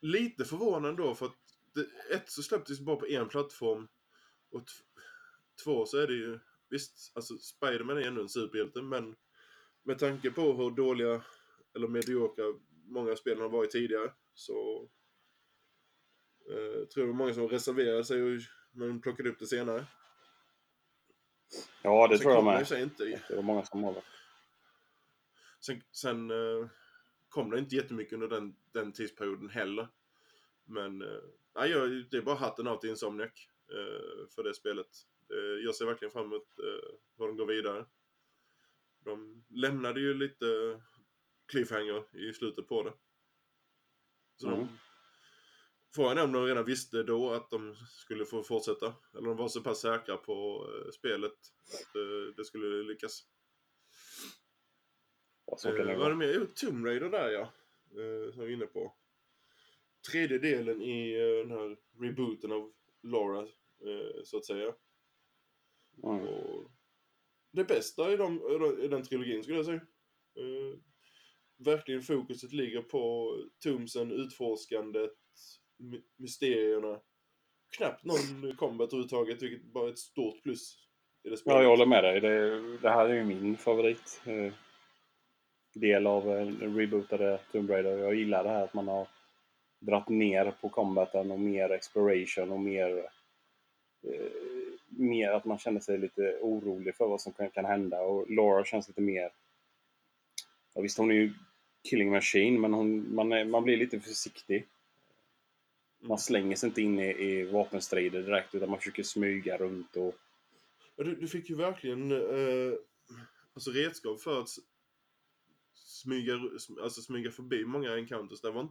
lite 0.00 0.44
förvånande 0.44 1.02
då 1.02 1.14
för 1.14 1.26
att 1.26 1.38
det, 1.74 2.14
ett 2.14 2.30
så 2.30 2.42
släpptes 2.42 2.78
det 2.78 2.84
bara 2.84 2.96
på 2.96 3.06
en 3.06 3.28
plattform. 3.28 3.88
Och 4.50 4.64
två 5.64 5.86
så 5.86 5.98
är 5.98 6.06
det 6.06 6.14
ju, 6.14 6.40
visst, 6.68 7.12
alltså 7.14 7.38
Spiderman 7.38 7.96
är 7.96 8.02
ändå 8.02 8.22
en 8.22 8.28
superhjälte 8.28 8.82
men 8.82 9.16
med 9.84 9.98
tanke 9.98 10.30
på 10.30 10.52
hur 10.52 10.70
dåliga 10.70 11.22
eller 11.74 11.88
mediokra 11.88 12.44
många 12.86 13.10
av 13.16 13.40
har 13.40 13.48
varit 13.48 13.70
tidigare 13.70 14.12
så 14.34 14.88
eh, 16.50 16.84
tror 16.86 16.88
jag 16.94 17.06
det 17.06 17.06
var 17.06 17.12
många 17.12 17.34
som 17.34 17.48
reserverade 17.48 18.04
sig 18.04 18.22
och 18.22 18.40
men 18.76 19.00
plockade 19.00 19.28
upp 19.30 19.38
det 19.38 19.46
senare. 19.46 19.86
ja, 21.82 22.08
det 22.08 22.18
Sen 22.18 22.22
tror 22.22 22.34
jag 22.34 22.44
det 22.44 22.58
med. 22.58 22.68
sig 22.68 22.82
inte, 22.82 23.04
Det 23.28 23.36
var 23.36 23.42
många 23.42 23.64
som 23.64 23.82
det. 23.94 24.02
sen, 25.60 25.82
sen 25.92 26.30
eh, 26.30 26.68
kom 27.28 27.50
det 27.50 27.58
inte 27.58 27.76
jättemycket 27.76 28.12
under 28.12 28.28
den, 28.28 28.56
den 28.72 28.92
tidsperioden 28.92 29.48
heller. 29.48 29.88
Men 30.64 31.02
eh, 31.02 31.66
jag, 31.66 31.90
det 32.10 32.16
är 32.16 32.22
bara 32.22 32.34
hatten 32.36 32.66
av 32.66 32.76
till 32.80 32.90
Insomniac 32.90 33.48
eh, 33.70 34.28
för 34.34 34.42
det 34.42 34.54
spelet. 34.54 34.88
Eh, 35.30 35.64
jag 35.64 35.74
ser 35.74 35.86
verkligen 35.86 36.12
fram 36.12 36.24
emot 36.26 36.58
eh, 36.58 36.94
hur 37.18 37.26
de 37.26 37.36
går 37.36 37.46
vidare. 37.46 37.86
De 39.04 39.44
lämnade 39.48 40.00
ju 40.00 40.14
lite 40.14 40.80
cliffhanger 41.46 42.16
i 42.16 42.32
slutet 42.32 42.68
på 42.68 42.82
det. 42.82 42.92
Så 44.36 44.46
Mm. 44.48 44.58
de, 44.60 44.68
frågan 45.94 46.18
är 46.18 46.24
om 46.24 46.32
de 46.32 46.46
redan 46.46 46.64
visste 46.64 47.02
då 47.02 47.30
att 47.30 47.50
de 47.50 47.76
skulle 47.88 48.24
få 48.24 48.42
fortsätta. 48.42 48.94
Eller 49.14 49.28
de 49.28 49.36
var 49.36 49.48
så 49.48 49.60
pass 49.62 49.80
säkra 49.80 50.16
på 50.16 50.68
eh, 50.70 50.90
spelet 50.90 51.32
att 51.74 51.96
eh, 51.96 52.34
det 52.36 52.44
skulle 52.44 52.82
lyckas. 52.82 53.20
Eh, 55.68 55.98
vad 55.98 56.06
är 56.06 56.10
det 56.10 56.16
mer? 56.16 56.32
Jo, 56.34 56.46
Tomb 56.54 56.86
Raider 56.86 57.10
där 57.10 57.28
ja. 57.30 57.40
Eh, 57.90 58.32
som 58.32 58.40
jag 58.40 58.50
är 58.50 58.54
inne 58.54 58.66
på. 58.66 58.94
Tredje 60.12 60.38
delen 60.38 60.82
i 60.82 61.14
eh, 61.14 61.48
den 61.48 61.50
här 61.50 61.76
rebooten 62.00 62.52
av 62.52 62.72
Laura, 63.02 63.40
eh, 63.80 64.22
så 64.24 64.36
att 64.36 64.44
säga. 64.44 64.74
Mm. 66.04 66.20
Och 66.28 66.70
det 67.54 67.64
bästa 67.64 68.12
i, 68.12 68.16
de, 68.16 68.40
i 68.82 68.88
den 68.88 69.02
trilogin 69.02 69.42
skulle 69.42 69.56
jag 69.56 69.66
säga. 69.66 69.80
Eh, 70.38 70.78
verkligen 71.64 72.02
fokuset 72.02 72.52
ligger 72.52 72.82
på 72.82 73.34
Tumsen, 73.62 74.12
utforskandet, 74.12 75.12
my- 75.78 76.02
mysterierna. 76.16 77.00
Knappt 77.76 78.04
någon 78.04 78.56
combat 78.56 78.88
överhuvudtaget, 78.88 79.42
vilket 79.42 79.72
bara 79.72 79.88
är 79.88 79.92
ett 79.92 79.98
stort 79.98 80.42
plus 80.42 80.88
i 81.24 81.28
det 81.28 81.36
spelet. 81.36 81.56
Ja, 81.56 81.62
jag 81.62 81.70
håller 81.70 81.86
med 81.86 82.04
dig. 82.04 82.20
Det, 82.20 82.60
det 82.78 82.90
här 82.90 83.08
är 83.08 83.14
ju 83.14 83.24
min 83.24 83.56
favorit. 83.56 84.22
Eh, 84.26 84.52
del 85.74 86.06
av 86.06 86.30
eh, 86.30 86.46
den 86.46 86.76
rebootade 86.76 87.40
Tomb 87.52 87.70
Raider. 87.70 87.98
Jag 87.98 88.14
gillar 88.14 88.44
det 88.44 88.50
här 88.50 88.64
att 88.64 88.74
man 88.74 88.88
har 88.88 89.08
dratt 89.80 90.08
ner 90.08 90.50
på 90.60 90.68
combaten 90.68 91.30
och 91.30 91.40
mer 91.40 91.70
exploration 91.70 92.50
och 92.52 92.60
mer... 92.60 93.10
Eh, 94.06 94.53
mer 94.96 95.30
att 95.30 95.44
man 95.44 95.58
känner 95.58 95.80
sig 95.80 95.98
lite 95.98 96.38
orolig 96.40 96.96
för 96.96 97.08
vad 97.08 97.20
som 97.20 97.32
kan, 97.32 97.50
kan 97.50 97.64
hända. 97.64 98.00
Och 98.00 98.30
Laura 98.30 98.64
känns 98.64 98.88
lite 98.88 99.00
mer... 99.00 99.30
Ja, 100.74 100.80
visst, 100.80 100.98
hon 100.98 101.10
är 101.10 101.14
ju 101.14 101.32
killing 101.90 102.10
machine, 102.10 102.60
men 102.60 102.72
hon, 102.72 103.14
man, 103.14 103.32
är, 103.32 103.44
man 103.44 103.64
blir 103.64 103.76
lite 103.76 104.00
försiktig. 104.00 104.66
Man 106.00 106.18
slänger 106.18 106.56
sig 106.56 106.66
inte 106.68 106.82
in 106.82 106.98
i, 106.98 107.08
i 107.08 107.44
vapenstrider 107.44 108.22
direkt, 108.22 108.54
utan 108.54 108.70
man 108.70 108.78
försöker 108.78 109.02
smyga 109.02 109.56
runt 109.56 109.96
och... 109.96 110.14
Ja, 110.96 111.04
du, 111.04 111.14
du 111.14 111.28
fick 111.28 111.50
ju 111.50 111.56
verkligen 111.56 112.12
eh, 112.12 112.74
alltså 113.54 113.70
redskap 113.70 114.20
för 114.20 114.40
att 114.40 114.48
smyga, 115.74 116.32
sm- 116.34 116.82
alltså 116.82 117.02
smyga 117.02 117.30
förbi 117.30 117.64
många 117.64 117.96
encounters. 117.96 118.40
Det 118.40 118.50
var, 118.50 118.68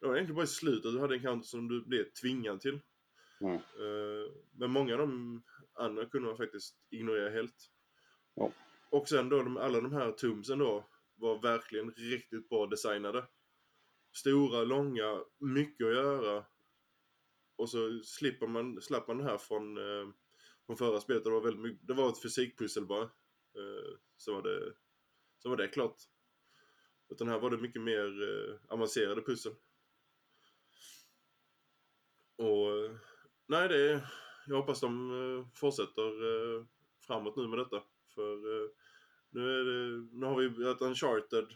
det 0.00 0.06
var 0.06 0.14
egentligen 0.14 0.36
bara 0.36 0.44
i 0.44 0.48
slutet 0.48 0.92
du 0.92 1.00
hade 1.00 1.14
encounters 1.14 1.50
som 1.50 1.68
du 1.68 1.82
blev 1.82 2.04
tvingad 2.04 2.60
till. 2.60 2.80
Mm. 3.40 3.54
Eh, 3.54 4.32
men 4.52 4.70
många 4.70 4.92
av 4.92 4.98
de 4.98 5.42
andra 5.74 6.06
kunde 6.06 6.28
man 6.28 6.36
faktiskt 6.36 6.76
ignorera 6.90 7.30
helt. 7.30 7.70
Ja. 8.34 8.52
Och 8.90 9.08
sen 9.08 9.28
då, 9.28 9.42
de, 9.42 9.56
alla 9.56 9.80
de 9.80 9.92
här 9.92 10.12
tombsen 10.12 10.58
då 10.58 10.88
var 11.14 11.42
verkligen 11.42 11.90
riktigt 11.90 12.48
bra 12.48 12.66
designade. 12.66 13.26
Stora, 14.12 14.64
långa, 14.64 15.24
mycket 15.38 15.86
att 15.86 15.94
göra. 15.94 16.44
Och 17.56 17.70
så 17.70 18.00
slipper 18.02 18.46
man, 18.46 18.82
slapp 18.82 19.08
man 19.08 19.18
det 19.18 19.24
här 19.24 19.38
från, 19.38 19.76
eh, 19.78 20.08
från 20.66 20.76
förra 20.76 21.00
spelet. 21.00 21.24
Det 21.24 21.30
var, 21.30 21.40
väldigt 21.40 21.62
mycket, 21.62 21.86
det 21.86 21.94
var 21.94 22.08
ett 22.08 22.22
fysikpussel 22.22 22.86
bara. 22.86 23.02
Eh, 23.02 23.98
så, 24.16 24.34
var 24.34 24.42
det, 24.42 24.72
så 25.38 25.48
var 25.48 25.56
det 25.56 25.68
klart. 25.68 25.96
Utan 27.08 27.28
här 27.28 27.38
var 27.38 27.50
det 27.50 27.58
mycket 27.58 27.82
mer 27.82 28.22
eh, 28.22 28.72
avancerade 28.72 29.22
pussel. 29.22 29.54
Och 32.36 32.84
eh, 32.84 32.96
nej, 33.50 33.68
det 33.68 33.90
är, 33.90 34.00
jag 34.46 34.56
hoppas 34.56 34.80
de 34.80 35.10
eh, 35.10 35.46
fortsätter 35.54 36.08
eh, 36.08 36.64
framåt 37.06 37.36
nu 37.36 37.48
med 37.48 37.58
detta. 37.58 37.82
För 38.14 38.32
eh, 38.32 38.70
nu, 39.30 39.64
det, 39.64 40.08
nu 40.12 40.26
har 40.26 40.40
vi 40.40 40.70
ett 40.70 40.82
Uncharted 40.82 41.46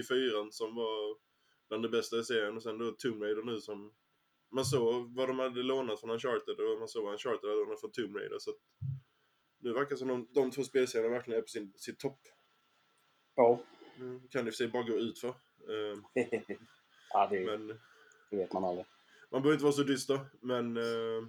i 0.00 0.02
fyran 0.02 0.52
som 0.52 0.74
var 0.74 1.16
bland 1.68 1.82
det 1.82 1.88
bästa 1.88 2.18
i 2.18 2.24
serien 2.24 2.56
och 2.56 2.62
sen 2.62 2.78
då 2.78 2.90
Tomb 2.90 3.22
Raider 3.22 3.42
nu 3.42 3.60
som 3.60 3.94
man 4.50 4.64
såg 4.64 5.14
vad 5.14 5.28
de 5.28 5.38
hade 5.38 5.62
lånat 5.62 6.00
från 6.00 6.10
Uncharted 6.10 6.60
och 6.60 6.78
man 6.78 6.88
såg 6.88 7.04
vad 7.04 7.12
Uncharted 7.12 7.50
hade 7.50 7.62
lånat 7.62 7.80
från 7.80 7.92
Tomb 7.92 8.16
Raider. 8.16 8.38
Så 8.38 8.50
att 8.50 8.56
nu 9.58 9.72
verkar 9.72 9.90
det 9.90 9.96
som 9.96 10.08
de, 10.08 10.28
de 10.34 10.50
två 10.50 10.62
spelserierna 10.62 11.14
verkligen 11.14 11.38
är 11.38 11.42
på 11.42 11.48
sin, 11.48 11.72
sin 11.76 11.96
topp. 11.96 12.20
Ja. 13.34 13.60
Nu 13.98 14.20
kan 14.30 14.44
det 14.44 14.48
i 14.48 14.50
och 14.50 14.54
för 14.54 14.56
sig 14.56 14.68
bara 14.68 14.82
gå 14.82 14.94
ut 14.94 15.18
för. 15.18 15.34
Ja, 17.10 17.28
det, 17.30 17.44
men 17.44 17.68
det 18.30 18.36
vet 18.36 18.52
man 18.52 18.64
aldrig. 18.64 18.86
Man 19.32 19.42
behöver 19.42 19.52
inte 19.52 19.64
vara 19.64 19.72
så 19.72 19.82
dyster, 19.82 20.20
men... 20.40 20.76
Eh... 20.76 21.28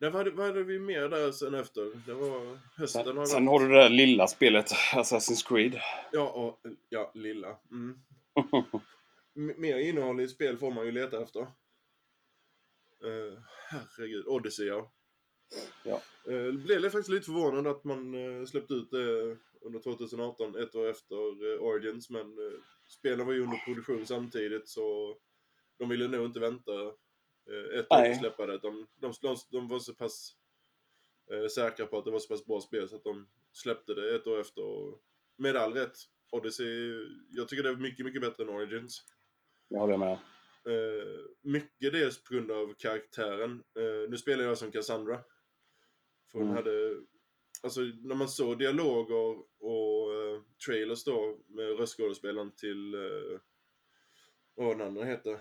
Nej, 0.00 0.10
vad, 0.10 0.14
hade, 0.14 0.30
vad 0.30 0.46
hade 0.46 0.62
vi 0.62 0.78
mer 0.78 1.08
där 1.08 1.32
sen 1.32 1.54
efter? 1.54 2.02
Det 2.06 2.14
var 2.14 2.58
hösten 2.76 3.00
har 3.00 3.04
Sen, 3.06 3.16
varit... 3.16 3.28
sen 3.28 3.46
har 3.46 3.60
du 3.60 3.68
det 3.68 3.82
där 3.82 3.88
lilla 3.88 4.26
spelet, 4.26 4.70
Assassin's 4.92 5.48
Creed. 5.48 5.80
Ja, 6.12 6.30
och, 6.30 6.60
ja, 6.88 7.12
lilla. 7.14 7.58
Mm. 7.70 7.98
Mer 9.34 9.78
innehåll 9.78 10.20
i 10.20 10.28
spel 10.28 10.58
får 10.58 10.70
man 10.70 10.86
ju 10.86 10.92
leta 10.92 11.22
efter. 11.22 11.40
Eh, 13.04 13.38
herregud, 13.70 14.26
Odyssey 14.26 14.66
ja. 14.66 14.92
Ja. 15.84 16.02
Eh, 16.32 16.52
blev 16.52 16.82
faktiskt 16.82 17.08
lite 17.08 17.26
förvånad 17.26 17.66
att 17.66 17.84
man 17.84 18.14
eh, 18.14 18.44
släppte 18.46 18.74
ut 18.74 18.90
det 18.90 19.36
under 19.60 19.80
2018, 19.80 20.56
ett 20.56 20.74
år 20.74 20.90
efter 20.90 21.16
eh, 21.16 21.62
Origins, 21.62 22.10
men 22.10 22.20
eh, 22.20 22.58
spelen 22.88 23.26
var 23.26 23.32
ju 23.32 23.42
under 23.42 23.64
produktion 23.64 24.06
samtidigt 24.06 24.68
så 24.68 25.16
de 25.78 25.88
ville 25.88 26.08
nog 26.08 26.26
inte 26.26 26.40
vänta 26.40 26.72
eh, 27.46 27.78
ett 27.78 27.86
år 27.92 27.96
Nej. 27.96 28.10
och 28.10 28.16
släppa 28.16 28.46
det. 28.46 28.58
De, 28.58 28.86
de, 28.96 29.12
de, 29.22 29.36
de 29.50 29.68
var 29.68 29.78
så 29.78 29.94
pass 29.94 30.36
eh, 31.30 31.46
säkra 31.48 31.86
på 31.86 31.98
att 31.98 32.04
det 32.04 32.10
var 32.10 32.18
så 32.18 32.28
pass 32.28 32.46
bra 32.46 32.60
spel 32.60 32.88
så 32.88 32.96
att 32.96 33.04
de 33.04 33.28
släppte 33.52 33.94
det 33.94 34.14
ett 34.14 34.26
år 34.26 34.40
efter. 34.40 34.62
Och 34.62 35.02
med 35.36 35.56
all 35.56 35.72
rätt. 35.74 35.96
Odyssey, 36.30 37.06
jag 37.30 37.48
tycker 37.48 37.62
det 37.62 37.68
är 37.68 37.76
mycket, 37.76 38.06
mycket 38.06 38.20
bättre 38.20 38.42
än 38.42 38.48
Origins. 38.48 39.04
Jag 39.68 39.78
håller 39.80 39.96
med. 39.96 40.12
Eh, 40.64 41.18
mycket 41.42 41.92
dels 41.92 42.24
på 42.24 42.34
grund 42.34 42.50
av 42.50 42.74
karaktären. 42.78 43.62
Eh, 43.76 44.10
nu 44.10 44.16
spelar 44.16 44.44
jag 44.44 44.58
som 44.58 44.70
Cassandra. 44.72 45.20
För 46.32 46.38
hon 46.38 46.42
Mm. 46.42 46.56
hade, 46.56 46.96
alltså 47.62 47.80
när 47.80 48.14
man 48.14 48.28
såg 48.28 48.58
dialoger 48.58 49.42
och 49.58 50.14
eh, 50.14 50.42
trailers 50.66 51.04
då 51.04 51.38
med 51.46 51.78
röstskådespelaren 51.78 52.50
till, 52.56 52.94
eh, 52.94 53.40
vad 54.54 54.78
den 54.78 54.86
andra 54.86 55.04
heter, 55.04 55.38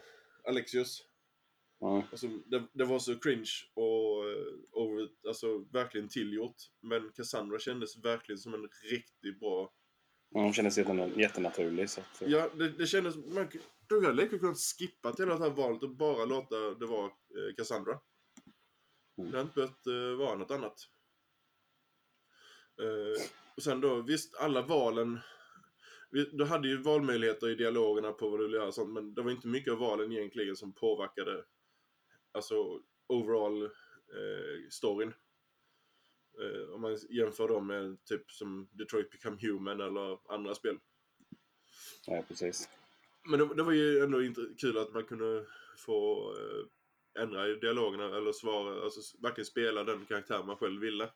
Alexius. 0.47 1.03
Ja. 1.79 2.03
Alltså, 2.11 2.27
det, 2.27 2.67
det 2.73 2.85
var 2.85 2.99
så 2.99 3.19
cringe 3.19 3.51
och 3.73 4.29
eh, 4.29 4.53
over, 4.71 5.09
alltså, 5.27 5.57
verkligen 5.57 6.07
tillgjort. 6.09 6.55
Men 6.81 7.11
Cassandra 7.15 7.59
kändes 7.59 7.97
verkligen 7.97 8.39
som 8.39 8.53
en 8.53 8.69
riktigt 8.91 9.39
bra... 9.39 9.73
Hon 10.31 10.53
kändes 10.53 10.77
jätten- 10.77 11.19
jättenaturlig. 11.19 11.89
Så 11.89 12.01
att, 12.01 12.21
Ja, 12.21 12.49
det, 12.55 12.69
det 12.69 12.87
kändes... 12.87 13.15
Man, 13.15 13.49
du 13.89 14.05
hade 14.05 14.23
lika 14.23 14.39
kunnat 14.39 14.57
skippa 14.57 15.13
hela 15.17 15.37
det 15.37 15.43
här 15.43 15.49
valet 15.51 15.83
och 15.83 15.95
bara 15.95 16.25
låta 16.25 16.55
det 16.73 16.85
vara 16.85 17.05
eh, 17.05 17.55
Cassandra. 17.57 17.99
Mm. 19.17 19.31
Det 19.31 19.37
hade 19.37 19.41
inte 19.41 19.55
behövt 19.55 19.87
eh, 19.87 20.17
vara 20.17 20.35
något 20.35 20.51
annat. 20.51 20.79
Eh, 22.81 23.23
och 23.55 23.63
sen 23.63 23.81
då, 23.81 24.01
visst, 24.01 24.35
alla 24.35 24.61
valen... 24.61 25.19
Du 26.10 26.45
hade 26.45 26.68
ju 26.68 26.78
valmöjligheter 26.78 27.49
i 27.49 27.55
dialogerna 27.55 28.12
på 28.12 28.30
vad 28.30 28.39
du 28.39 28.43
ville 28.43 28.58
göra 28.58 28.68
och 28.68 28.74
sånt, 28.74 28.93
men 28.93 29.14
det 29.14 29.22
var 29.22 29.32
inte 29.32 29.47
mycket 29.47 29.74
av 29.74 29.80
valen 29.80 30.12
egentligen 30.12 30.55
som 30.55 30.74
påverkade 30.74 31.43
alltså 32.32 32.82
overall 33.08 33.64
eh, 33.64 34.70
storyn. 34.70 35.14
Eh, 36.41 36.74
om 36.74 36.82
man 36.82 36.97
jämför 37.10 37.47
dem 37.47 37.68
med 37.68 38.05
typ 38.05 38.32
som 38.32 38.70
Detroit 38.72 39.10
Become 39.10 39.38
Human 39.41 39.82
eller 39.82 40.34
andra 40.34 40.55
spel. 40.55 40.80
ja, 42.05 42.24
precis. 42.28 42.70
Men 43.30 43.39
det, 43.39 43.55
det 43.55 43.64
var 43.64 43.72
ju 43.72 43.99
ändå 43.99 44.24
inte 44.24 44.41
kul 44.58 44.78
att 44.78 44.93
man 44.93 45.03
kunde 45.03 45.45
få 45.78 46.32
eh, 46.38 47.24
ändra 47.24 47.47
i 47.47 47.55
dialogerna 47.55 48.18
eller 48.18 48.32
svara, 48.32 48.84
alltså 48.84 49.18
verkligen 49.22 49.45
spela 49.45 49.84
den 49.84 50.05
karaktär 50.05 50.43
man 50.43 50.58
själv 50.58 50.82
ville. 50.82 51.10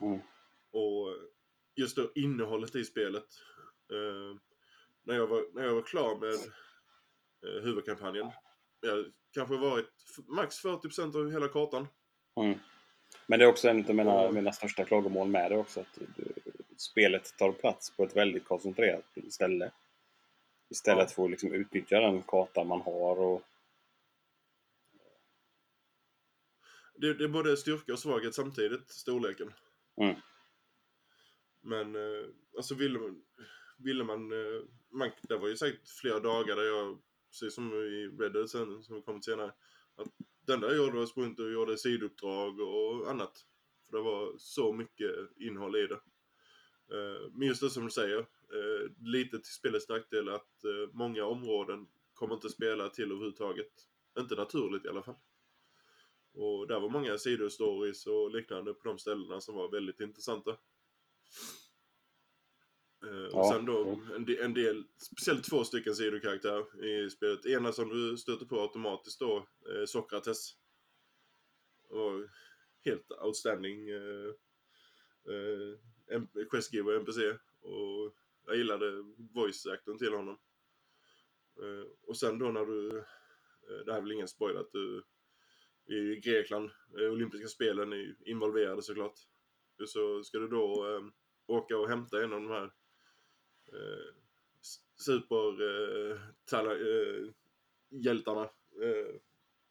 Mm. 0.00 0.18
Och 0.70 1.16
just 1.74 1.96
då 1.96 2.12
innehållet 2.14 2.76
i 2.76 2.84
spelet. 2.84 3.26
Eh, 3.92 4.36
när, 5.02 5.14
jag 5.14 5.26
var, 5.26 5.44
när 5.54 5.64
jag 5.64 5.74
var 5.74 5.82
klar 5.82 6.16
med 6.16 6.34
eh, 7.46 7.62
huvudkampanjen. 7.62 8.30
Jag 8.80 9.12
kanske 9.34 9.56
varit 9.56 9.90
max 10.26 10.64
40% 10.64 11.16
av 11.16 11.32
hela 11.32 11.48
kartan. 11.48 11.88
Mm. 12.36 12.58
Men 13.26 13.38
det 13.38 13.44
är 13.44 13.48
också 13.48 13.68
en 13.68 13.86
av 13.86 13.94
mina, 13.94 14.30
mina 14.30 14.52
största 14.52 14.84
klagomål 14.84 15.28
med 15.28 15.50
det 15.50 15.56
också. 15.56 15.80
Att 15.80 15.98
du, 16.16 16.32
spelet 16.76 17.36
tar 17.38 17.52
plats 17.52 17.90
på 17.96 18.04
ett 18.04 18.16
väldigt 18.16 18.44
koncentrerat 18.44 19.04
ställe. 19.30 19.70
Istället 20.68 21.08
Ja. 21.10 21.14
för 21.14 21.24
att 21.24 21.30
liksom 21.30 21.52
utnyttja 21.52 22.00
den 22.00 22.22
karta 22.22 22.64
man 22.64 22.80
har. 22.80 23.18
Och, 23.18 23.42
Det, 26.98 27.14
det 27.14 27.24
är 27.24 27.28
både 27.28 27.56
styrka 27.56 27.92
och 27.92 27.98
svaghet 27.98 28.34
samtidigt, 28.34 28.90
storleken. 28.90 29.52
Mm. 29.96 30.16
Men 31.60 31.94
eh, 31.94 32.26
alltså 32.56 32.74
ville 32.74 32.98
man, 32.98 33.22
ville 33.76 34.04
man, 34.04 34.32
eh, 34.32 34.62
man... 34.90 35.10
Det 35.22 35.36
var 35.36 35.48
ju 35.48 35.56
säkert 35.56 35.88
flera 36.00 36.20
dagar 36.20 36.56
där 36.56 36.64
jag, 36.64 36.98
precis 37.30 37.54
som 37.54 37.72
i 37.72 38.08
Red 38.18 38.32
Dead 38.32 38.50
sen, 38.50 38.82
som 38.82 39.02
kom 39.02 39.22
senare, 39.22 39.52
att 39.96 40.08
den 40.46 40.60
där 40.60 40.68
jag 40.68 40.76
gjorde 40.76 40.98
var 40.98 41.06
sprungit 41.06 41.40
och 41.40 41.52
gjorde 41.52 41.78
sidouppdrag 41.78 42.60
och 42.60 43.10
annat. 43.10 43.46
För 43.90 43.96
det 43.96 44.02
var 44.02 44.34
så 44.38 44.72
mycket 44.72 45.10
innehåll 45.36 45.76
i 45.76 45.86
det. 45.86 46.00
Eh, 46.92 47.30
men 47.32 47.48
just 47.48 47.60
det 47.60 47.70
som 47.70 47.84
du 47.84 47.90
säger, 47.90 48.18
eh, 48.18 48.90
lite 49.00 49.38
till 49.38 49.52
spelets 49.52 49.88
nackdel 49.88 50.28
att 50.28 50.64
många 50.92 51.24
områden 51.24 51.86
kommer 52.14 52.34
inte 52.34 52.48
spela 52.48 52.88
till 52.88 53.12
överhuvudtaget. 53.12 53.72
Inte 54.18 54.34
naturligt 54.34 54.84
i 54.84 54.88
alla 54.88 55.02
fall. 55.02 55.16
Och 56.36 56.66
där 56.66 56.80
var 56.80 56.88
många 56.88 57.18
sidostories 57.18 58.06
och 58.06 58.30
liknande 58.30 58.74
på 58.74 58.88
de 58.88 58.98
ställena 58.98 59.40
som 59.40 59.54
var 59.54 59.70
väldigt 59.70 60.00
intressanta. 60.00 60.56
Eh, 63.06 63.24
och 63.24 63.30
Ja, 63.32 63.52
sen 63.52 63.64
då 63.64 64.00
en 64.16 64.24
del, 64.24 64.38
en 64.38 64.54
del, 64.54 64.84
speciellt 64.96 65.44
två 65.44 65.64
stycken 65.64 65.94
sidokaraktärer 65.94 66.84
i 66.84 67.10
spelet. 67.10 67.46
Ena 67.46 67.72
som 67.72 67.88
du 67.88 68.16
stöter 68.16 68.46
på 68.46 68.60
automatiskt 68.60 69.20
då, 69.20 69.36
eh, 69.36 69.84
Sokrates. 69.86 70.56
Och 71.88 72.28
helt 72.84 73.10
outstanding 73.22 73.88
eh, 73.88 74.30
eh, 75.28 76.46
questgiver 76.50 76.96
NPC. 76.96 77.20
Och 77.60 78.14
jag 78.46 78.56
gillade 78.56 79.04
voice-acten 79.34 79.98
till 79.98 80.12
honom. 80.12 80.38
Eh, 81.62 81.90
och 82.02 82.16
sen 82.16 82.38
då 82.38 82.50
när 82.50 82.66
du, 82.66 82.98
eh, 82.98 83.84
det 83.86 83.92
här 83.92 83.98
är 83.98 84.02
väl 84.02 84.12
ingen 84.12 84.28
spoiler 84.28 84.60
att 84.60 84.72
du 84.72 85.02
i 85.88 86.20
Grekland, 86.20 86.70
olympiska 87.12 87.48
spelen 87.48 87.92
är 87.92 88.28
involverade 88.28 88.82
såklart. 88.82 89.18
Så 89.86 90.24
ska 90.24 90.38
du 90.38 90.48
då 90.48 90.86
åka 91.46 91.78
och 91.78 91.88
hämta 91.88 92.22
en 92.24 92.32
av 92.32 92.40
de 92.40 92.50
här 92.50 92.72
eh, 93.72 94.14
s- 94.60 94.80
super 94.96 95.62
eh, 95.62 96.18
eh. 96.52 97.28
Eh, 98.82 99.14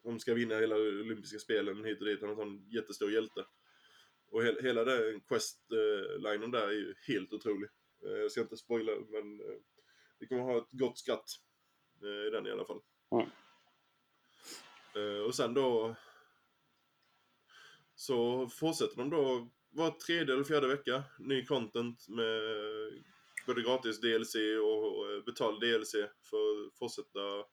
som 0.02 0.20
ska 0.20 0.34
vinna 0.34 0.56
hela 0.56 0.76
olympiska 0.76 1.40
spelen 1.40 1.86
hit 1.86 2.00
och 2.00 2.06
dit. 2.06 2.22
Han 2.22 2.30
är 2.30 2.34
en 2.34 2.38
sån 2.40 2.70
jättestor 2.70 3.12
hjälte. 3.12 3.46
Och 4.30 4.44
he 4.44 4.62
hela 4.62 4.84
den 4.84 5.22
quest-linen 5.22 6.52
där 6.52 6.68
är 6.68 6.72
ju 6.72 6.96
helt 7.08 7.34
otrolig. 7.34 7.70
Eh, 8.06 8.12
jag 8.12 8.32
ska 8.32 8.42
inte 8.42 8.58
spoila 8.58 8.92
men 9.10 9.40
eh, 9.40 9.58
vi 10.20 10.28
kommer 10.28 10.42
ha 10.42 10.58
ett 10.58 10.72
gott 10.72 10.98
skratt 10.98 11.30
eh, 12.04 12.28
i 12.28 12.30
den 12.30 12.48
i 12.48 12.52
alla 12.52 12.66
fall. 12.66 12.82
Mm. 13.12 13.30
Och 15.26 15.36
sen 15.36 15.54
då 15.54 15.96
så 17.96 18.50
fortsätter 18.50 18.98
de 18.98 19.10
då 19.10 19.50
var 19.70 19.92
tredje 19.92 20.34
eller 20.34 20.44
fjärde 20.44 20.68
vecka 20.68 21.04
ny 21.20 21.46
content 21.46 22.08
med 22.10 22.42
både 23.46 23.62
gratis 23.62 24.02
DLC 24.02 24.36
och 24.36 24.76
och, 25.06 25.12
eh, 25.12 25.24
betald 25.24 25.62
DLC 25.62 25.92
för 26.22 26.68
att 26.68 26.78
fortsätta 26.80 27.46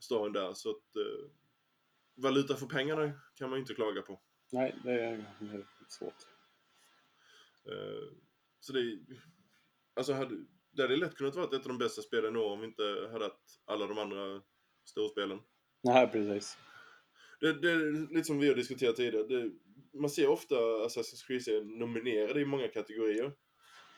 storyn 0.00 0.32
där. 0.32 0.54
Så 0.54 0.70
att 0.70 0.96
eh, 0.96 1.30
valuta 2.14 2.56
för 2.56 2.66
pengarna 2.66 3.12
kan 3.34 3.50
man 3.50 3.56
ju 3.56 3.60
inte 3.60 3.74
klaga 3.74 4.02
på. 4.02 4.20
nej, 4.52 4.76
det 4.84 4.90
är, 4.90 5.24
svårt. 5.88 6.26
Eh, 7.66 8.14
så 8.60 8.72
det 8.72 8.98
alltså 9.94 10.12
hade, 10.12 10.44
det 10.70 10.82
hade 10.82 10.96
lätt 10.96 11.14
kunnat 11.14 11.36
vara 11.36 11.46
ett 11.46 11.52
av 11.54 11.68
de 11.68 11.78
bästa 11.78 12.02
spelen 12.02 12.36
i 12.36 12.38
år 12.38 12.50
om 12.50 12.60
vi 12.60 12.66
inte 12.66 13.08
hade 13.12 13.24
haft 13.24 13.60
alla 13.64 13.86
de 13.86 13.98
andra 13.98 14.42
storspelen. 14.84 15.40
Nej, 15.82 16.08
precis. 16.08 16.58
Det, 17.40 17.52
det 17.52 17.70
är 17.70 18.14
lite 18.14 18.24
som 18.24 18.38
vi 18.38 18.48
har 18.48 18.54
diskuterat 18.54 18.96
tidigare. 18.96 19.26
Det, 19.26 19.50
man 19.92 20.10
ser 20.10 20.28
ofta 20.28 20.54
Assassin's 20.54 21.26
Creed-serien 21.26 21.78
nominerade 21.78 22.40
i 22.40 22.44
många 22.44 22.68
kategorier. 22.68 23.32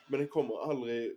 Men 0.07 0.21
den 0.21 0.29
kommer 0.29 0.71
aldrig 0.71 1.17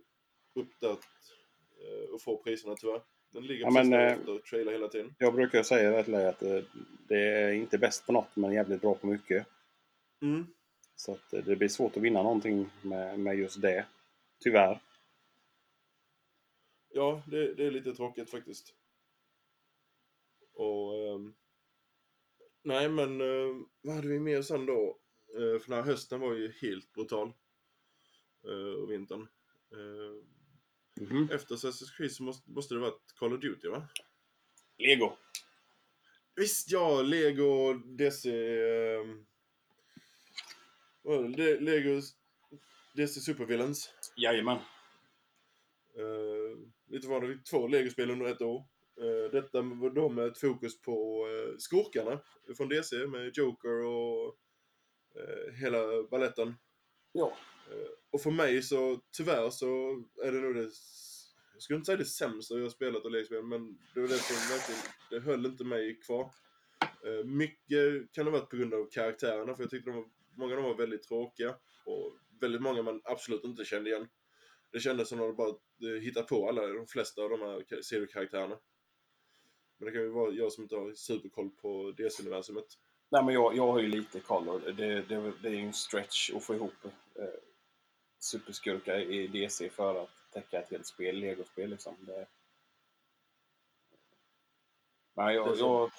upp 0.54 0.80
där 0.80 0.90
eh, 0.90 2.10
och 2.14 2.22
får 2.22 2.36
priserna 2.36 2.74
tyvärr. 2.76 3.02
Den 3.30 3.46
ligger 3.46 3.64
Ja, 3.64 3.70
precis 3.70 3.90
men, 3.90 4.00
eh, 4.00 4.12
efter 4.12 4.34
och 4.34 4.44
trailar 4.44 4.72
hela 4.72 4.88
tiden. 4.88 5.14
Jag 5.18 5.34
brukar 5.34 5.62
säga 5.62 5.90
det 5.90 6.04
till 6.04 6.12
dig 6.12 6.26
att 6.26 6.42
eh, 6.42 6.62
det 7.08 7.22
är 7.22 7.52
inte 7.52 7.78
bäst 7.78 8.06
på 8.06 8.12
något, 8.12 8.36
men 8.36 8.52
jävligt 8.52 8.80
bra 8.80 8.94
på 8.94 9.06
mycket. 9.06 9.46
Mm. 10.22 10.46
Så 10.96 11.12
att 11.12 11.30
det 11.30 11.56
blir 11.56 11.68
svårt 11.68 11.96
att 11.96 12.02
vinna 12.02 12.22
någonting 12.22 12.70
med, 12.82 13.18
med 13.18 13.38
just 13.38 13.62
det. 13.62 13.86
Tyvärr. 14.40 14.80
Ja, 16.88 17.22
det, 17.26 17.54
det 17.54 17.66
är 17.66 17.70
lite 17.70 17.94
tråkigt 17.94 18.30
faktiskt. 18.30 18.74
Och... 20.54 20.94
ehm, 20.94 21.34
nej, 22.62 22.88
men 22.88 23.20
eh, 23.20 23.56
vad 23.80 23.94
hade 23.94 24.08
vi 24.08 24.18
mer 24.18 24.42
sen 24.42 24.66
då? 24.66 24.98
Eh, 25.34 25.60
för 25.60 25.68
den 25.68 25.76
här 25.76 25.82
hösten 25.82 26.20
var 26.20 26.34
ju 26.34 26.52
helt 26.62 26.92
brutal. 26.92 27.32
Eh, 28.46 28.82
och 28.82 28.90
vintern. 28.90 29.28
Eh, 29.72 30.22
Mhm. 31.00 31.28
efter 31.32 31.54
Assassin's 31.54 31.96
Creed 31.96 32.12
så 32.12 32.22
måste, 32.22 32.50
måste 32.50 32.74
det 32.74 32.80
varit 32.80 33.12
Call 33.18 33.32
of 33.34 33.40
Duty, 33.40 33.68
va? 33.68 33.88
Lego. 34.78 35.16
Visst, 36.36 36.70
ja, 36.70 37.02
Lego, 37.02 37.72
DC... 37.74 38.30
vad 41.02 41.16
var 41.22 41.28
det? 41.28 41.36
Le- 41.36 41.60
Lego 41.60 42.00
DC 42.94 43.20
Supervillains. 43.20 43.90
Jajamän. 44.16 44.58
Uh, 45.98 46.58
lite 46.86 47.08
var 47.08 47.20
det 47.20 47.44
två 47.50 47.68
Lego-spel 47.68 48.10
under 48.10 48.26
ett 48.26 48.40
år. 48.42 48.64
Eh, 49.00 49.30
detta 49.32 49.62
var 49.62 49.90
då 49.90 50.08
med 50.08 50.26
ett 50.26 50.38
fokus 50.40 50.80
på 50.80 51.26
uh, 51.28 51.56
skurkarna 51.58 52.20
från 52.56 52.68
DC 52.68 53.06
med 53.06 53.36
Joker 53.36 53.80
och 53.84 54.38
eh, 55.14 55.54
hela 55.54 56.02
balletten. 56.10 56.54
Ja. 57.12 57.36
Eh, 57.70 57.88
och 58.10 58.20
för 58.20 58.30
mig 58.30 58.62
så, 58.62 59.00
tyvärr 59.16 59.50
så 59.50 59.66
är 60.24 60.32
det 60.32 60.40
nog 60.40 60.54
det, 60.54 60.70
jag 61.52 61.62
skulle 61.62 61.76
inte 61.76 61.86
säga 61.86 61.98
det 61.98 62.04
sämsta 62.04 62.54
jag 62.54 62.62
har 62.62 62.70
spelat 62.70 63.04
av 63.04 63.10
Lego-spel, 63.10 63.42
men 63.42 63.78
det 63.94 64.00
var 64.00 64.08
det 64.08 64.18
som 64.18 64.36
verkligen, 64.36 64.80
det 65.10 65.20
höll 65.20 65.46
inte 65.46 65.64
mig 65.64 66.00
kvar. 66.00 66.30
Eh, 66.80 67.24
mycket 67.24 68.12
kan 68.12 68.24
det 68.24 68.30
ha 68.30 68.38
varit 68.38 68.50
på 68.50 68.56
grund 68.56 68.74
av 68.74 68.90
karaktärerna, 68.90 69.54
för 69.54 69.62
jag 69.62 69.70
tyckte 69.70 69.90
de 69.90 69.96
var, 69.96 70.04
många 70.36 70.56
av 70.56 70.62
dem 70.62 70.70
var 70.70 70.76
väldigt 70.76 71.02
tråkiga. 71.02 71.56
Och 71.84 72.16
väldigt 72.40 72.62
många 72.62 72.82
man 72.82 73.00
absolut 73.04 73.44
inte 73.44 73.64
kände 73.64 73.90
igen. 73.90 74.08
Det 74.72 74.80
kändes 74.80 75.08
som 75.08 75.20
att 75.20 75.26
de 75.26 75.36
bara 75.36 75.54
hittat 75.80 76.02
hittade 76.02 76.26
på 76.26 76.48
alla, 76.48 76.66
de 76.66 76.86
flesta 76.86 77.22
av 77.22 77.30
de 77.30 77.40
här 77.40 77.82
seriekaraktärerna. 77.82 78.58
Men 79.78 79.86
det 79.86 79.92
kan 79.92 80.02
ju 80.02 80.08
vara 80.08 80.32
jag 80.32 80.52
som 80.52 80.62
inte 80.62 80.76
har 80.76 80.92
superkoll 80.92 81.50
på 81.50 81.94
DC-universumet. 81.96 82.66
Nej, 83.10 83.24
men 83.24 83.34
jag, 83.34 83.56
jag 83.56 83.72
har 83.72 83.80
ju 83.80 83.88
lite 83.88 84.20
koll 84.20 84.48
och 84.48 84.60
det, 84.60 85.02
det, 85.02 85.32
det 85.42 85.48
är 85.48 85.52
ju 85.52 85.66
en 85.66 85.72
stretch 85.72 86.30
att 86.34 86.44
få 86.44 86.54
ihop 86.54 86.84
eh, 87.18 87.24
superskurkar 88.26 88.98
i 88.98 89.26
DC 89.26 89.70
för 89.70 90.02
att 90.02 90.10
täcka 90.32 90.58
ett 90.58 90.70
helt 90.70 90.86
spel, 90.86 91.16
legospel 91.16 91.70
liksom. 91.70 91.96
Det... 92.00 92.26
Men 95.14 95.26
Det 95.26 95.32
är 95.32 95.34
jag, 95.34 95.56
jag, 95.58 95.90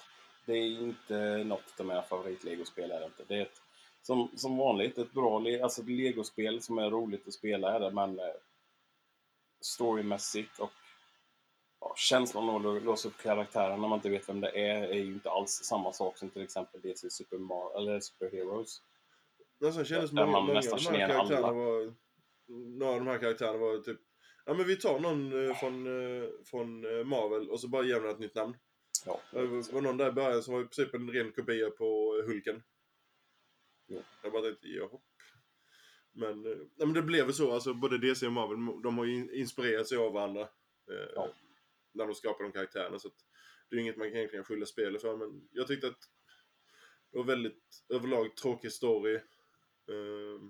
det 0.46 0.52
är 0.52 0.80
inte 0.80 1.44
något 1.44 1.80
av 1.80 1.86
mina 1.86 2.02
favorit-legospel. 2.02 2.90
Är 2.90 3.00
det 3.00 3.06
inte. 3.06 3.24
Det 3.28 3.36
är 3.36 3.42
ett, 3.42 3.62
som, 4.02 4.30
som 4.36 4.56
vanligt 4.56 4.98
ett 4.98 5.12
bra 5.12 5.38
le 5.38 5.62
alltså 5.62 5.82
ett 5.82 5.88
legospel 5.88 6.62
som 6.62 6.78
är 6.78 6.90
roligt 6.90 7.28
att 7.28 7.34
spela, 7.34 7.74
är 7.74 7.80
det, 7.80 7.90
men 7.90 8.18
eh, 8.18 8.24
storymässigt 9.60 10.58
och 10.58 10.72
ja, 11.80 11.92
känslan 11.96 12.48
av 12.48 12.66
att 12.66 12.82
låsa 12.82 13.08
upp 13.08 13.18
karaktären 13.22 13.80
när 13.80 13.88
man 13.88 13.98
inte 13.98 14.08
vet 14.08 14.28
vem 14.28 14.40
det 14.40 14.50
är, 14.50 14.82
är 14.82 14.94
ju 14.94 15.12
inte 15.12 15.30
alls 15.30 15.50
samma 15.50 15.92
sak 15.92 16.18
som 16.18 16.30
till 16.30 16.42
exempel 16.42 16.80
DC 16.80 17.10
Super 17.10 17.38
Mario, 17.38 17.78
eller 17.78 18.00
Super 18.00 18.30
Heroes. 18.30 18.82
Men 19.58 19.72
sen 19.72 19.84
kändes 19.84 20.10
Där 20.10 20.26
många, 20.26 20.40
man 20.40 20.54
nästan 20.54 20.78
känner 20.78 20.98
igen 20.98 21.10
alla. 21.10 21.52
var... 21.52 21.94
Några 22.48 22.92
av 22.92 22.98
de 22.98 23.06
här 23.06 23.18
karaktärerna 23.18 23.58
var 23.58 23.78
typ... 23.78 24.00
Ja 24.44 24.54
men 24.54 24.66
vi 24.66 24.76
tar 24.76 25.00
någon 25.00 25.46
eh, 25.48 25.56
från, 25.56 25.86
eh, 25.86 26.28
från 26.44 26.84
eh, 26.98 27.04
Marvel 27.04 27.50
och 27.50 27.60
så 27.60 27.68
bara 27.68 27.84
ger 27.84 28.00
den 28.00 28.10
ett 28.10 28.18
nytt 28.18 28.34
namn. 28.34 28.56
Ja, 29.06 29.20
Det 29.32 29.46
var 29.72 29.80
någon 29.80 29.96
där 29.96 30.08
i 30.08 30.12
början 30.12 30.42
som 30.42 30.54
var 30.54 30.60
i 30.60 30.64
princip 30.64 30.94
en 30.94 31.10
ren 31.10 31.32
kopia 31.32 31.70
på 31.70 32.12
Hulken. 32.26 32.62
Ja. 33.86 34.00
Jag 34.22 34.32
bara 34.32 34.42
tänkte, 34.42 34.68
jaha. 34.68 34.98
Men, 36.12 36.42
nej, 36.42 36.56
men 36.76 36.92
det 36.92 37.02
blev 37.02 37.24
väl 37.24 37.34
så, 37.34 37.52
alltså 37.52 37.74
både 37.74 37.98
DC 37.98 38.26
och 38.26 38.32
Marvel, 38.32 38.82
de 38.82 38.98
har 38.98 39.04
ju 39.04 39.14
in- 39.14 39.30
inspirerat 39.34 39.88
sig 39.88 39.98
av 39.98 40.12
varandra. 40.12 40.42
Eh, 40.90 41.08
Ja. 41.14 41.34
När 41.92 42.06
de 42.06 42.14
skapar 42.14 42.44
de 42.44 42.52
karaktärerna. 42.52 42.98
Så 42.98 43.10
det 43.70 43.76
är 43.76 43.80
inget 43.80 43.96
man 43.96 44.08
kan 44.08 44.16
egentligen 44.16 44.44
skylla 44.44 44.66
spelet 44.66 45.02
för. 45.02 45.16
Men 45.16 45.48
jag 45.52 45.66
tyckte 45.66 45.86
att 45.88 45.98
det 47.12 47.18
var 47.18 47.24
väldigt 47.24 47.84
överlag 47.88 48.36
tråkig 48.36 48.72
story. 48.72 49.14
Eh, 49.14 50.40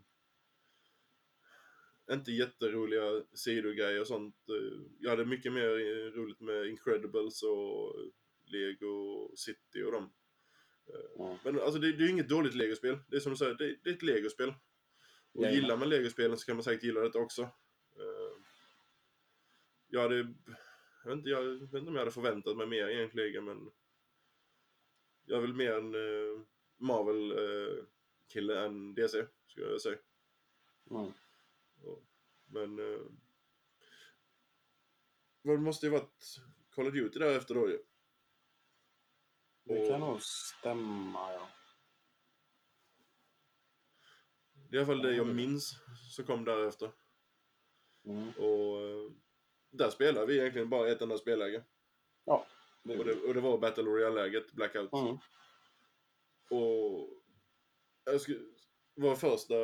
inte 2.15 2.33
jätteroliga 2.33 3.23
sidogrejer 3.35 4.01
och 4.01 4.07
sånt. 4.07 4.37
Eh, 4.49 4.81
Jag 5.01 5.11
hade 5.11 5.25
mycket 5.25 5.53
mer 5.53 5.71
eh, 5.71 6.13
roligt 6.13 6.41
med 6.41 6.67
Incredibles 6.67 7.43
och 7.43 7.95
Lego 8.45 9.31
City 9.37 9.83
och 9.83 9.93
dem. 9.93 10.13
ja. 11.19 11.39
Men 11.45 11.61
alltså 11.61 11.79
det, 11.81 11.93
det 11.93 12.03
är 12.05 12.07
ju 12.07 12.13
inget 12.13 12.29
dåligt 12.29 12.55
legospel. 12.55 12.99
Det 13.09 13.17
är 13.17 13.21
som 13.21 13.33
du 13.33 13.37
säger, 13.37 13.55
det, 13.55 13.77
det 13.85 13.91
är 13.91 13.95
ett 13.95 14.03
legospel. 14.03 14.49
Och 15.33 15.45
Jajamän. 15.45 15.61
gillar 15.63 15.77
man 15.77 15.89
legospelen 15.89 16.37
så 16.39 16.47
kan 16.47 16.57
man 16.57 16.63
säkert 16.63 16.83
gilla 16.85 17.01
detta 17.01 17.19
också. 17.19 17.51
Jag 19.91 20.01
hade... 20.01 20.17
Jag 21.05 21.11
vet, 21.11 21.19
inte, 21.19 21.31
jag 21.31 21.43
vet 21.43 21.63
inte 21.63 21.79
om 21.79 21.95
jag 21.95 21.99
hade 21.99 22.11
förväntat 22.11 22.57
mig 22.57 22.67
mer 22.67 22.89
egentligen, 22.89 23.45
men... 23.45 23.71
Jag 25.25 25.37
är 25.37 25.41
väl 25.41 25.55
mer 25.55 25.73
en 25.73 25.95
Marvel-kille 26.77 28.65
än 28.65 28.95
DC, 28.95 29.27
skulle 29.47 29.67
jag 29.67 29.81
säga. 29.81 29.99
Mm. 30.91 31.13
Och- 31.83 32.05
Men... 32.47 32.79
Eh, 32.79 33.01
det 35.43 35.59
måste 35.59 35.87
ju 35.87 35.93
varit 35.93 36.41
Call 36.71 36.87
of 36.87 36.95
Duty 36.95 37.19
därefter 37.19 37.55
då 37.55 37.69
ju. 37.69 37.79
Det 39.65 39.89
kan 39.89 40.01
nog 40.01 40.23
stämma, 40.23 41.33
ja. 41.33 41.49
Det 44.71 44.77
är 44.77 44.81
i 44.81 44.85
alla 44.85 44.87
fall 44.87 45.03
det 45.03 45.11
Ja, 45.11 45.17
jag 45.17 45.35
minns 45.35 45.77
som 46.15 46.25
kom 46.25 46.45
därefter. 46.45 46.93
Mm. 48.05 48.29
Och 48.31 48.81
eh, 48.83 49.13
där 49.71 49.91
spelade 49.91 50.27
vi 50.27 50.39
egentligen 50.39 50.69
bara 50.69 50.89
ett 50.89 51.03
enda 51.03 51.19
spelläge. 51.19 51.65
Ja, 52.25 52.47
det 52.83 52.99
Och 52.99 53.05
det, 53.05 53.15
och 53.15 53.35
det 53.35 53.41
var 53.41 53.59
Battle 53.59 53.85
Royale-läget, 53.85 54.53
Blackout. 54.53 54.93
Mm. 54.93 55.19
Och 56.51 57.09
jag 58.05 58.21
skulle, 58.21 58.41
vår 58.95 59.17
första 59.17 59.55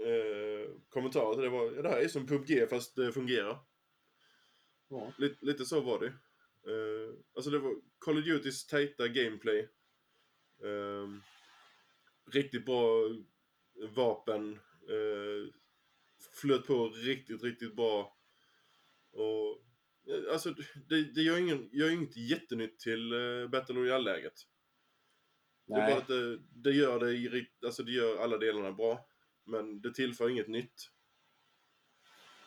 eh, 0.00 0.70
kommentar 0.88 1.34
till 1.34 1.42
det 1.42 1.48
var 1.48 1.72
ja, 1.76 1.82
det 1.82 1.88
här 1.88 2.00
är 2.00 2.08
som 2.08 2.26
PubG 2.26 2.68
fast 2.70 2.96
det 2.96 3.12
fungerar. 3.12 3.58
Ja. 4.88 5.12
Lite, 5.18 5.44
lite 5.44 5.64
så 5.64 5.80
var 5.80 6.00
det. 6.00 6.06
Eh, 6.72 7.14
alltså 7.34 7.50
det 7.50 7.58
var 7.58 7.74
Call 7.98 8.18
of 8.18 8.24
Dutys 8.24 8.66
tajta 8.66 9.08
gameplay. 9.08 9.58
Eh, 10.64 11.08
riktigt 12.32 12.64
bra 12.64 13.08
vapen. 13.96 14.52
Eh, 14.88 15.54
flöt 16.40 16.66
på 16.66 16.88
riktigt, 16.88 17.42
riktigt 17.42 17.76
bra. 17.76 18.16
Och 19.12 19.64
eh, 20.12 20.32
alltså 20.32 20.54
det, 20.88 21.14
det 21.14 21.22
gör, 21.22 21.38
ingen, 21.38 21.68
gör 21.72 21.90
inget 21.90 22.16
jättenytt 22.16 22.78
till 22.78 23.12
eh, 23.12 23.48
Battle 23.48 23.74
Royale-läget. 23.74 24.34
Det 25.66 25.74
är 25.74 25.90
bara 25.90 25.98
att 25.98 26.08
det, 26.08 26.38
det 26.38 26.70
gör 26.70 27.00
det, 27.00 27.46
alltså 27.66 27.82
det 27.82 27.92
gör 27.92 28.16
alla 28.16 28.38
delarna 28.38 28.72
bra. 28.72 29.06
Men 29.44 29.80
det 29.80 29.94
tillför 29.94 30.28
inget 30.28 30.48
nytt. 30.48 30.90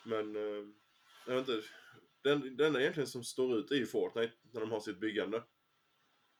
Men, 0.03 0.35
eh, 0.35 0.67
jag 1.27 1.35
vet 1.35 1.49
inte. 1.49 1.67
Den, 2.21 2.57
den 2.57 2.75
egentligen 2.75 3.07
som 3.07 3.23
står 3.23 3.57
ut 3.57 3.71
är 3.71 3.75
ju 3.75 3.85
Fortnite 3.85 4.33
när 4.51 4.61
de 4.61 4.71
har 4.71 4.79
sitt 4.79 4.99
byggande. 4.99 5.43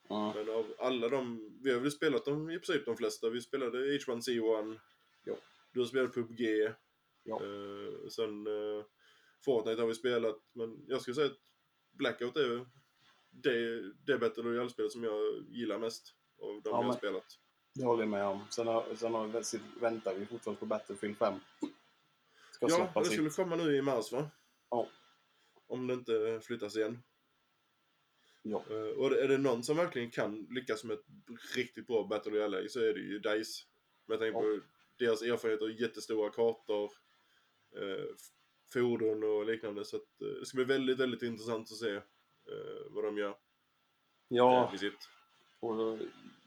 mm. 0.10 0.32
Men 0.36 0.50
av 0.50 0.76
alla 0.80 1.10
de, 1.10 1.52
vi 1.64 1.74
har 1.74 1.80
väl 1.80 1.92
spelat 1.92 2.26
dem 2.26 2.50
i 2.50 2.60
princip 2.60 2.86
de 2.86 2.98
flesta. 2.98 3.30
Vi 3.30 3.42
spelade 3.42 3.98
H1Z1. 3.98 4.80
Jo. 5.26 5.38
Du 5.72 5.80
har 5.80 5.88
spelat 5.88 6.14
PubG. 6.14 6.42
Ja. 7.24 7.42
Eh, 7.44 8.08
sen 8.10 8.48
eh, 8.48 8.86
Fortnite 9.46 9.82
har 9.82 9.88
vi 9.88 9.96
spelat. 9.96 10.40
Men 10.54 10.86
jag 10.88 11.02
skulle 11.02 11.16
säga 11.16 11.28
att 11.28 11.40
Blackout 11.92 12.38
är 12.38 12.66
det, 13.30 13.82
det 14.06 14.18
Battle 14.18 14.44
Royale-spelet 14.44 14.92
som 14.92 15.04
jag 15.04 15.46
gillar 15.50 15.80
mest. 15.80 16.16
Av 16.38 16.62
de 16.62 16.70
Ja, 16.70 16.82
jag 16.82 16.84
har 16.84 16.94
spelat. 16.94 17.40
Det 17.76 17.86
håller 17.86 18.04
jag 18.04 18.10
med 18.10 18.26
om. 18.26 18.42
Sen, 18.50 18.68
har, 18.68 18.96
sen 18.96 19.14
har, 19.14 19.28
vi- 19.28 19.80
väntar 19.82 20.14
vi 20.16 20.26
fortfarande 20.26 20.60
på 20.60 20.66
Battlefield 20.66 21.18
5. 21.18 21.40
Ska 22.52 22.68
Ja, 22.70 22.92
det 22.96 23.06
sitt. 23.06 23.14
skulle 23.14 23.30
komma 23.30 23.56
nu 23.56 23.76
i 23.78 23.82
mars 23.82 24.12
va? 24.12 24.30
Ja. 24.70 24.88
Om 25.68 25.88
det 25.88 25.94
inte 25.94 26.40
flyttas 26.44 26.76
igen. 26.76 27.04
Ja. 28.42 28.64
Eh, 28.70 28.76
och 29.00 29.12
är 29.12 29.28
det 29.28 29.38
någon 29.38 29.64
som 29.64 29.78
verkligen 29.78 30.12
kan 30.12 30.48
lyckas 30.50 30.84
med 30.84 30.94
ett 30.94 31.06
riktigt 31.56 31.88
bra 31.88 32.04
Battle 32.04 32.32
Royale 32.32 32.70
så 32.70 32.80
är 32.80 32.94
det 32.94 33.00
ju 33.00 33.20
DICE. 33.20 33.64
Men 34.06 34.14
jag 34.14 34.20
tänker 34.20 34.40
på 34.60 34.60
deras 34.98 35.22
erfarenheter 35.22 35.82
jättestora 35.82 36.30
kartor, 36.30 36.92
eh, 37.76 38.06
fordon 38.74 39.24
och 39.24 39.46
liknande. 39.46 39.86
Så 39.86 39.96
att, 39.98 40.22
eh, 40.22 40.28
det 40.40 40.46
ska 40.46 40.56
bli 40.56 40.66
väldigt, 40.66 40.98
väldigt 41.00 41.22
intressant 41.22 41.72
att 41.72 41.78
se 41.78 41.96
eh, 41.96 42.02
vad 42.90 43.04
de 43.04 43.18
gör 43.18 43.36
Ja, 44.28 44.72
eh, 44.74 44.80
sitt. 44.80 45.10
och 45.60 45.98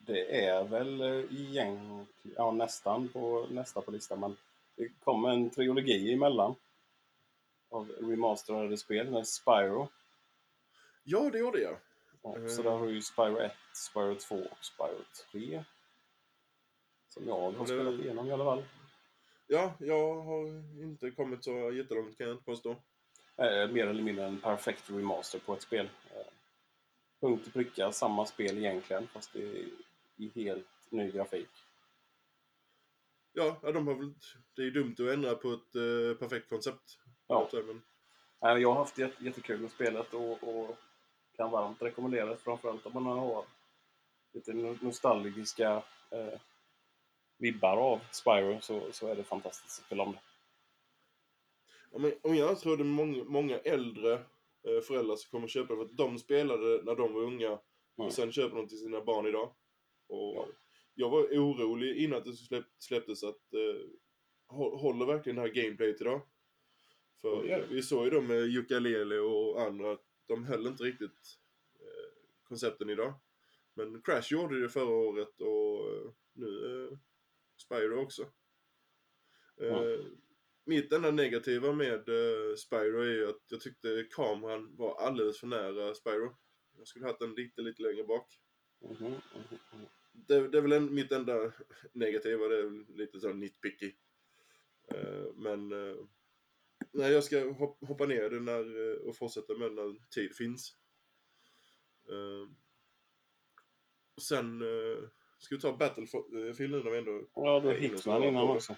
det 0.06 0.44
är 0.46 0.64
väl 0.64 1.00
eh, 1.00 1.32
igen, 1.40 2.06
ja, 2.36 2.50
nästan 2.50 3.08
på 3.08 3.46
nästa 3.50 3.80
på 3.80 3.90
listan. 3.90 4.20
Men 4.20 4.36
det 4.76 4.88
kommer 5.04 5.28
en 5.28 5.50
trilogi 5.50 6.12
emellan. 6.12 6.54
Av 7.68 7.88
remasterade 7.88 8.76
spel 8.76 9.10
med 9.10 9.28
Spyro. 9.28 9.88
Ja, 11.04 11.30
det 11.32 11.38
gjorde 11.38 11.60
jag. 11.60 11.76
Ja, 12.22 12.36
Mm. 12.36 12.48
Så 12.48 12.62
där 12.62 12.70
har 12.70 12.86
ju 12.86 13.02
Spyro 13.02 13.36
1, 13.38 13.52
Spyro 13.74 14.14
2 14.14 14.34
och 14.36 14.64
Spyro 14.64 15.00
3. 15.32 15.64
Som 17.08 17.28
jag 17.28 17.40
har 17.40 17.52
det- 17.52 17.66
spelat 17.66 17.94
igenom 18.00 18.26
i 18.26 18.32
alla 18.32 18.44
fall. 18.44 18.64
Ja, 19.46 19.72
jag 19.78 20.14
har 20.22 20.46
inte 20.82 21.10
kommit 21.10 21.44
så 21.44 21.72
jättelångt 21.72 22.18
kan 22.18 22.26
jag 22.26 22.34
inte 22.34 22.44
påstå. 22.44 22.70
Eh, 23.36 23.68
mer 23.68 23.86
eller 23.86 24.02
mindre 24.02 24.24
en 24.24 24.40
perfekt 24.40 24.90
remaster 24.90 25.38
på 25.38 25.54
ett 25.54 25.62
spel. 25.62 25.88
Eh, 26.14 26.26
punkt 27.20 27.46
och 27.46 27.52
pricka, 27.52 27.92
samma 27.92 28.26
spel 28.26 28.58
egentligen, 28.58 29.06
fast 29.06 29.32
det 29.32 29.64
i 30.16 30.28
helt 30.34 30.66
ny 30.90 31.10
grafik. 31.10 31.48
Ja, 33.32 33.58
de 33.62 33.86
har 33.86 33.94
väl... 33.94 34.14
Det 34.54 34.62
är 34.62 34.64
ju 34.64 34.70
dumt 34.70 34.92
att 34.92 35.14
ändra 35.14 35.34
på 35.34 35.52
ett 35.52 35.74
eh, 35.76 36.18
perfekt 36.18 36.48
koncept. 36.48 36.98
Ja. 37.26 37.48
Men, 37.52 37.82
jag 38.62 38.68
har 38.68 38.78
haft 38.78 38.98
jätte, 38.98 39.24
jättekul 39.24 39.60
med 39.60 39.70
spelet 39.70 40.14
och, 40.14 40.42
och 40.42 40.76
kan 41.36 41.50
varmt 41.50 41.82
rekommendera 41.82 42.26
det, 42.26 42.36
framförallt 42.36 42.86
om 42.86 42.92
man 43.04 43.18
har 43.18 43.44
lite 44.32 44.52
no- 44.52 44.78
nostalgiska 44.84 45.82
eh, 46.10 46.40
vibbar 47.38 47.76
av 47.76 48.00
Spyro 48.10 48.60
så, 48.60 48.92
så 48.92 49.08
är 49.08 49.16
det 49.16 49.24
fantastiskt 49.24 49.80
att 49.80 49.86
spela 49.86 50.02
om 50.02 50.12
det. 50.12 50.20
Om 52.22 52.36
jag 52.36 52.58
tror 52.60 52.76
det 52.76 52.82
är 52.82 52.84
många, 52.84 53.24
många 53.24 53.58
äldre 53.58 54.12
eh, 54.62 54.80
föräldrar 54.86 55.16
som 55.16 55.30
kommer 55.30 55.48
köpa 55.48 55.74
det 55.74 55.76
för 55.76 55.84
att 55.84 55.96
de 55.96 56.18
spelade 56.18 56.82
när 56.82 56.94
de 56.94 57.14
var 57.14 57.20
unga 57.22 57.58
Mm. 57.98 58.06
och 58.06 58.12
sen 58.12 58.32
köper 58.32 58.56
de 58.56 58.68
till 58.68 58.78
sina 58.78 59.00
barn 59.00 59.26
idag. 59.26 59.52
Och 60.06 60.34
Ja. 60.36 60.48
Jag 60.98 61.10
var 61.10 61.22
orolig 61.22 61.96
innan 61.96 62.22
det 62.22 62.32
släpp, 62.32 62.64
släpptes 62.78 63.24
att 63.24 63.52
eh, 63.54 63.86
hå- 64.48 64.76
håller 64.76 65.06
verkligen 65.06 65.36
det 65.36 65.42
här 65.42 65.48
gameplayet 65.48 66.00
idag? 66.00 66.20
Ja, 67.22 67.30
För 67.40 67.46
det. 67.46 67.66
vi 67.70 67.82
såg 67.82 68.04
ju 68.04 68.10
dem 68.10 68.26
med 68.26 68.42
Yooka-Laylee 68.48 69.18
och 69.18 69.62
andra 69.62 69.92
att 69.92 70.04
de 70.26 70.44
höll 70.44 70.66
inte 70.66 70.82
riktigt 70.84 71.38
eh, 71.80 72.28
koncepten 72.42 72.90
idag. 72.90 73.14
Men 73.74 74.02
Crash 74.02 74.32
gjorde 74.32 74.60
det 74.60 74.68
förra 74.68 74.94
året 74.94 75.40
och 75.40 75.94
eh, 75.94 76.10
nu 76.32 76.84
eh, 76.90 76.98
Spyro 77.56 78.02
också. 78.02 78.22
Eh, 79.60 79.66
Ja. 79.66 79.98
Mitt 80.68 80.92
enda 80.92 81.10
negativa 81.10 81.72
med 81.72 82.08
eh, 82.08 82.54
Spyro 82.56 83.00
är 83.00 83.12
ju 83.12 83.28
att 83.28 83.42
jag 83.48 83.60
tyckte 83.60 84.06
kameran 84.10 84.76
var 84.76 84.94
alldeles 85.00 85.40
för 85.40 85.46
nära 85.46 85.94
Spyro. 85.94 86.36
Jag 86.78 86.86
skulle 86.88 87.06
haft 87.06 87.18
den 87.20 87.34
lite, 87.34 87.62
lite 87.62 87.82
längre 87.82 88.04
bak. 88.04 88.40
Mhm, 88.80 89.06
mhm, 89.06 89.58
mhm. 89.72 89.86
Det, 90.12 90.48
det 90.48 90.58
är 90.58 90.62
väl 90.62 90.72
en, 90.72 90.94
mitt 90.94 91.12
enda 91.12 91.52
negativa, 91.92 92.48
det 92.48 92.58
är 92.58 92.96
lite 92.96 93.20
så 93.20 93.32
nitpicky. 93.32 93.92
Eh, 94.88 95.26
men 95.34 95.72
eh, 95.72 95.96
nej, 96.92 97.12
jag 97.12 97.24
ska 97.24 97.44
hop, 97.50 97.78
hoppa 97.80 98.06
ner 98.06 98.30
det 98.30 98.40
när, 98.40 98.90
eh, 98.90 98.96
och 98.96 99.16
fortsätta 99.16 99.54
med 99.54 99.72
när 99.72 100.08
tid 100.10 100.36
finns. 100.36 100.76
Och 104.14 104.22
sen 104.22 104.62
ska 105.38 105.54
vi 105.54 105.60
ta 105.60 105.76
Battlefield 105.76 106.72
nu 106.72 106.82
när 106.82 106.90
vi 106.90 106.98
ändå... 106.98 107.22
Ja, 107.34 107.60
du 107.60 107.68
är 107.68 107.74
och 107.74 107.80
Hitman 107.80 108.24
innan 108.24 108.48
också. 108.48 108.76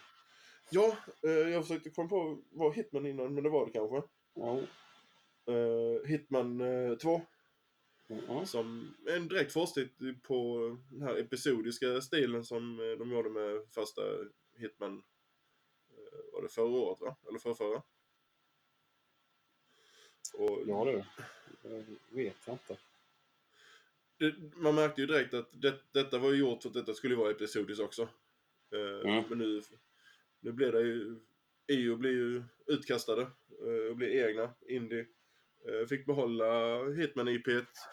Ja, 0.70 0.96
jag 1.22 1.66
försökte 1.66 1.90
komma 1.90 2.08
på, 2.08 2.42
var 2.50 2.72
Hitman 2.72 3.06
innan, 3.06 3.34
men 3.34 3.44
det 3.44 3.50
var 3.50 3.66
det 3.66 3.72
kanske. 3.72 4.02
Ja. 4.34 4.60
Hitman 6.04 6.60
eh, 6.60 6.96
2, 6.96 7.20
Mm. 8.10 8.46
som 8.46 8.94
en 9.06 9.28
direkt 9.28 9.52
forskning 9.52 9.88
på 10.22 10.58
den 10.90 11.02
här 11.02 11.16
episodiska 11.18 12.00
stilen 12.00 12.44
som 12.44 12.80
eh, 12.80 12.98
de 12.98 13.12
gjorde 13.12 13.30
med 13.30 13.62
första 13.70 14.02
Hitman, 14.56 15.02
eh, 15.90 16.32
var 16.32 16.42
det 16.42 16.48
förra 16.48 16.66
året 16.66 17.00
va? 17.00 17.16
Eller 17.28 17.38
förra, 17.38 17.54
förra? 17.54 17.82
Och 20.34 20.62
Ja 20.66 20.84
du. 20.84 21.04
Det 21.62 21.84
vet 22.10 22.36
jag 22.46 22.54
inte. 22.54 22.76
det, 24.18 24.34
man 24.56 24.74
märkte 24.74 25.00
ju 25.00 25.06
direkt 25.06 25.34
att 25.34 25.48
det, 25.52 25.74
detta 25.92 26.18
var 26.18 26.32
ju 26.32 26.38
gjort 26.38 26.62
för 26.62 26.68
att 26.68 26.74
detta 26.74 26.94
skulle 26.94 27.16
vara 27.16 27.30
episodiskt 27.30 27.82
också. 27.82 28.02
Eh, 28.72 29.10
Mm. 29.10 29.24
Men 29.28 29.38
nu, 29.38 29.62
nu 30.40 30.52
blir 30.52 30.72
det 30.72 30.80
ju... 30.80 31.16
EU 31.70 31.96
blir 31.96 32.10
ju 32.10 32.42
utkastade 32.66 33.30
och 33.90 33.96
blir 33.96 34.28
egna, 34.28 34.54
indie. 34.68 35.06
Eh, 35.66 35.86
fick 35.86 36.06
behålla 36.06 36.82
Hitman-IP 36.84 37.48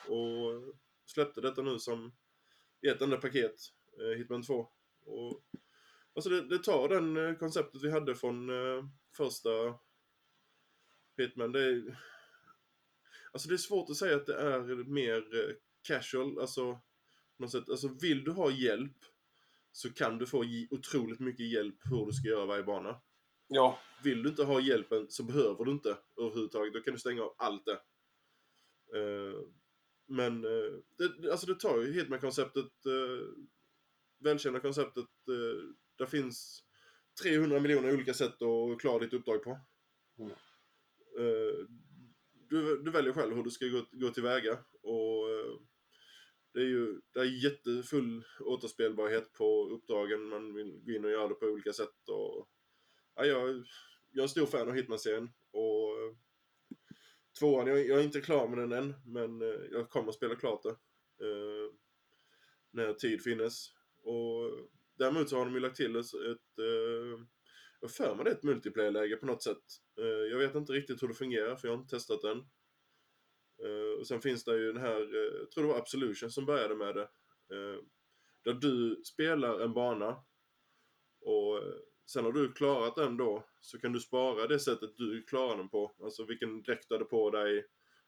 och 0.07 0.75
släppte 1.05 1.41
detta 1.41 1.61
nu 1.61 1.79
som 1.79 2.13
i 2.81 2.87
ett 2.87 3.01
enda 3.01 3.17
paket, 3.17 3.55
eh, 4.01 4.17
Hitman 4.17 4.43
2. 4.43 4.67
Och, 5.05 5.43
alltså 6.15 6.29
det, 6.29 6.49
det 6.49 6.63
tar 6.63 6.89
den 6.89 7.17
eh, 7.17 7.35
konceptet 7.35 7.83
vi 7.83 7.91
hade 7.91 8.15
från 8.15 8.49
första 9.17 9.49
Hitman. 11.17 11.51
Det 11.51 11.63
är, 11.63 11.99
alltså 13.31 13.49
det 13.49 13.55
är 13.55 13.57
svårt 13.57 13.89
att 13.89 13.97
säga 13.97 14.15
att 14.15 14.25
det 14.25 14.35
är 14.35 14.59
mer 14.83 15.23
casual, 15.81 16.39
alltså 16.39 16.79
något 17.37 17.51
sätt. 17.51 17.69
Alltså 17.69 17.87
vill 18.01 18.23
du 18.23 18.31
ha 18.31 18.51
hjälp 18.51 18.97
så 19.71 19.93
kan 19.93 20.17
du 20.17 20.25
få 20.25 20.45
otroligt 20.69 21.19
mycket 21.19 21.51
hjälp 21.51 21.75
hur 21.83 22.05
du 22.05 22.11
ska 22.11 22.27
göra 22.27 22.45
varje 22.45 22.63
bana. 22.63 23.01
Ja. 23.47 23.79
Vill 24.03 24.23
du 24.23 24.29
inte 24.29 24.43
ha 24.43 24.59
hjälpen 24.59 25.05
så 25.09 25.23
behöver 25.23 25.65
du 25.65 25.71
inte 25.71 25.97
överhuvudtaget. 26.21 26.73
Då 26.73 26.79
kan 26.79 26.93
du 26.93 26.99
stänga 26.99 27.23
av 27.23 27.35
allt 27.37 27.65
det. 27.65 27.79
Eh, 28.99 29.39
men 30.07 30.45
eh, 30.45 30.73
det, 30.97 31.31
alltså 31.31 31.47
det 31.47 31.59
tar 31.59 31.81
ju 31.81 31.93
helt 31.93 32.09
med 32.09 32.21
konceptet, 32.21 32.85
uh, 32.87 33.27
välkända 34.19 34.59
konceptet. 34.59 35.09
Uh, 35.29 35.73
där 35.97 36.05
finns 36.05 36.63
300 37.23 37.59
miljoner 37.59 37.93
olika 37.93 38.13
sätt 38.13 38.41
att 38.41 38.79
klara 38.79 38.99
ditt 38.99 39.13
uppdrag 39.13 39.43
på. 39.43 39.59
Mm. 40.19 40.31
Eh, 41.17 41.67
du, 42.49 42.81
du 42.83 42.91
väljer 42.91 43.13
själv 43.13 43.35
hur 43.35 43.43
du 43.43 43.49
ska 43.49 43.65
gå, 43.65 43.85
gå 43.91 44.09
tillväga. 44.09 44.57
Och 44.81 45.29
eh, 45.29 45.59
det 46.53 46.59
är 46.59 46.65
ju 46.65 47.01
det 47.13 47.19
är 47.19 47.43
jättefull 47.43 48.23
återspelbarhet 48.39 49.33
på 49.33 49.69
uppdragen. 49.69 50.29
Man 50.29 50.53
vill 50.53 50.81
gå 50.85 50.91
in 50.91 51.05
och 51.05 51.11
göra 51.11 51.27
det 51.27 51.35
på 51.35 51.45
olika 51.45 51.73
sätt. 51.73 52.09
Och, 52.09 52.49
ja, 53.15 53.25
jag, 53.25 53.49
jag 54.11 54.17
är 54.17 54.21
en 54.21 54.29
stor 54.29 54.45
fan 54.45 54.69
av 54.69 54.75
Hitman-serien. 54.75 55.29
Och 55.51 56.01
eh, 56.01 56.15
tvåan, 57.39 57.67
jag, 57.67 57.87
jag 57.87 57.99
är 57.99 58.03
inte 58.03 58.21
klar 58.21 58.47
med 58.47 58.57
den 58.57 58.71
än. 58.71 58.93
Men 59.05 59.41
eh, 59.41 59.61
jag 59.71 59.89
kommer 59.89 60.09
att 60.09 60.15
spela 60.15 60.35
klart 60.35 60.63
det. 60.63 60.69
Eh, 61.25 61.71
när 62.71 62.93
tid 62.93 63.23
finnes. 63.23 63.67
Och 64.03 64.51
däremot 64.97 65.29
så 65.29 65.37
har 65.37 65.45
de 65.45 65.53
ju 65.53 65.59
lagt 65.59 65.75
till 65.75 65.95
ett, 65.95 66.05
ett 66.05 66.59
eh, 66.59 67.25
jag 67.79 67.87
har 67.87 67.93
för 67.93 68.15
mig 68.15 68.25
det 68.25 68.31
är 68.31 68.35
ett 68.35 68.43
multiplayer-läge 68.43 69.15
på 69.15 69.25
något 69.25 69.43
sätt. 69.43 69.63
Eh, 69.99 70.05
jag 70.05 70.37
vet 70.37 70.55
inte 70.55 70.73
riktigt 70.73 71.03
hur 71.03 71.07
det 71.07 71.13
fungerar 71.13 71.55
för 71.55 71.67
jag 71.67 71.75
har 71.75 71.81
inte 71.81 71.95
testat 71.95 72.21
den. 72.21 72.37
Eh, 73.63 73.99
och 73.99 74.07
sen 74.07 74.21
finns 74.21 74.43
det 74.43 74.57
ju 74.57 74.73
den 74.73 74.81
här, 74.81 75.01
eh, 75.01 75.39
jag 75.39 75.51
tror 75.51 75.63
det 75.63 75.69
var 75.69 75.79
Absolution 75.79 76.31
som 76.31 76.45
började 76.45 76.75
med 76.75 76.95
det. 76.95 77.09
Där 78.43 78.53
du 78.53 79.01
spelar 79.05 79.59
en 79.59 79.73
bana 79.73 80.23
och 81.21 81.61
sen 82.05 82.25
har 82.25 82.31
du 82.31 82.51
klarat 82.51 82.95
den 82.95 83.17
då 83.17 83.43
så 83.61 83.79
kan 83.79 83.93
du 83.93 83.99
spara 83.99 84.47
det 84.47 84.59
sättet 84.59 84.97
du 84.97 85.23
klarar 85.23 85.57
den 85.57 85.69
på. 85.69 85.95
Alltså 86.03 86.25
vilken 86.25 86.61
dräkt 86.63 86.89
du 86.89 86.95
hade 86.95 87.05
på 87.05 87.29
dig, 87.29 87.65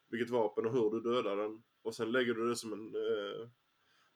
vilket 0.10 0.30
vapen 0.30 0.66
och 0.66 0.74
hur 0.74 0.92
du 0.92 1.12
dödar 1.12 1.38
den. 1.38 1.64
Och 1.82 1.96
sen 1.96 2.12
lägger 2.12 2.34
du 2.34 2.50
det 2.50 2.56
som 2.56 2.74
en 2.74 2.96
eh, 2.96 3.50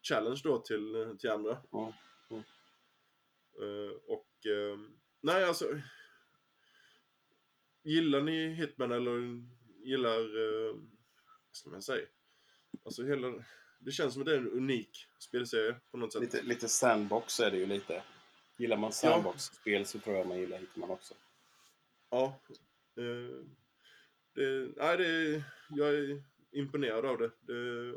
challenge 0.02 0.42
då 0.44 0.60
till, 0.60 1.16
till 1.20 1.30
andra. 1.30 1.58
Ja. 1.72 1.94
Eh, 3.62 3.96
och 4.08 4.46
eh, 4.46 4.80
nej 5.22 5.44
alltså. 5.44 5.66
Gillar 7.84 8.22
ni 8.22 8.48
Hitman 8.48 8.92
eller 8.92 9.44
gillar, 9.84 10.20
eh, 10.20 10.74
vad 11.48 11.56
ska 11.56 11.70
man 11.70 11.82
säga? 11.82 12.08
Alltså 12.86 13.04
hela, 13.04 13.44
det 13.80 13.92
känns 13.92 14.14
som 14.14 14.22
att 14.22 14.26
det 14.26 14.34
är 14.34 14.38
en 14.38 14.52
unik 14.52 15.08
spelserie 15.20 15.76
på 15.92 15.98
något 15.98 16.14
sätt. 16.14 16.22
Lite, 16.22 16.42
lite 16.42 16.68
sandbox 16.68 17.40
är 17.40 17.52
det 17.52 17.58
ju 17.58 17.66
lite. 17.66 18.04
Gillar 18.58 18.78
man 18.78 18.92
sandbox-spel 18.92 19.86
så 19.86 20.00
tror 20.00 20.16
jag 20.16 20.28
man 20.28 20.40
gillar 20.40 20.58
Hitman 20.58 20.90
också. 20.92 21.14
Ja. 22.10 22.40
Eh, 22.98 23.46
det, 24.36 24.72
nej, 24.78 24.98
det, 24.98 25.44
jag 25.70 25.90
är 25.96 26.24
imponerad 26.52 27.06
av 27.06 27.18
det. 27.18 27.32
det 27.40 27.92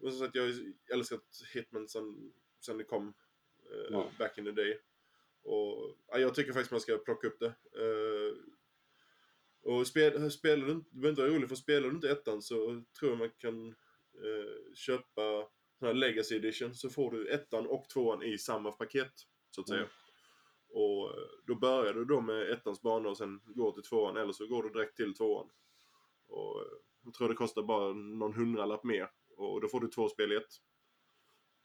och 0.00 0.10
som 0.12 0.18
sagt, 0.18 0.34
jag 0.34 0.42
har 0.42 0.52
älskat 0.92 1.24
Hitman 1.54 1.88
sen, 1.88 2.32
sen 2.60 2.78
det 2.78 2.84
kom. 2.84 3.14
eh, 3.70 3.86
Ja. 3.90 4.10
Back 4.18 4.38
in 4.38 4.44
the 4.44 4.50
day. 4.50 4.78
Och 5.42 5.96
ja, 6.06 6.18
jag 6.18 6.34
tycker 6.34 6.52
faktiskt 6.52 6.70
man 6.70 6.80
ska 6.80 6.98
plocka 6.98 7.26
upp 7.26 7.40
det. 7.40 7.54
Eh, 7.80 8.34
och 9.64 9.86
spel, 9.86 10.30
spelar 10.30 10.66
du 10.66 10.72
inte, 10.72 10.90
du 10.90 11.00
behöver 11.00 11.10
inte 11.10 11.22
vara 11.22 11.32
orolig 11.32 11.48
för 11.48 11.56
spelar 11.56 11.88
du 11.88 11.94
inte 11.94 12.10
ettan 12.10 12.42
så 12.42 12.84
tror 12.98 13.10
jag 13.10 13.18
man 13.18 13.30
kan 13.30 13.68
eh, 14.14 14.74
köpa 14.74 15.48
sån 15.78 15.86
här 15.86 15.94
Legacy 15.94 16.36
Edition 16.36 16.74
så 16.74 16.90
får 16.90 17.10
du 17.10 17.28
ettan 17.28 17.66
och 17.66 17.88
tvåan 17.88 18.22
i 18.22 18.38
samma 18.38 18.72
paket. 18.72 19.12
Så 19.54 19.60
att 19.60 19.68
säga. 19.68 19.86
Och 20.68 21.10
eh, 21.10 21.28
då 21.46 21.54
börjar 21.54 21.94
du 21.94 22.04
då 22.04 22.20
med 22.20 22.50
ettans 22.50 22.82
bana 22.82 23.08
och 23.08 23.18
sen 23.18 23.40
går 23.44 23.72
till 23.72 23.82
tvåan 23.82 24.16
eller 24.16 24.32
så 24.32 24.46
går 24.46 24.62
du 24.62 24.68
direkt 24.68 24.96
till 24.96 25.14
tvåan. 25.14 25.48
Och 26.28 26.60
eh, 26.60 26.66
jag 27.04 27.14
tror 27.14 27.28
det 27.28 27.34
kostar 27.34 27.62
bara 27.62 27.92
någon 27.92 28.34
hundralapp 28.34 28.84
mer. 28.84 29.10
Och 29.36 29.60
då 29.60 29.68
får 29.68 29.80
du 29.80 29.88
två 29.88 30.08
spel 30.08 30.32
i 30.32 30.36
ett. 30.36 30.52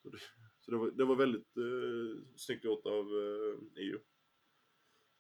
Så 0.02 0.10
det, 0.10 0.18
så 0.60 0.72
det, 0.72 0.78
var, 0.78 0.92
det 0.92 1.06
var 1.06 1.16
väldigt 1.16 1.58
eh, 1.58 2.24
snyggt 2.36 2.66
gjort 2.66 2.86
av 2.86 3.06
eh, 3.06 3.84
EU. 3.84 4.00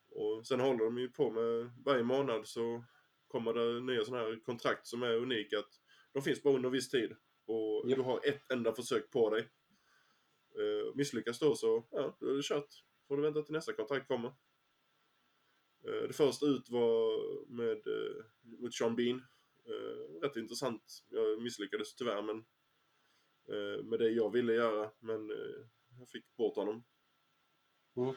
Och 0.09 0.47
sen 0.47 0.59
håller 0.59 0.86
de 0.86 0.97
ju 0.97 1.09
på 1.09 1.32
med, 1.32 1.72
varje 1.86 2.03
månad 2.03 2.47
så 2.47 2.84
kommer 3.28 3.53
det 3.53 3.82
nya 3.82 4.05
sådana 4.05 4.24
här 4.24 4.39
kontrakt 4.43 4.88
som 4.88 5.03
är 5.03 5.13
unika. 5.13 5.59
Att 5.59 5.82
de 6.13 6.22
finns 6.22 6.43
bara 6.43 6.55
under 6.55 6.70
viss 6.70 6.89
tid. 6.89 7.15
Och 7.45 7.89
Japp. 7.89 7.97
du 7.97 8.03
har 8.03 8.28
ett 8.28 8.51
enda 8.51 8.74
försök 8.74 9.11
på 9.11 9.30
dig. 9.30 9.47
Eh, 10.57 10.95
misslyckas 10.95 11.39
då 11.39 11.55
så, 11.55 11.87
ja, 11.91 12.17
då 12.19 12.27
är 12.27 12.33
det 12.33 12.43
kört. 12.43 12.83
Får 13.07 13.17
du 13.17 13.23
vänta 13.23 13.41
till 13.41 13.53
nästa 13.53 13.73
kontrakt 13.73 14.07
kommer. 14.07 14.27
Eh, 15.87 16.07
det 16.07 16.13
första 16.13 16.45
ut 16.45 16.69
var 16.69 17.11
med 17.49 17.87
eh, 17.87 18.25
mot 18.41 18.73
Sean 18.73 18.95
Bean. 18.95 19.21
Eh, 19.65 20.21
rätt 20.21 20.35
intressant. 20.35 20.83
Jag 21.09 21.41
misslyckades 21.41 21.95
tyvärr 21.95 22.21
men 22.21 22.37
eh, 23.49 23.83
med 23.83 23.99
det 23.99 24.09
jag 24.09 24.31
ville 24.33 24.53
göra. 24.53 24.91
Men 24.99 25.31
eh, 25.31 25.65
jag 25.99 26.09
fick 26.09 26.35
bort 26.35 26.55
honom. 26.55 26.83
Mm. 27.97 28.13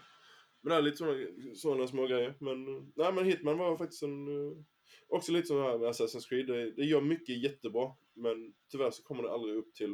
Men 0.61 0.71
det 0.71 0.77
är 0.77 0.83
lite 0.83 0.97
sådana, 0.97 1.55
sådana 1.55 1.87
små 1.87 2.07
grejer. 2.07 2.35
Men, 2.41 2.77
eh, 2.77 2.83
nej, 2.97 3.13
men 3.13 3.25
Hitman 3.25 3.59
var 3.59 3.77
faktiskt 3.77 4.03
en... 4.03 4.29
eh, 4.29 4.57
Också 5.09 5.33
lite 5.33 5.47
som 5.47 5.57
här 5.57 5.79
med 5.79 5.89
Assassin's 5.89 6.29
Creed. 6.29 6.47
Det, 6.47 6.71
det 6.71 6.85
gör 6.85 7.01
mycket 7.01 7.43
jättebra. 7.43 7.93
Men 8.15 8.55
tyvärr 8.71 8.91
så 8.91 9.03
kommer 9.03 9.23
det 9.23 9.31
aldrig 9.31 9.57
upp 9.57 9.75
till 9.75 9.93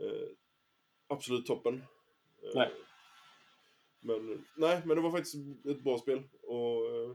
eh, 0.00 0.28
absolut 1.08 1.46
toppen. 1.46 1.74
Eh, 2.42 2.50
Nej. 2.54 2.72
Men 4.00 4.44
nej, 4.56 4.82
men 4.84 4.96
det 4.96 5.02
var 5.02 5.10
faktiskt 5.10 5.66
ett 5.66 5.84
bra 5.84 5.98
spel. 5.98 6.22
Och 6.42 6.86
eh, 6.86 7.10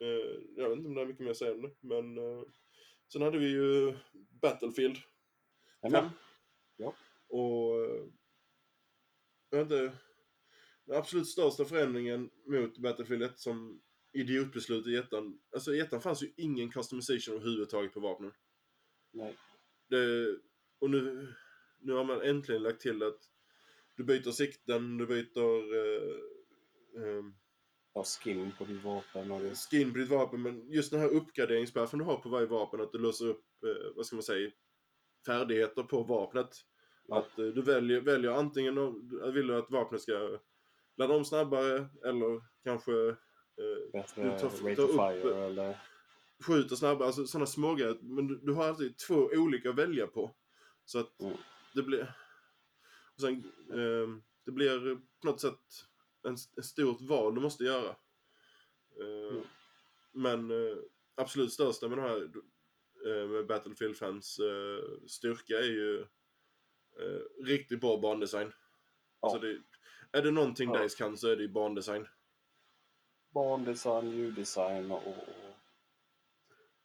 eh, 0.00 0.40
jag 0.56 0.68
vet 0.68 0.78
inte 0.78 0.88
om 0.88 0.94
det 0.94 1.00
är 1.00 1.06
mycket 1.06 1.24
mer 1.24 1.30
att 1.30 1.36
säga 1.36 1.52
om 1.52 1.62
det. 1.62 1.70
Men 1.80 2.18
eh, 2.18 2.42
sen 3.12 3.22
hade 3.22 3.38
vi 3.38 3.48
ju 3.48 3.96
Battlefield 4.40 4.98
Jajamän. 5.82 6.10
5. 6.10 6.18
Ja. 6.76 6.94
Och 7.28 7.84
eh, 7.84 8.06
jag 9.50 9.58
vet 9.58 9.72
inte. 9.72 9.98
Den 10.84 10.96
absolut 10.96 11.28
största 11.28 11.64
förändringen 11.64 12.30
mot 12.46 12.78
Battlefield 12.78 13.22
1 13.22 13.38
som 13.38 13.82
idiotbeslut 14.12 14.86
i 14.86 14.96
ettan. 14.96 15.40
Alltså 15.52 15.74
i 15.74 15.80
ettan 15.80 16.00
fanns 16.00 16.22
ju 16.22 16.32
ingen 16.36 16.70
customization 16.70 17.34
överhuvudtaget 17.34 17.94
på 17.94 18.00
vapnen. 18.00 18.32
Nej. 19.10 19.36
Det, 19.88 20.26
och 20.78 20.90
nu, 20.90 21.34
nu 21.84 21.92
har 21.92 22.04
man 22.04 22.22
äntligen 22.22 22.62
lagt 22.62 22.80
till 22.80 23.02
att 23.02 23.18
du 23.96 24.04
byter 24.04 24.30
sikten, 24.30 24.98
du 24.98 25.06
byter 25.06 25.74
eh, 25.76 26.14
eh, 27.02 27.24
Ja, 27.96 28.04
skin 28.04 28.52
på 28.58 28.64
ditt 28.64 28.82
vapen 28.84 29.30
och 29.30 29.40
det. 29.40 29.54
skin 29.54 29.92
på 29.92 29.98
ditt 29.98 30.08
vapen. 30.10 30.42
Men 30.42 30.70
just 30.70 30.90
den 30.90 31.00
här 31.00 31.08
uppgraderingsbuffen 31.08 31.98
du 31.98 32.04
har 32.04 32.16
på 32.16 32.28
varje 32.28 32.46
vapen, 32.46 32.80
att 32.80 32.92
du 32.92 32.98
låser 32.98 33.26
upp, 33.28 33.44
eh, 33.66 33.96
vad 33.96 34.06
ska 34.06 34.16
man 34.16 34.22
säga, 34.22 34.50
färdigheter 35.26 35.82
på 35.82 36.02
vapnet. 36.02 36.48
Ja. 37.08 37.18
Att 37.18 37.38
eh, 37.38 37.46
du 37.46 37.62
väljer, 37.62 38.00
väljer 38.00 38.30
antingen 38.30 38.74
vill 39.34 39.46
du 39.46 39.56
att 39.56 39.70
vapnet 39.70 40.00
ska 40.02 40.38
ladda 40.96 41.14
om 41.14 41.24
snabbare 41.24 41.88
eller 42.04 42.42
kanske 42.64 42.92
eh, 43.08 43.90
Bättre 43.92 44.22
Du 44.22 44.28
tar- 44.38 44.48
rate 44.68 44.76
tar 44.76 44.84
of 44.84 45.24
upp- 45.24 45.32
eller... 45.34 45.78
skjuter 46.46 46.76
snabbare, 46.76 47.06
alltså 47.06 47.26
sådana 47.26 47.46
smågrejer. 47.46 47.98
Men 48.02 48.26
du, 48.28 48.38
du 48.42 48.52
har 48.52 48.64
alltid 48.68 48.98
två 48.98 49.28
olika 49.32 49.70
att 49.70 49.78
välja 49.78 50.06
på. 50.06 50.34
Så 50.84 50.98
att 50.98 51.20
Mm. 51.20 51.36
Det 51.74 51.82
blir... 51.82 52.14
Och 53.14 53.20
sen, 53.20 53.52
eh, 53.70 54.08
det 54.44 54.52
blir 54.52 54.94
på 54.94 55.26
något 55.26 55.40
sätt 55.40 55.60
en, 56.28 56.34
ett 56.34 56.64
stort 56.64 57.00
val 57.00 57.34
du 57.34 57.40
måste 57.40 57.64
göra. 57.64 57.88
Eh, 59.00 59.34
Mm. 59.34 59.44
Men 60.12 60.50
eh, 60.50 60.76
absolut 61.14 61.52
största 61.52 61.88
med 61.88 61.98
de 61.98 62.02
här 62.02 62.22
eh, 63.06 63.28
med 63.28 63.46
Battlefield-fans 63.46 64.38
eh, 64.38 65.06
styrka 65.08 65.58
är 65.58 65.64
ju 65.64 66.00
eh, 67.00 67.44
riktigt 67.44 67.80
bra 67.80 67.96
bandesign. 67.96 68.52
Ja. 69.20 69.28
Alltså 69.28 69.38
det, 69.38 69.62
är 70.12 70.22
det 70.22 70.30
någonting 70.30 70.74
Ja. 70.74 70.82
DICE 70.82 70.98
kan 70.98 71.16
så 71.16 71.28
är 71.28 71.36
det 71.36 71.42
ju 71.42 71.48
bandesign. 71.48 72.06
Bandesign, 73.34 74.10
ljuddesign 74.10 74.90
och, 74.90 75.06
och 75.06 75.16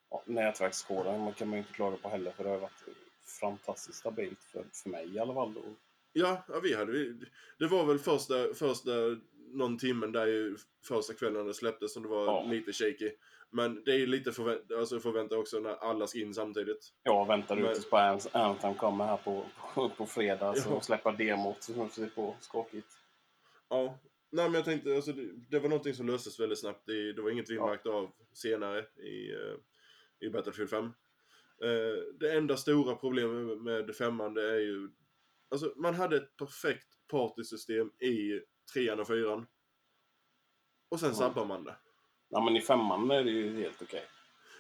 ja, 0.09 0.23
nätverkskoden 0.25 1.19
man 1.19 1.33
kan 1.33 1.47
man 1.47 1.57
ju 1.57 1.61
inte 1.61 1.73
klaga 1.73 1.97
på 1.97 2.09
heller 2.09 2.31
för 2.31 2.43
det 2.43 2.49
har 2.49 2.57
varit 2.57 2.83
fantastiskt 3.30 3.99
stabilt 3.99 4.43
för, 4.43 4.65
för 4.73 4.89
mig 4.89 5.15
i 5.15 5.19
alla 5.19 5.34
fall. 5.34 5.57
Och, 5.57 5.73
Ja, 6.13 6.43
ja 6.47 6.59
vi 6.59 6.73
hade 6.75 6.91
vi, 6.91 7.15
Det 7.59 7.67
var 7.67 7.86
väl 7.86 7.99
första, 7.99 8.53
första 8.53 8.91
någon 9.51 9.77
timmen 9.77 10.11
där 10.11 10.27
ju 10.27 10.57
första 10.88 11.13
kvällen 11.13 11.47
det 11.47 11.53
släpptes 11.53 11.93
som 11.93 12.03
det 12.03 12.09
var 12.09 12.25
Ja. 12.25 12.43
lite 12.43 12.73
shaky. 12.73 13.11
Men 13.51 13.84
det 13.84 13.91
är 13.91 14.07
lite 14.07 14.32
förvä- 14.32 14.77
alltså 14.80 14.99
förväntat 14.99 15.38
också 15.38 15.59
när 15.59 15.69
alla 15.75 16.07
ska 16.07 16.19
in 16.19 16.34
samtidigt. 16.34 16.89
jag 17.03 17.27
väntade 17.27 17.61
Men- 17.61 17.69
ut 17.71 17.75
tills 17.75 17.89
bara 17.89 18.19
Anthem 18.34 18.75
kommer 18.75 19.05
här 19.05 19.17
på, 19.17 19.45
på, 19.73 19.89
på 19.89 20.05
fredag 20.05 20.53
Ja. 20.69 20.82
släppa 20.82 21.11
demot 21.11 21.63
så 21.63 21.89
ser 21.89 22.09
på 22.09 22.36
skakigt. 22.39 22.88
Ja. 23.69 23.99
Nej 24.32 24.45
men 24.45 24.53
jag 24.53 24.65
tänkte, 24.65 24.95
alltså, 24.95 25.11
det, 25.13 25.27
det 25.49 25.59
var 25.59 25.69
någonting 25.69 25.93
som 25.93 26.07
löstes 26.07 26.39
väldigt 26.39 26.59
snabbt. 26.59 26.86
Det, 26.86 27.13
det 27.13 27.21
var 27.21 27.30
inget 27.30 27.49
vi 27.49 27.55
Ja. 27.55 27.65
märkte 27.67 27.89
av 27.89 28.11
senare 28.34 28.86
i, 28.97 29.32
eh, 29.32 29.55
i 30.27 30.30
Battlefield 30.30 30.69
5. 30.69 30.93
Eh, 31.64 32.14
det 32.20 32.32
enda 32.38 32.57
stora 32.57 32.95
problemet 32.95 33.62
med, 33.62 33.95
femman 33.95 34.34
det 34.34 34.51
är 34.51 34.60
ju... 34.60 34.89
Alltså 35.51 35.74
man 35.76 35.93
hade 35.93 36.18
ett 36.18 36.38
perfekt 36.38 36.88
partysystem 37.12 37.88
i 37.99 38.41
trean 38.74 38.99
och 38.99 39.07
fyran. 39.07 39.47
Och 40.89 40.99
sen 40.99 41.10
Ja. 41.10 41.16
sabbar 41.16 41.45
man 41.45 41.64
det. 41.64 41.76
Ja 42.30 42.43
men 42.45 42.55
i 42.55 42.62
femman 42.62 43.12
är 43.12 43.24
det 43.24 43.32
ju 43.32 43.57
helt 43.64 43.82
okej. 43.82 44.03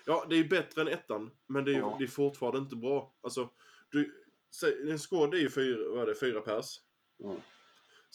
Ja, 0.05 0.25
det 0.29 0.35
är 0.35 0.43
bättre 0.43 0.81
än 0.81 0.87
ettan, 0.87 1.31
men 1.47 1.65
det 1.65 1.71
är, 1.73 1.77
Ja. 1.79 1.95
det 1.99 2.05
är 2.05 2.07
fortfarande 2.07 2.59
inte 2.59 2.75
bra. 2.75 3.15
Alltså, 3.21 3.49
du, 3.89 4.23
säg, 4.59 4.91
en 4.91 4.99
squad 4.99 5.33
är 5.33 5.37
ju 5.39 5.49
fyra, 5.49 5.89
vad 5.89 6.01
är 6.01 6.05
det, 6.05 6.15
fyra 6.15 6.41
pers. 6.41 6.65
Mm. 7.23 7.41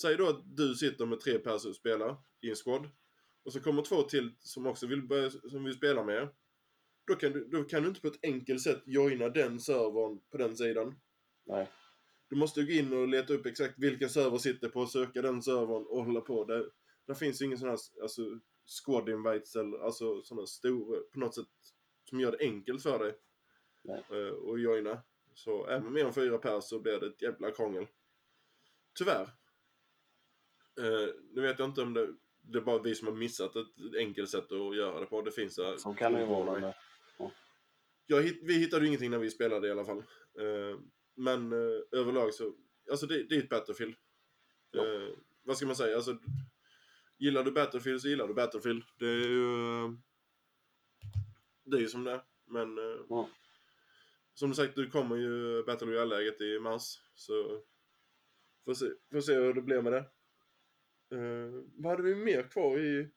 Säg 0.00 0.16
då 0.16 0.28
att 0.28 0.56
du 0.56 0.74
sitter 0.74 1.06
med 1.06 1.20
tre 1.20 1.38
pers 1.38 1.64
och 1.64 1.76
spelar 1.76 2.16
i 2.40 2.50
en 2.50 2.56
squad. 2.56 2.88
Och 3.44 3.52
så 3.52 3.60
kommer 3.60 3.82
två 3.82 4.02
till 4.02 4.34
som 4.40 4.66
också 4.66 4.86
vill, 4.86 5.02
börja, 5.02 5.30
som 5.30 5.64
vill 5.64 5.74
spela 5.74 6.04
med 6.04 6.16
er. 6.16 6.28
Då 7.06 7.14
kan, 7.14 7.32
du, 7.32 7.44
då 7.44 7.64
kan 7.64 7.82
du 7.82 7.88
inte 7.88 8.00
på 8.00 8.08
ett 8.08 8.24
enkelt 8.24 8.62
sätt 8.62 8.82
joina 8.84 9.28
den 9.28 9.60
servern 9.60 10.20
på 10.30 10.38
den 10.38 10.56
sidan. 10.56 10.94
Nej. 11.46 11.68
Du 12.28 12.36
måste 12.36 12.62
gå 12.62 12.72
in 12.72 12.92
och 12.92 13.08
leta 13.08 13.32
upp 13.32 13.46
exakt 13.46 13.74
vilken 13.78 14.08
server 14.08 14.38
sitter 14.38 14.68
på, 14.68 14.86
söka 14.86 15.22
den 15.22 15.42
servern 15.42 15.86
och 15.86 16.04
hålla 16.04 16.20
på. 16.20 16.44
Där, 16.44 16.70
där 17.06 17.14
finns 17.14 17.42
ju 17.42 17.46
ingen 17.46 17.58
sån 17.58 17.68
här 17.68 17.78
alltså, 18.02 18.22
squad 18.66 19.08
invites 19.08 19.56
eller 19.56 19.78
alltså 19.78 20.22
sådana 20.22 20.46
stora, 20.46 21.00
på 21.12 21.18
något 21.18 21.34
sätt, 21.34 21.46
som 22.04 22.20
gör 22.20 22.32
det 22.32 22.44
enkelt 22.44 22.82
för 22.82 22.98
dig 22.98 23.14
Nej. 23.82 24.04
eh, 24.10 24.52
att 24.52 24.60
joina. 24.60 25.02
Så 25.34 25.66
även 25.66 25.92
med 25.92 26.06
än 26.06 26.12
fyra 26.12 26.38
pers 26.38 26.64
så 26.64 26.80
blir 26.80 27.00
det 27.00 27.06
ett 27.06 27.22
jävla 27.22 27.50
krångel. 27.50 27.86
Tyvärr. 28.94 29.22
Eh, 30.78 31.08
nu 31.32 31.42
vet 31.42 31.58
jag 31.58 31.68
inte 31.68 31.82
om 31.82 31.94
det, 31.94 32.14
det 32.40 32.58
är 32.58 32.62
bara 32.62 32.82
vi 32.82 32.94
som 32.94 33.08
har 33.08 33.14
missat 33.14 33.56
ett 33.56 33.96
enkelt 33.98 34.30
sätt 34.30 34.52
att 34.52 34.76
göra 34.76 35.00
det 35.00 35.06
på. 35.06 35.22
Det 35.22 35.30
finns. 35.30 35.54
Så 35.54 35.94
kan 35.94 36.12
det 36.12 36.20
ju 36.20 36.26
vara. 36.26 36.74
Jag, 38.06 38.22
vi 38.42 38.54
hittade 38.54 38.82
ju 38.82 38.88
ingenting 38.88 39.10
när 39.10 39.18
vi 39.18 39.30
spelade 39.30 39.68
i 39.68 39.70
alla 39.70 39.84
fall. 39.84 39.98
Eh, 40.38 40.78
men 41.16 41.52
eh, 41.52 41.98
överlag 42.00 42.34
så, 42.34 42.54
alltså 42.90 43.06
det, 43.06 43.22
det 43.22 43.34
är 43.34 43.38
ett 43.38 43.48
Battlefield. 43.48 43.94
Ja. 44.70 44.86
Eh, 44.86 45.08
vad 45.42 45.56
ska 45.56 45.66
man 45.66 45.76
säga? 45.76 45.96
Alltså, 45.96 46.18
gillar 47.18 47.44
du 47.44 47.50
Battlefield 47.50 48.00
så 48.00 48.08
gillar 48.08 48.28
du 48.28 48.34
Battlefield. 48.34 48.82
Det 48.98 49.06
är 49.06 49.28
ju... 49.28 49.96
det 51.64 51.76
är 51.76 51.80
ju 51.80 51.88
som 51.88 52.04
det 52.04 52.12
är. 52.12 52.22
Men 52.46 52.76
Ja. 53.08 53.28
som 54.34 54.54
sagt, 54.54 54.74
du 54.76 54.90
kommer 54.90 55.16
ju 55.16 55.62
Battle 55.64 55.86
Royale-läget 55.86 56.40
i 56.40 56.58
mars. 56.58 56.98
Så 57.14 57.62
får 58.64 58.74
se, 58.74 58.86
får 59.12 59.20
se 59.20 59.34
hur 59.34 59.54
det 59.54 59.62
blir 59.62 59.82
med 59.82 59.92
det. 59.92 60.04
Eh, 61.16 61.64
vad 61.76 61.90
hade 61.90 62.02
vi 62.02 62.14
mer 62.14 62.42
kvar 62.42 62.78
i, 62.78 63.10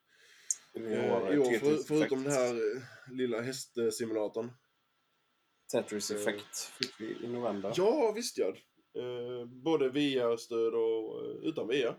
har 0.73 1.33
i 1.33 1.37
år 1.37 1.59
för, 1.59 1.83
förutom 1.83 2.23
den 2.23 2.31
här 2.31 2.83
lilla 3.11 3.41
hästsimulatorn? 3.41 4.51
Tetris 5.71 6.11
Eh. 6.11 6.17
Effect 6.17 6.57
fick 6.57 7.01
vi 7.01 7.25
i 7.25 7.27
november. 7.27 7.73
Ja, 7.75 8.11
visst 8.15 8.37
ja. 8.37 8.47
Eh, 8.97 9.45
både 9.45 9.89
VR-stöd 9.89 10.73
och 10.73 11.25
eh, 11.25 11.31
utan 11.31 11.67
VR. 11.67 11.95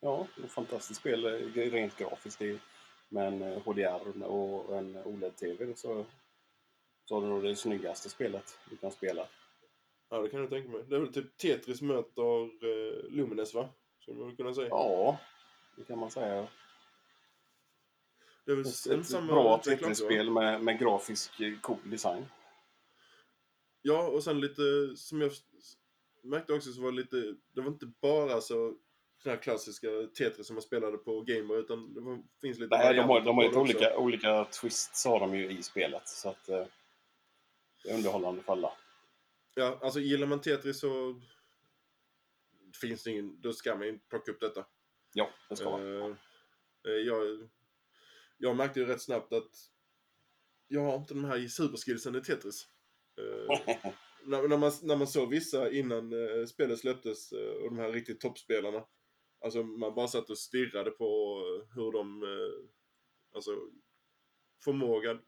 Ja, 0.00 0.26
ett 0.44 0.50
fantastiskt 0.50 1.00
spel 1.00 1.24
rent 1.54 1.96
grafiskt. 1.96 2.40
Med 3.08 3.26
en 3.26 3.60
HDR 3.60 4.22
och 4.24 4.78
en 4.78 4.96
OLED-TV 5.04 5.74
så, 5.76 6.06
så 7.04 7.14
har 7.14 7.22
du 7.22 7.28
nog 7.28 7.42
det 7.42 7.56
snyggaste 7.56 8.08
spelet 8.08 8.58
du 8.70 8.76
kan 8.76 8.90
spela. 8.90 9.26
Ja, 10.10 10.22
det 10.22 10.28
kan 10.28 10.40
jag 10.40 10.50
tänka 10.50 10.68
mig. 10.68 10.84
Det 10.88 10.96
är 10.96 11.00
väl 11.00 11.12
typ 11.12 11.36
Tetris 11.36 11.82
möter 11.82 12.42
eh, 12.42 13.10
Lumines 13.10 13.54
va? 13.54 13.68
Skulle 14.00 14.18
man 14.18 14.36
kunna 14.36 14.54
säga. 14.54 14.68
Ja, 14.68 15.18
det 15.76 15.84
kan 15.84 15.98
man 15.98 16.10
säga. 16.10 16.46
det 18.44 18.52
är 18.52 18.56
väl 18.56 18.66
Ett, 18.66 19.10
ett 19.14 19.26
bra 19.26 19.42
va? 19.42 19.58
Tetris-spel 19.58 20.30
med, 20.30 20.62
med 20.62 20.78
grafisk 20.78 21.32
cool 21.62 21.90
design. 21.90 22.26
Ja, 23.88 24.08
och 24.08 24.24
sen 24.24 24.40
lite 24.40 24.96
som 24.96 25.20
jag 25.20 25.32
märkte 26.22 26.52
också 26.52 26.72
så 26.72 26.82
var 26.82 26.90
det 26.90 26.96
lite, 26.96 27.16
det 27.54 27.60
var 27.60 27.68
inte 27.68 27.86
bara 27.86 28.40
så 28.40 28.74
den 29.24 29.32
här 29.32 29.42
klassiska 29.42 29.88
Tetris 30.18 30.46
som 30.46 30.54
man 30.54 30.62
spelade 30.62 30.98
på 30.98 31.20
Gamer 31.20 31.58
utan 31.58 31.94
det 31.94 32.00
var, 32.00 32.22
finns 32.40 32.58
lite 32.58 32.76
Nej, 32.76 32.94
de 32.94 33.00
har, 33.00 33.20
de 33.20 33.36
har 33.36 33.44
lite 33.44 33.58
olika, 33.58 33.98
olika 33.98 34.44
twists 34.44 35.04
har 35.04 35.20
de 35.20 35.34
ju 35.36 35.50
i 35.50 35.62
spelet. 35.62 36.08
Så 36.08 36.28
att 36.28 36.48
eh, 36.48 36.66
det 37.84 37.90
är 37.90 37.94
underhållande 37.94 38.42
för 38.42 38.52
alla. 38.52 38.72
Ja, 39.54 39.78
alltså 39.82 40.00
gillar 40.00 40.26
man 40.26 40.40
Tetris 40.40 40.80
så 40.80 41.20
finns 42.80 43.04
det 43.04 43.10
ingen, 43.10 43.40
då 43.40 43.52
ska 43.52 43.74
man 43.74 43.86
ju 43.86 43.98
plocka 43.98 44.32
upp 44.32 44.40
detta. 44.40 44.66
Ja, 45.12 45.30
det 45.48 45.56
ska 45.56 45.70
vara. 45.70 46.06
Eh, 46.06 46.14
eh, 46.86 46.92
jag, 46.92 47.48
jag 48.38 48.56
märkte 48.56 48.80
ju 48.80 48.86
rätt 48.86 49.02
snabbt 49.02 49.32
att 49.32 49.50
jag 50.68 50.80
har 50.80 50.96
inte 50.96 51.14
de 51.14 51.24
här 51.24 51.48
superskillsen 51.48 52.16
i 52.16 52.20
Tetris. 52.20 52.68
Eh, 53.18 53.92
när, 54.24 54.48
när, 54.48 54.58
man, 54.58 54.72
när 54.82 54.96
man 54.96 55.06
såg 55.06 55.30
vissa 55.30 55.70
innan 55.70 56.12
eh, 56.12 56.46
spelet 56.46 56.78
släpptes 56.78 57.32
eh, 57.32 57.52
och 57.52 57.70
de 57.70 57.78
här 57.78 57.92
riktigt 57.92 58.20
toppspelarna. 58.20 58.84
Alltså 59.40 59.62
man 59.62 59.94
bara 59.94 60.08
satt 60.08 60.30
och 60.30 60.38
stirrade 60.38 60.90
på 60.90 61.40
eh, 61.46 61.74
hur 61.74 61.92
de, 61.92 62.22
eh, 62.22 62.70
alltså 63.34 63.50
förmågan 64.64 65.20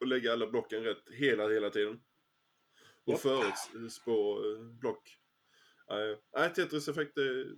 att 0.00 0.08
lägga 0.08 0.32
alla 0.32 0.46
blocken 0.46 0.84
rätt 0.84 1.08
hela, 1.10 1.48
hela 1.48 1.70
tiden. 1.70 2.00
Och 3.04 3.12
Japp. 3.12 3.20
förutspå 3.20 4.42
block. 4.80 5.18
Nej, 5.88 6.20
Nej, 6.36 6.54
Tetris 6.54 6.88
Effect 6.88 7.18
är, 7.18 7.56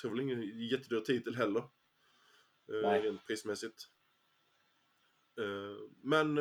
tror 0.00 0.10
väl 0.10 0.20
ingen 0.20 0.68
jättedyr 0.68 1.00
titel 1.00 1.34
heller. 1.34 1.64
Nej. 2.68 3.02
rent 3.02 3.26
prismässigt. 3.26 3.82
Men 6.02 6.38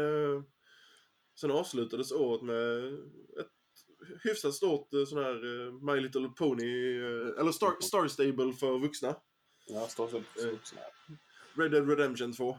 sen 1.35 1.51
avslutades 1.51 2.11
året 2.11 2.41
med 2.41 2.93
ett 3.39 3.51
hyfsat 4.23 4.53
stort 4.53 4.93
eh, 4.93 5.05
sån 5.05 5.23
här 5.23 5.65
eh, 5.65 5.73
My 5.73 5.99
Little 6.01 6.29
Pony, 6.29 6.97
eh, 6.97 7.39
eller 7.39 7.51
Star, 7.51 7.81
Star 7.81 8.07
Stable 8.07 8.53
för 8.53 8.79
vuxna. 8.79 9.15
Ja, 9.67 9.87
så, 9.87 10.07
så 10.07 10.17
Eh. 10.17 10.51
vuxna. 10.51 10.81
Red 11.53 11.71
Dead 11.71 11.89
Redemption 11.89 12.33
2. 12.33 12.57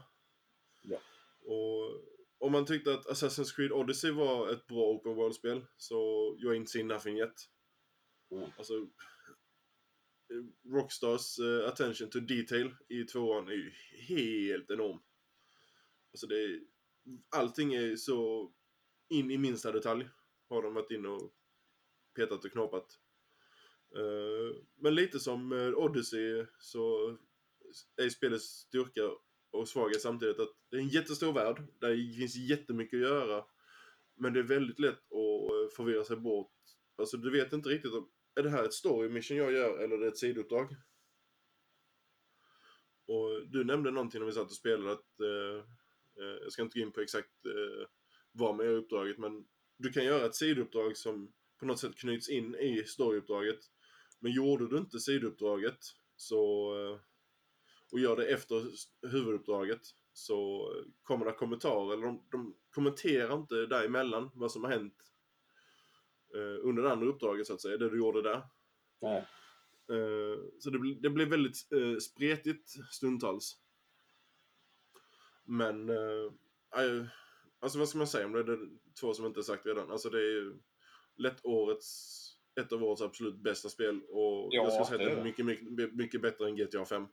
Ja. 0.81 0.97
Och 1.41 2.03
om 2.39 2.51
man 2.51 2.65
tyckte 2.65 2.93
att 2.93 3.05
Assassin's 3.05 3.55
Creed 3.55 3.71
Odyssey 3.71 4.11
var 4.11 4.49
ett 4.49 4.67
bra 4.67 4.83
Open 4.91 5.15
World-spel 5.15 5.65
så 5.77 5.95
you 6.41 6.53
ain't 6.53 6.65
seen 6.65 6.87
nothing 6.87 7.17
yet. 7.17 7.33
Mm. 8.31 8.49
Alltså, 8.57 8.73
Rockstars 10.73 11.39
attention 11.67 12.09
to 12.09 12.19
detail 12.19 12.75
i 12.89 13.03
tvåan 13.03 13.47
är 13.47 13.51
ju 13.51 13.71
helt 14.07 14.71
enorm. 14.71 14.99
Alltså 16.13 16.27
det 16.27 16.43
är, 16.43 16.61
allting 17.35 17.73
är 17.73 17.95
så 17.95 18.51
in 19.09 19.31
i 19.31 19.37
minsta 19.37 19.71
detalj 19.71 20.09
har 20.49 20.61
de 20.61 20.73
varit 20.73 20.91
inne 20.91 21.07
och 21.07 21.33
petat 22.15 22.45
och 22.45 22.51
knåpat. 22.51 22.99
Eh, 23.95 24.57
men 24.75 24.95
lite 24.95 25.19
som 25.19 25.51
eh, 25.51 25.73
Odyssey 25.73 26.45
så 26.59 27.17
är 27.95 28.09
spelets 28.09 28.45
styrka 28.45 29.01
och 29.51 29.69
svaghet 29.69 30.01
samtidigt 30.01 30.39
att 30.39 30.55
det 30.69 30.77
är 30.77 30.81
en 30.81 30.87
jättestor 30.87 31.33
värld. 31.33 31.63
Där 31.79 31.89
det 31.89 32.17
finns 32.17 32.35
jättemycket 32.35 32.97
att 32.97 33.09
göra. 33.09 33.45
Men 34.15 34.33
det 34.33 34.39
är 34.39 34.43
väldigt 34.43 34.79
lätt 34.79 35.11
att 35.11 35.51
eh, 35.51 35.75
förvirra 35.75 36.03
sig 36.03 36.17
bort. 36.17 36.53
Alltså 36.95 37.17
du 37.17 37.31
vet 37.31 37.53
inte 37.53 37.69
riktigt 37.69 37.93
om, 37.93 38.09
är 38.35 38.43
det 38.43 38.49
här 38.49 38.63
ett 38.63 38.73
story 38.73 39.09
mission 39.09 39.37
jag 39.37 39.51
gör 39.51 39.79
eller 39.79 39.95
är 39.95 39.99
det 39.99 40.07
ett 40.07 40.17
sidouppdrag? 40.17 40.75
Och 43.05 43.47
du 43.47 43.63
nämnde 43.63 43.91
någonting 43.91 44.19
när 44.19 44.25
vi 44.27 44.33
satt 44.33 44.45
och 44.45 44.51
spelade 44.51 44.91
att, 44.91 45.19
eh, 45.19 45.65
jag 46.43 46.51
ska 46.51 46.61
inte 46.61 46.79
gå 46.79 46.85
in 46.85 46.91
på 46.91 47.01
exakt 47.01 47.45
eh, 47.45 47.87
man 48.39 48.65
gör 48.65 48.73
i 48.73 48.77
uppdraget, 48.77 49.17
men 49.17 49.45
du 49.77 49.89
kan 49.89 50.05
göra 50.05 50.25
ett 50.25 50.35
sidouppdrag 50.35 50.97
som 50.97 51.33
på 51.59 51.65
något 51.65 51.79
sätt 51.79 51.95
knyts 51.95 52.29
in 52.29 52.55
i 52.55 52.83
storyuppdraget. 52.83 53.59
Men 54.19 54.31
gjorde 54.31 54.67
du 54.67 54.77
inte 54.77 54.99
sidouppdraget 54.99 55.79
så, 56.15 56.73
eh, 56.75 56.99
och 57.91 57.99
gör 57.99 58.15
det 58.15 58.25
efter 58.25 58.65
huvuduppdraget 59.07 59.81
så 60.13 60.71
kommer 61.03 61.25
det 61.25 61.31
kommentarer, 61.31 61.93
eller 61.93 62.05
de, 62.05 62.27
de 62.31 62.55
kommenterar 62.69 63.35
inte 63.35 63.65
däremellan 63.65 64.29
vad 64.33 64.51
som 64.51 64.63
har 64.63 64.71
hänt 64.71 65.11
eh, 66.35 66.67
under 66.67 66.83
det 66.83 66.91
andra 66.91 67.07
uppdraget 67.07 67.47
så 67.47 67.53
att 67.53 67.61
säga, 67.61 67.77
det 67.77 67.89
du 67.89 67.97
gjorde 67.97 68.21
där. 68.21 68.41
Nej. 69.01 69.27
Eh, 69.89 70.39
så 70.59 70.69
det, 70.69 70.95
det 71.01 71.09
blir 71.09 71.25
väldigt 71.25 71.71
eh, 71.71 71.97
spretigt 71.97 72.69
stundtals. 72.91 73.57
Men, 75.43 75.89
eh, 75.89 76.31
alltså 77.59 77.79
vad 77.79 77.89
ska 77.89 77.97
man 77.97 78.07
säga 78.07 78.25
om 78.25 78.31
det? 78.31 78.43
Det 78.43 78.53
är 78.53 78.69
två 78.99 79.13
som 79.13 79.25
inte 79.25 79.43
sagt 79.43 79.65
redan. 79.65 79.91
Alltså 79.91 80.09
det 80.09 80.17
är 80.17 80.31
ju 80.31 80.57
lätt 81.17 81.45
årets, 81.45 82.17
ett 82.59 82.71
av 82.71 82.83
årets 82.83 83.01
absolut 83.01 83.43
bästa 83.43 83.69
spel. 83.69 84.01
Och 84.09 84.47
Ja, 84.51 84.63
jag 84.63 84.73
skulle 84.73 84.85
säga 84.85 85.09
att 85.09 85.15
det 85.15 85.21
är 85.21 85.23
mycket, 85.23 85.45
mycket, 85.45 85.93
mycket 85.95 86.21
bättre 86.21 86.45
än 86.47 86.55
GTA 86.55 86.85
5. 86.85 87.03
Eh, 87.03 87.07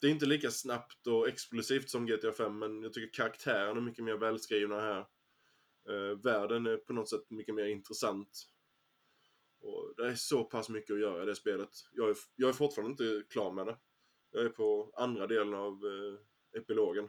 det 0.00 0.06
är 0.06 0.10
inte 0.10 0.26
lika 0.26 0.50
snabbt 0.50 1.06
och 1.06 1.28
explosivt 1.28 1.90
som 1.90 2.06
GTA 2.06 2.32
5, 2.32 2.58
men 2.58 2.82
jag 2.82 2.92
tycker 2.92 3.22
karaktärerna 3.22 3.80
är 3.80 3.84
mycket 3.84 4.04
mer 4.04 4.16
välskrivna 4.16 4.80
här. 4.80 5.06
Eh, 5.88 6.18
världen 6.22 6.66
är 6.66 6.76
på 6.76 6.92
något 6.92 7.08
sätt 7.08 7.30
mycket 7.30 7.54
mer 7.54 7.66
intressant. 7.66 8.46
Och 9.60 9.94
det 9.96 10.06
är 10.06 10.14
så 10.14 10.44
pass 10.44 10.68
mycket 10.68 10.94
att 10.94 11.00
göra 11.00 11.22
i 11.22 11.26
det 11.26 11.34
spelet. 11.34 11.70
Jag 11.92 12.10
är, 12.10 12.16
jag 12.36 12.48
är 12.48 12.52
fortfarande 12.52 12.90
inte 12.90 13.26
klar 13.28 13.52
med 13.52 13.66
det. 13.66 13.76
Jag 14.30 14.44
är 14.44 14.48
på 14.48 14.92
andra 14.96 15.26
delen 15.26 15.54
av 15.54 15.72
eh, 15.72 16.60
epilogen. 16.60 17.08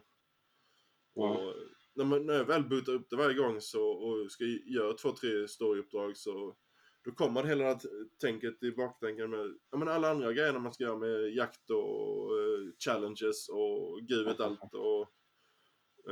Och 1.16 1.54
när, 1.94 2.04
man, 2.04 2.26
när 2.26 2.34
jag 2.34 2.44
väl 2.44 2.68
bootar 2.68 2.92
upp 2.92 3.10
det 3.10 3.16
varje 3.16 3.34
gång 3.36 3.60
så, 3.60 3.88
och 3.88 4.32
ska 4.32 4.44
göra 4.44 4.92
två, 4.92 5.12
tre 5.12 5.48
storyuppdrag 5.48 6.16
så 6.16 6.56
då 7.04 7.12
kommer 7.12 7.42
det 7.42 7.48
hela 7.48 7.64
det 7.64 7.70
här 7.70 7.80
tänket 8.20 8.62
i 8.62 8.72
baktänken 8.72 9.30
med 9.30 9.58
ja, 9.70 9.78
men 9.78 9.88
alla 9.88 10.10
andra 10.10 10.32
grejerna 10.32 10.58
man 10.58 10.72
ska 10.72 10.84
göra 10.84 10.98
med 10.98 11.34
jakt 11.34 11.70
och 11.70 12.40
eh, 12.40 12.72
challenges 12.84 13.48
och 13.48 14.00
gud 14.02 14.26
vet 14.26 14.40
allt. 14.40 14.74
Och, 14.74 15.00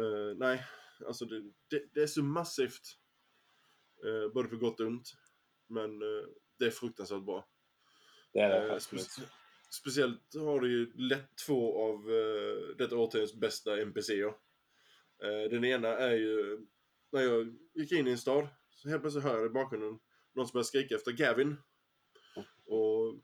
eh, 0.00 0.36
nej, 0.36 0.66
alltså 1.06 1.24
det, 1.24 1.40
det, 1.70 1.82
det 1.94 2.02
är 2.02 2.06
så 2.06 2.22
massivt. 2.22 2.98
Eh, 4.04 4.32
både 4.32 4.48
på 4.48 4.56
gott 4.56 4.80
och 4.80 4.86
ont. 4.86 5.12
Men 5.66 6.02
eh, 6.02 6.26
det 6.58 6.66
är 6.66 6.70
fruktansvärt 6.70 7.22
bra. 7.24 7.48
Det 8.32 8.38
är 8.40 8.68
det 8.68 8.78
specie- 8.80 9.28
speciellt 9.70 10.34
har 10.34 10.60
du 10.60 10.70
ju 10.72 10.92
lätt 10.96 11.36
två 11.46 11.82
av 11.82 12.10
uh, 12.10 12.76
detta 12.78 12.96
årtiondets 12.96 13.34
bästa 13.34 13.80
NPCer. 13.80 14.34
Eh, 15.22 15.50
den 15.50 15.64
ena 15.64 15.88
är 15.88 16.16
ju, 16.16 16.66
när 17.12 17.20
jag 17.20 17.56
gick 17.74 17.92
in 17.92 18.06
i 18.06 18.10
en 18.10 18.18
stad, 18.18 18.48
så 18.70 18.88
helt 18.88 19.02
plötsligt 19.02 19.24
hör 19.24 19.36
jag 19.36 19.46
i 19.46 19.50
bakgrunden 19.50 19.98
någon 20.34 20.46
som 20.46 20.52
börjar 20.52 20.64
skrika 20.64 20.94
efter 20.94 21.12
Gavin. 21.12 21.56
Och 22.66 23.20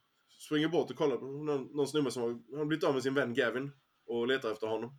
springer 0.47 0.68
bort 0.68 0.91
och 0.91 0.97
kollar 0.97 1.16
på 1.16 1.26
någon, 1.26 1.76
någon 1.76 1.88
snubbe 1.88 2.11
som 2.11 2.22
har, 2.22 2.57
har 2.59 2.64
blivit 2.64 2.84
av 2.84 2.95
med 2.95 3.03
sin 3.03 3.14
vän 3.14 3.34
Gavin 3.34 3.70
och 4.07 4.26
letar 4.26 4.53
efter 4.53 4.66
honom. 4.66 4.99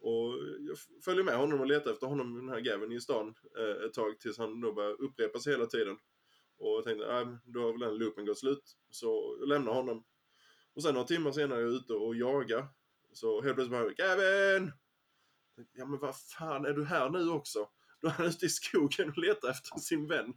Och 0.00 0.34
jag 0.60 0.78
följer 1.04 1.24
med 1.24 1.36
honom 1.36 1.60
och 1.60 1.66
letar 1.66 1.92
efter 1.92 2.06
honom, 2.06 2.34
den 2.34 2.48
här 2.48 2.60
Gavin, 2.60 2.92
i 2.92 3.00
stan 3.00 3.34
eh, 3.58 3.86
ett 3.86 3.92
tag 3.92 4.20
tills 4.20 4.38
han 4.38 4.60
då 4.60 4.72
börjar 4.72 5.02
upprepa 5.02 5.38
sig 5.38 5.52
hela 5.52 5.66
tiden. 5.66 5.96
Och 6.58 6.68
jag 6.68 6.84
tänkte, 6.84 7.06
äh, 7.06 7.28
då 7.44 7.60
har 7.60 7.72
väl 7.72 7.80
den 7.80 7.98
loopen 7.98 8.26
gått 8.26 8.38
slut. 8.38 8.76
Så 8.90 9.36
jag 9.40 9.48
lämnar 9.48 9.72
honom. 9.72 10.04
Och 10.74 10.82
sen 10.82 10.94
några 10.94 11.06
timmar 11.06 11.32
senare 11.32 11.58
är 11.58 11.62
jag 11.62 11.72
ute 11.72 11.92
och 11.92 12.16
jagar. 12.16 12.68
Så 13.12 13.42
helt 13.42 13.54
plötsligt 13.54 13.78
bara, 13.78 13.90
Gavin! 13.90 14.72
Ja 15.72 15.86
men 15.86 15.98
vad 15.98 16.16
fan, 16.20 16.64
är 16.64 16.72
du 16.72 16.84
här 16.84 17.10
nu 17.10 17.28
också? 17.28 17.68
Då 18.00 18.08
är 18.08 18.12
han 18.12 18.26
ute 18.26 18.46
i 18.46 18.48
skogen 18.48 19.08
och 19.08 19.18
letar 19.18 19.50
efter 19.50 19.78
sin 19.78 20.08
vän. 20.08 20.34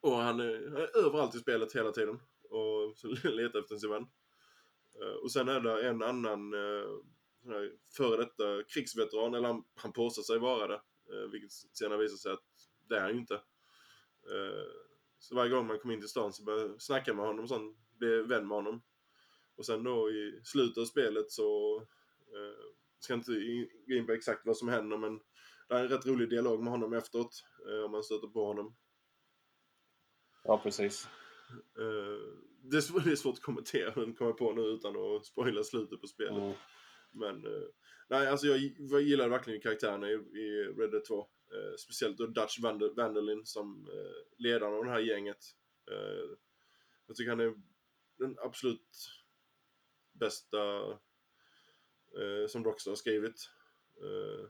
Och 0.00 0.16
han 0.16 0.40
är, 0.40 0.68
han 0.68 0.76
är 0.76 0.96
överallt 0.96 1.34
i 1.34 1.38
spelet 1.38 1.76
hela 1.76 1.92
tiden. 1.92 2.20
Och 2.42 2.96
så 2.96 3.08
letar 3.28 3.58
efter 3.58 3.76
sin 3.76 3.90
vän. 3.90 4.06
Eh, 5.00 5.14
och 5.22 5.32
sen 5.32 5.48
är 5.48 5.60
det 5.60 5.88
en 5.88 6.02
annan 6.02 6.54
eh, 6.54 6.88
sån 7.42 7.52
här 7.52 7.72
före 7.96 8.16
detta 8.16 8.62
krigsveteran, 8.68 9.34
eller 9.34 9.48
han, 9.48 9.64
han 9.74 9.92
påstår 9.92 10.22
sig 10.22 10.38
vara 10.38 10.66
det. 10.66 10.82
Eh, 11.12 11.30
vilket 11.30 11.52
senare 11.52 11.98
visar 11.98 12.16
sig 12.16 12.32
att 12.32 12.44
det 12.88 12.96
är 12.96 13.00
han 13.00 13.12
ju 13.12 13.18
inte. 13.18 13.40
Så 15.18 15.34
varje 15.34 15.50
gång 15.50 15.66
man 15.66 15.78
kommer 15.78 15.94
in 15.94 16.00
till 16.00 16.08
stan 16.08 16.32
så 16.32 16.44
börjar 16.44 16.68
jag 16.68 16.82
snacka 16.82 17.14
med 17.14 17.26
honom 17.26 17.42
och 17.42 17.48
sånt, 17.48 17.78
vän 18.00 18.48
med 18.48 18.56
honom. 18.56 18.82
Och 19.56 19.66
sen 19.66 19.84
då 19.84 20.10
i 20.10 20.40
slutet 20.44 20.78
av 20.78 20.84
spelet 20.84 21.30
så 21.30 21.76
eh, 22.34 22.83
ska 23.04 23.14
inte 23.14 23.32
gå 23.86 23.94
in 23.94 24.06
på 24.06 24.12
exakt 24.12 24.46
vad 24.46 24.56
som 24.56 24.68
händer 24.68 24.96
men 24.96 25.20
det 25.68 25.74
är 25.74 25.84
en 25.84 25.88
rätt 25.88 26.06
rolig 26.06 26.30
dialog 26.30 26.62
med 26.62 26.72
honom 26.72 26.92
efteråt 26.92 27.44
eh, 27.68 27.84
om 27.84 27.90
man 27.90 28.02
stöter 28.02 28.26
på 28.26 28.46
honom. 28.46 28.76
Ja, 30.44 30.60
precis. 30.62 31.08
Eh, 31.78 32.36
det, 32.62 32.76
är 32.76 33.16
svårt, 33.16 33.34
att 33.34 33.42
kommentera 33.42 33.92
men 33.96 34.14
kommer 34.14 34.30
jag 34.30 34.38
på 34.38 34.52
nu 34.52 34.62
utan 34.62 34.96
att 34.96 35.26
spoila 35.26 35.64
slutet 35.64 36.00
på 36.00 36.06
spelet. 36.06 36.42
Mm. 36.42 36.54
Men 37.12 37.46
eh, 37.46 37.68
nej, 38.08 38.28
alltså 38.28 38.46
jag, 38.46 39.02
gillar 39.02 39.28
verkligen 39.28 39.60
karaktärerna 39.60 40.10
i, 40.10 40.74
Red 40.78 40.90
Dead 40.90 41.04
2. 41.04 41.20
Eh, 41.20 41.76
speciellt 41.78 42.18
då 42.18 42.26
Dutch 42.26 42.58
Vander, 42.60 42.94
Vanderlin 42.96 43.46
som 43.46 43.88
ledaren 44.38 44.74
av 44.74 44.84
det 44.84 44.90
här 44.90 45.00
gänget. 45.00 45.44
Jag 47.06 47.16
tycker 47.16 47.30
han 47.30 47.40
är 47.40 47.54
den 48.18 48.36
absolut 48.38 48.88
bästa 50.12 50.58
eh, 52.16 52.46
som 52.48 52.64
Rockstar 52.64 52.90
har 52.90 52.96
skrivit. 52.96 53.50
Eh, 54.02 54.48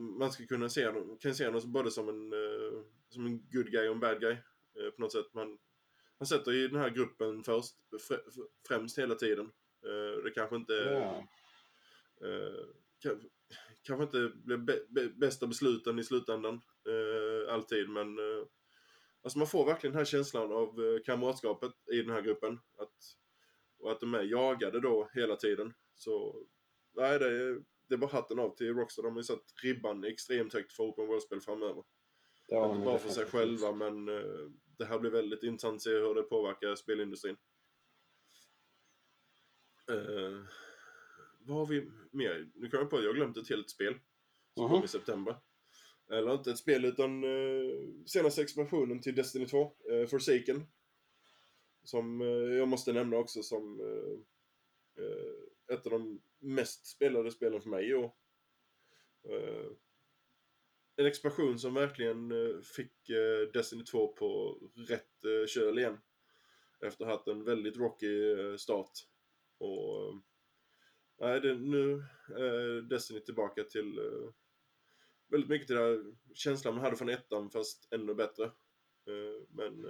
man 0.00 0.32
ska 0.32 0.46
kunna 0.46 0.68
se 0.68 0.86
honom, 0.86 1.18
kan 1.18 1.34
se 1.34 1.46
honom 1.46 1.72
både 1.72 1.90
som 1.90 2.08
en, 2.08 2.32
eh, 2.32 2.82
som 3.08 3.26
en 3.26 3.38
good 3.50 3.70
guy 3.70 3.88
och 3.88 3.94
en 3.94 4.00
bad 4.00 4.20
guy. 4.20 4.32
Eh, 4.78 4.90
på 4.96 5.00
något 5.00 5.12
sätt. 5.12 5.34
Man, 5.34 5.58
man 6.18 6.26
sätter 6.26 6.52
ju 6.52 6.68
den 6.68 6.80
här 6.80 6.90
gruppen 6.90 7.44
först, 7.44 7.74
frä- 8.08 8.46
främst 8.68 8.98
hela 8.98 9.14
tiden. 9.14 9.46
Eh, 9.86 10.22
det 10.24 10.30
kanske 10.30 10.56
inte 10.56 10.72
Ja. 10.72 11.28
eh, 12.28 12.64
kan, 12.98 13.30
kanske 13.82 14.04
inte 14.04 14.36
bä- 14.46 15.18
bästa 15.18 15.46
besluten 15.46 15.98
i 15.98 16.04
slutändan 16.04 16.54
eh, 16.88 17.54
alltid, 17.54 17.88
men 17.88 18.18
eh, 18.18 18.46
alltså 19.22 19.38
man 19.38 19.46
får 19.48 19.66
verkligen 19.66 19.92
den 19.92 19.98
här 19.98 20.04
känslan 20.04 20.52
av 20.52 20.68
eh, 20.84 21.02
kamratskapet 21.04 21.72
i 21.92 21.96
den 21.96 22.10
här 22.10 22.22
gruppen. 22.22 22.58
Att, 22.78 23.16
och 23.80 23.90
att 23.92 24.00
de 24.00 24.14
är 24.14 24.22
jagade 24.22 24.80
då 24.80 25.10
hela 25.14 25.36
tiden. 25.36 25.74
Så 25.94 26.44
nej, 26.96 27.18
det 27.18 27.26
är, 27.26 27.62
det 27.88 27.94
är 27.94 27.98
bara 27.98 28.10
hatten 28.10 28.38
av 28.38 28.56
till 28.56 28.74
Rockstar. 28.74 29.02
De 29.02 29.12
har 29.12 29.18
ju 29.18 29.24
satt 29.24 29.44
ribban 29.62 30.04
extremt 30.04 30.52
högt 30.54 30.72
för 30.72 30.84
open 30.84 31.06
world-spel 31.06 31.40
framöver. 31.40 31.84
Har 32.50 32.72
Inte 32.74 32.84
bara 32.84 32.98
för 32.98 33.08
sig 33.08 33.24
själva, 33.26 33.72
men 33.72 34.08
eh, 34.08 34.50
det 34.78 34.84
här 34.84 34.98
blir 34.98 35.10
väldigt 35.10 35.42
intressant 35.42 35.76
att 35.76 35.82
se 35.82 35.90
hur 35.90 36.14
det 36.14 36.22
påverkar 36.22 36.74
spelindustrin. 36.74 37.36
Eh, 39.90 40.42
vad 41.38 41.56
har 41.56 41.66
vi 41.66 41.90
mer? 42.10 42.50
Nu 42.54 42.68
kommer 42.70 42.82
jag 42.82 42.90
på 42.90 42.96
att 42.96 43.02
jag 43.02 43.10
har 43.10 43.14
glömt 43.14 43.36
ett 43.36 43.48
helt 43.48 43.70
spel. 43.70 43.94
Som 44.54 44.64
Mhm. 44.64 44.72
kom 44.74 44.84
i 44.84 44.88
september. 44.88 45.36
Eller 46.12 46.34
inte 46.34 46.50
ett 46.50 46.58
spel 46.58 46.84
utan 46.84 47.24
eh, 47.24 47.70
senaste 48.06 48.42
expansionen 48.42 49.00
till 49.00 49.14
Destiny 49.14 49.46
2, 49.46 49.72
eh, 49.90 50.06
Forsaken. 50.06 50.66
Som 51.82 52.20
eh, 52.20 52.28
jag 52.28 52.68
måste 52.68 52.92
nämna 52.92 53.16
också 53.16 53.42
som 53.42 53.80
eh, 53.80 55.04
eh, 55.04 55.74
ett 55.74 55.86
av 55.86 55.92
de 55.92 56.22
mest 56.38 56.86
spelade 56.86 57.30
spelen 57.30 57.60
för 57.60 57.70
mig 57.70 57.88
i 57.88 57.94
år. 57.94 58.12
En 60.96 61.06
expansion 61.06 61.58
som 61.58 61.74
verkligen 61.74 62.32
fick 62.62 62.92
Destiny 63.52 63.84
2 63.84 64.08
på 64.08 64.58
rätt 64.88 65.48
köl 65.48 65.78
igen. 65.78 65.98
Efter 66.80 67.04
att 67.04 67.10
ha 67.10 67.16
haft 67.16 67.28
en 67.28 67.44
väldigt 67.44 67.76
rocky 67.76 68.36
start. 68.58 68.90
Och 69.58 70.14
nej, 71.20 71.40
det, 71.40 71.54
nu 71.54 72.04
är 72.36 72.82
Destiny 72.82 73.20
tillbaka 73.20 73.64
till 73.64 74.00
väldigt 75.28 75.50
mycket 75.50 75.66
till 75.66 75.76
den 75.76 75.84
här 75.84 76.14
känslan 76.34 76.74
man 76.74 76.84
hade 76.84 76.96
från 76.96 77.08
ettan 77.08 77.50
fast 77.50 77.92
ännu 77.92 78.14
bättre. 78.14 78.50
Men 79.48 79.86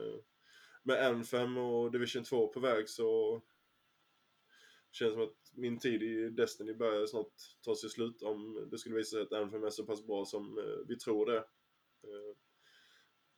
med 0.83 1.07
Anthem 1.07 1.57
och 1.57 1.93
Division 1.93 2.25
2 2.25 2.47
på 2.49 2.61
väg 2.61 2.89
så 2.89 3.43
känns 4.93 5.13
som 5.13 5.23
att 5.23 5.37
min 5.53 5.79
tid 5.79 6.03
i 6.03 6.31
Destiny 6.31 6.75
börjar 6.75 7.07
snart 7.07 7.33
ta 7.65 7.75
sig 7.75 7.91
slut 7.91 8.23
om 8.23 8.69
det 8.71 8.79
skulle 8.79 8.97
visa 8.97 9.11
sig 9.17 9.23
att 9.23 9.33
Anthem 9.33 9.65
är 9.65 9.71
så 9.71 9.87
pass 9.87 10.07
bra 10.07 10.25
som 10.25 10.59
eh, 10.59 10.87
vi 10.89 10.99
tror 10.99 11.27
det. 11.27 11.39
Eh, 11.39 12.37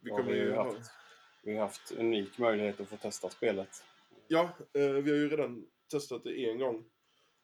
vi 0.00 0.10
Ja, 0.10 0.16
kommer 0.16 0.32
vi 0.32 0.38
har 0.38 0.44
ju 0.44 0.50
ju 0.50 0.56
ha... 0.56 0.64
haft, 0.64 0.90
vi 1.42 1.54
har 1.54 1.60
haft 1.62 1.92
unik 1.92 2.38
möjlighet 2.38 2.80
att 2.80 2.88
få 2.88 2.96
testa 2.96 3.30
spelet. 3.30 3.84
Ja, 4.28 4.42
eh, 4.74 4.90
vi 4.92 5.10
har 5.10 5.18
ju 5.18 5.28
redan 5.28 5.66
testat 5.90 6.24
det 6.24 6.50
en 6.50 6.58
gång. 6.58 6.84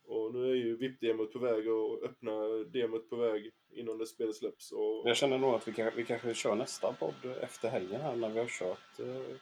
Och 0.04 0.34
nu 0.34 0.50
är 0.50 0.54
ju 0.54 0.76
VIP-demot 0.76 1.32
på 1.32 1.38
väg 1.38 1.68
och 1.72 2.04
öppna 2.04 2.32
demot 2.72 3.10
på 3.10 3.16
väg 3.16 3.50
innan 3.70 3.98
det 3.98 4.06
spelet 4.06 4.36
släpps. 4.36 4.72
Och 4.72 5.02
Jag 5.08 5.16
känner 5.16 5.38
nog 5.38 5.54
att 5.54 5.68
vi, 5.68 5.72
kan, 5.72 5.92
vi 5.96 6.04
kanske 6.04 6.34
kör 6.34 6.54
nästa 6.54 6.92
podd 6.92 7.14
efter 7.40 7.68
helgen 7.68 8.00
här 8.00 8.16
när 8.16 8.28
vi 8.28 8.38
har 8.38 8.46
kört 8.46 8.98
eh, 9.00 9.36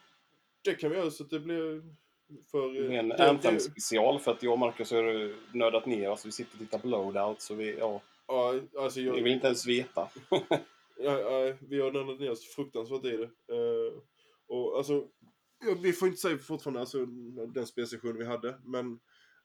det 0.66 0.74
kan 0.74 0.90
vi 0.90 0.96
göra 0.96 1.10
så 1.10 1.24
att 1.24 1.30
det 1.30 1.40
blir 1.40 1.82
för... 2.50 2.90
eh, 2.92 2.98
en 2.98 3.08
det- 3.08 3.28
Anthem-special. 3.30 4.18
För 4.20 4.30
att 4.32 4.42
jag 4.42 4.52
och 4.52 4.58
Marcus 4.58 4.90
har 4.90 5.32
nördat 5.56 5.86
ner 5.86 6.10
oss. 6.10 6.26
Vi 6.26 6.32
sitter 6.32 6.52
och 6.52 6.58
tittar 6.58 6.78
på 6.78 6.88
loadout 6.88 7.40
så 7.40 7.54
vi, 7.54 7.78
ja, 7.78 8.02
Ja, 8.28 8.60
alltså 8.78 9.00
vi 9.00 9.06
jag, 9.06 9.14
vill 9.14 9.26
inte 9.26 9.46
ens 9.46 9.66
veta. 9.66 10.08
Ja, 10.98 11.20
ja, 11.20 11.54
vi 11.60 11.80
har 11.80 11.92
nördat 11.92 12.20
ner 12.20 12.30
oss 12.30 12.54
fruktansvärt 12.54 13.04
i 13.04 13.16
det. 13.16 13.22
Eh, 13.54 13.92
och 14.48 14.76
alltså, 14.76 15.08
ja, 15.66 15.74
vi 15.82 15.92
får 15.92 16.08
inte 16.08 16.20
säga 16.20 16.38
fortfarande 16.38 16.80
alltså, 16.80 17.06
den 17.54 17.66
spelsession 17.66 18.18
vi 18.18 18.24
hade, 18.24 18.58
men 18.64 18.98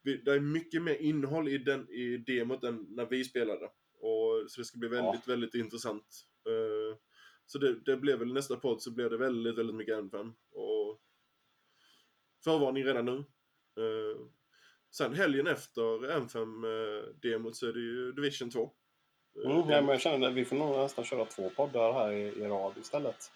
vi, 0.04 0.18
det 0.18 0.32
är 0.32 0.40
mycket 0.40 0.82
mer 0.82 0.96
innehåll 1.02 1.48
i, 1.50 1.58
den, 1.58 1.90
i 1.90 2.18
demot 2.18 2.64
än 2.64 2.86
när 2.90 3.06
vi 3.06 3.24
spelade. 3.24 3.66
Och, 4.00 4.46
så 4.52 4.62
det 4.62 4.66
ska 4.66 4.80
bli 4.80 4.90
väldigt, 4.90 5.28
väldigt 5.28 5.56
intressant. 5.56 6.06
Eh, 6.48 6.98
så 7.46 7.58
det, 7.58 7.80
det 7.86 7.98
blev 7.98 8.20
väl 8.20 8.34
nästa 8.34 8.56
podd 8.56 8.82
så 8.82 8.92
blir 8.92 9.10
det 9.10 9.18
väldigt, 9.18 9.58
väldigt 9.58 9.76
mycket 9.76 9.96
N5. 10.00 10.34
Och 10.52 11.01
förvarning 12.44 12.84
redan 12.86 13.06
nu. 13.06 13.18
Eh, 13.78 14.18
sen 14.92 15.14
helgen 15.16 15.48
efter 15.48 15.82
N5-demot 16.20 17.56
så 17.56 17.68
är 17.68 17.74
det 17.74 17.80
ju 17.80 18.12
Division 18.12 18.50
2. 18.50 18.64
Eh, 18.64 18.72
Mm, 19.52 19.58
ja, 19.70 19.82
men 19.82 19.88
jag 19.88 20.02
känner 20.02 20.28
att 20.28 20.34
vi 20.34 20.46
får 20.46 20.56
nog 20.56 20.78
nästan 20.78 21.06
köra 21.06 21.26
två 21.26 21.50
poddar 21.50 21.94
här 21.94 22.12
i, 22.12 22.22
i 22.22 22.48
rad 22.48 22.74
istället. 22.78 23.22
Så 23.22 23.32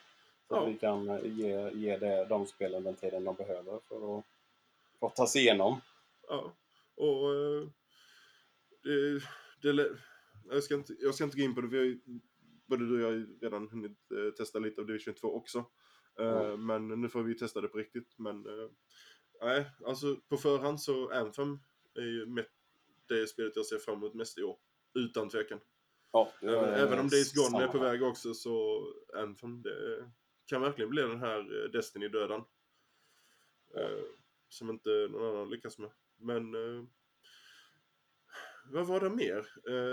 Ja. 0.56 0.62
att 0.68 0.74
vi 0.74 0.78
kan 0.78 1.10
eh, 1.10 1.26
ge, 1.40 1.70
ge 1.72 1.98
det, 1.98 2.26
de 2.26 2.46
spelen 2.48 2.84
den 2.84 2.96
tiden 2.96 3.24
de 3.24 3.36
behöver 3.36 3.80
för 3.80 4.18
att, 4.20 4.26
för 5.00 5.08
att 5.08 5.16
ta 5.16 5.28
sig 5.28 5.42
igenom. 5.42 5.82
Ja, 6.28 6.54
och 6.96 7.34
eh, 7.36 7.68
det, 8.84 9.20
det, 9.74 9.90
jag, 10.50 10.64
ska 10.64 10.74
inte, 10.76 10.96
jag 11.00 11.16
ska 11.16 11.24
inte 11.24 11.38
gå 11.38 11.44
in 11.44 11.56
på 11.56 11.62
det, 11.62 11.68
vi 11.68 11.78
har 11.78 11.86
ju, 11.86 12.00
både 12.66 12.86
du 12.88 12.94
och 12.96 13.02
jag 13.02 13.06
har 13.06 13.14
ju 13.14 13.40
redan 13.42 13.70
hunnit 13.70 14.12
eh, 14.12 14.34
testa 14.38 14.60
lite 14.60 14.82
av 14.82 14.88
Division 14.88 15.14
2 15.14 15.36
också. 15.36 15.66
Ja. 16.18 16.56
Men 16.58 16.88
nu 17.02 17.10
får 17.10 17.24
vi 17.24 17.36
testa 17.36 17.62
det 17.62 17.68
på 17.68 17.78
riktigt. 17.78 18.14
Men 18.18 18.46
eh, 18.46 18.70
nej, 19.42 19.66
alltså 19.86 20.16
på 20.30 20.38
förhand 20.38 20.82
så 20.82 21.10
Anthem 21.12 21.60
är 21.96 22.02
ju 22.02 22.46
det 23.08 23.28
spelet 23.28 23.56
jag 23.56 23.66
ser 23.66 23.78
fram 23.78 23.96
emot 23.96 24.14
mest 24.14 24.38
i 24.38 24.44
år. 24.44 24.58
Utan 24.94 25.30
tvekan. 25.30 25.60
Ja, 26.12 26.32
Även, 26.42 27.00
om 27.00 27.08
Days 27.08 27.34
Gone 27.34 27.64
är 27.64 27.68
på 27.68 27.80
väg 27.80 28.04
också 28.04 28.34
så 28.34 28.86
Anthem, 29.16 29.62
det 29.62 30.12
kan 30.46 30.62
verkligen 30.62 30.90
bli 30.90 31.02
den 31.02 31.20
här 31.20 31.40
eh, 31.40 31.72
Destiny-döden. 31.72 32.42
Eh, 33.78 34.04
som 34.50 34.70
inte 34.70 34.90
någon 34.90 35.36
annan 35.36 35.50
lyckas 35.50 35.78
med. 35.78 35.92
Men 36.18 36.52
vad 38.72 38.88
var 38.88 39.00
det 39.00 39.10
mer? 39.10 39.48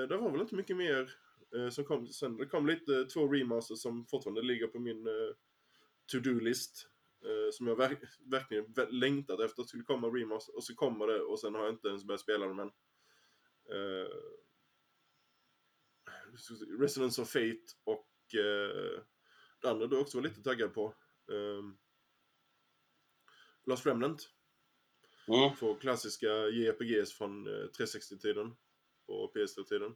Det 0.06 0.16
var 0.16 0.30
väl 0.30 0.40
inte 0.40 0.54
mycket 0.54 0.76
mer 0.76 1.14
som 1.70 1.84
kom 1.84 2.08
sen. 2.08 2.36
Det 2.36 2.46
kom 2.46 2.66
lite 2.66 3.04
två 3.04 3.28
remasters 3.28 3.78
som 3.78 4.06
fortfarande 4.06 4.42
ligger 4.42 4.66
på 4.66 4.78
min 4.78 5.08
to-do-list. 6.06 6.88
Eh, 7.24 7.50
som 7.52 7.66
jag 7.66 7.76
verk 7.76 7.98
verkligen 8.26 8.74
längtat 8.90 9.40
efter 9.40 9.62
att 9.62 9.68
skulle 9.68 9.84
komma 9.84 10.08
remaster. 10.08 10.56
Och 10.56 10.64
så 10.64 10.74
kommer 10.74 11.06
det 11.06 11.20
och 11.20 11.40
sen 11.40 11.54
har 11.54 11.62
jag 11.64 11.72
inte 11.72 11.88
ens 11.88 12.04
börjat 12.04 12.20
spela 12.20 12.46
dem 12.46 12.58
än. 12.58 12.70
Eh, 13.72 14.08
Resonance 16.80 17.22
of 17.22 17.28
Fate 17.30 17.66
och 17.84 18.34
eh, 18.34 19.02
det 19.60 19.70
andra 19.70 19.86
du 19.86 19.98
också 19.98 20.18
var 20.18 20.24
lite 20.24 20.42
taggad 20.42 20.74
på. 20.74 20.94
Eh, 21.32 21.62
Lost 23.66 23.86
Remnant. 23.86 24.28
Mm. 25.28 25.78
Klassiska 25.80 26.48
JRPGs 26.48 27.12
från 27.12 27.46
eh, 27.46 27.68
360-tiden 27.78 28.54
och 29.06 29.36
PS3-tiden. 29.36 29.94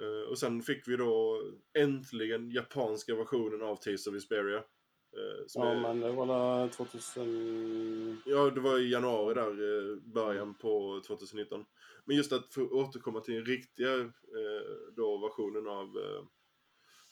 Eh, 0.00 0.30
och 0.30 0.38
sen 0.38 0.62
fick 0.62 0.88
vi 0.88 0.96
då 0.96 1.42
äntligen 1.78 2.50
japanska 2.50 3.14
versionen 3.14 3.62
av 3.62 3.76
Tales 3.76 4.06
of 4.06 4.14
Vesperia. 4.14 4.64
Eh, 5.12 5.44
Ja, 5.54 5.68
är, 5.70 5.80
men 5.80 6.00
det 6.00 6.12
var 6.12 6.60
väl 6.60 6.70
2000... 6.70 8.22
ja, 8.26 8.50
det 8.50 8.60
var 8.60 8.78
i 8.78 8.90
januari 8.90 9.34
där, 9.34 9.50
eh, 9.92 9.96
början 9.96 10.54
på 10.54 11.00
2019. 11.06 11.64
Men 12.04 12.16
just 12.16 12.32
att 12.32 12.54
få 12.54 12.62
återkomma 12.62 13.20
till 13.20 13.34
den 13.34 13.44
riktiga 13.44 13.94
eh, 14.00 14.90
då 14.96 15.18
versionen 15.18 15.68
av 15.68 15.98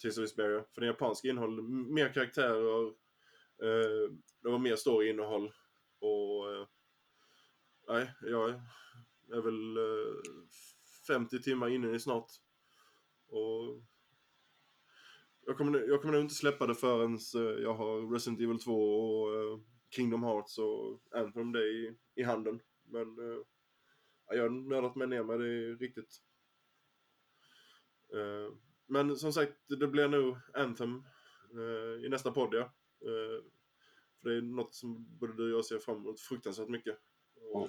Tales 0.03 0.19
of 0.19 0.25
Vesperia. 0.25 0.65
För 0.75 0.81
den 0.81 0.89
japanska 0.89 1.29
innehåller 1.29 1.59
m- 1.63 1.95
mer 1.95 2.13
karaktärer, 2.13 2.93
det 4.43 4.49
var 4.51 4.59
mer 4.59 4.77
story-innehåll 4.77 5.53
och 6.01 6.67
nej, 7.89 8.11
jag 8.23 8.51
är 9.33 9.41
väl 9.41 9.77
eh, 9.77 10.15
50 11.07 11.43
timmar 11.43 11.69
inne 11.69 11.95
i 11.95 12.01
snart. 12.01 12.31
Och 13.29 13.83
jag 15.47 15.59
kommer, 15.59 15.79
jag 15.79 16.01
kommer 16.01 16.15
nog 16.15 16.23
inte 16.23 16.35
släppa 16.35 16.67
det 16.67 16.75
förrän 16.75 17.15
eh, 17.15 17.63
jag 17.63 17.75
har 17.75 18.13
Resident 18.13 18.41
Evil 18.41 18.59
2 18.59 18.73
och 18.73 19.35
eh, 19.35 19.59
Kingdom 19.91 20.23
Hearts 20.23 20.59
och 20.59 21.01
Anthem 21.15 21.53
det 21.53 21.65
i, 21.65 21.95
i 22.15 22.23
handen. 22.23 22.61
Men 22.85 23.19
eh, 23.19 23.39
ja, 24.27 24.35
jag 24.35 24.43
har 24.43 24.51
nördat 24.51 24.97
mig 24.97 25.09
ner 25.09 25.23
med 25.23 25.41
det 25.41 25.75
riktigt. 25.75 26.23
Men 28.89 29.17
som 29.17 29.33
sagt, 29.33 29.53
det 29.69 29.87
blir 29.87 30.09
nog 30.09 30.37
Anthem 30.55 31.03
i 32.05 32.09
nästa 32.09 32.33
podd 32.33 32.55
ja. 32.55 32.75
För 34.23 34.29
det 34.29 34.37
är 34.37 34.43
något 34.43 34.75
som 34.75 35.19
både 35.19 35.33
du 35.33 35.53
och 35.53 35.59
jag 35.59 35.65
ser 35.65 35.79
fram 35.79 35.97
emot 35.97 36.21
fruktansvärt 36.21 36.69
mycket. 36.69 36.99
Och, 37.53 37.69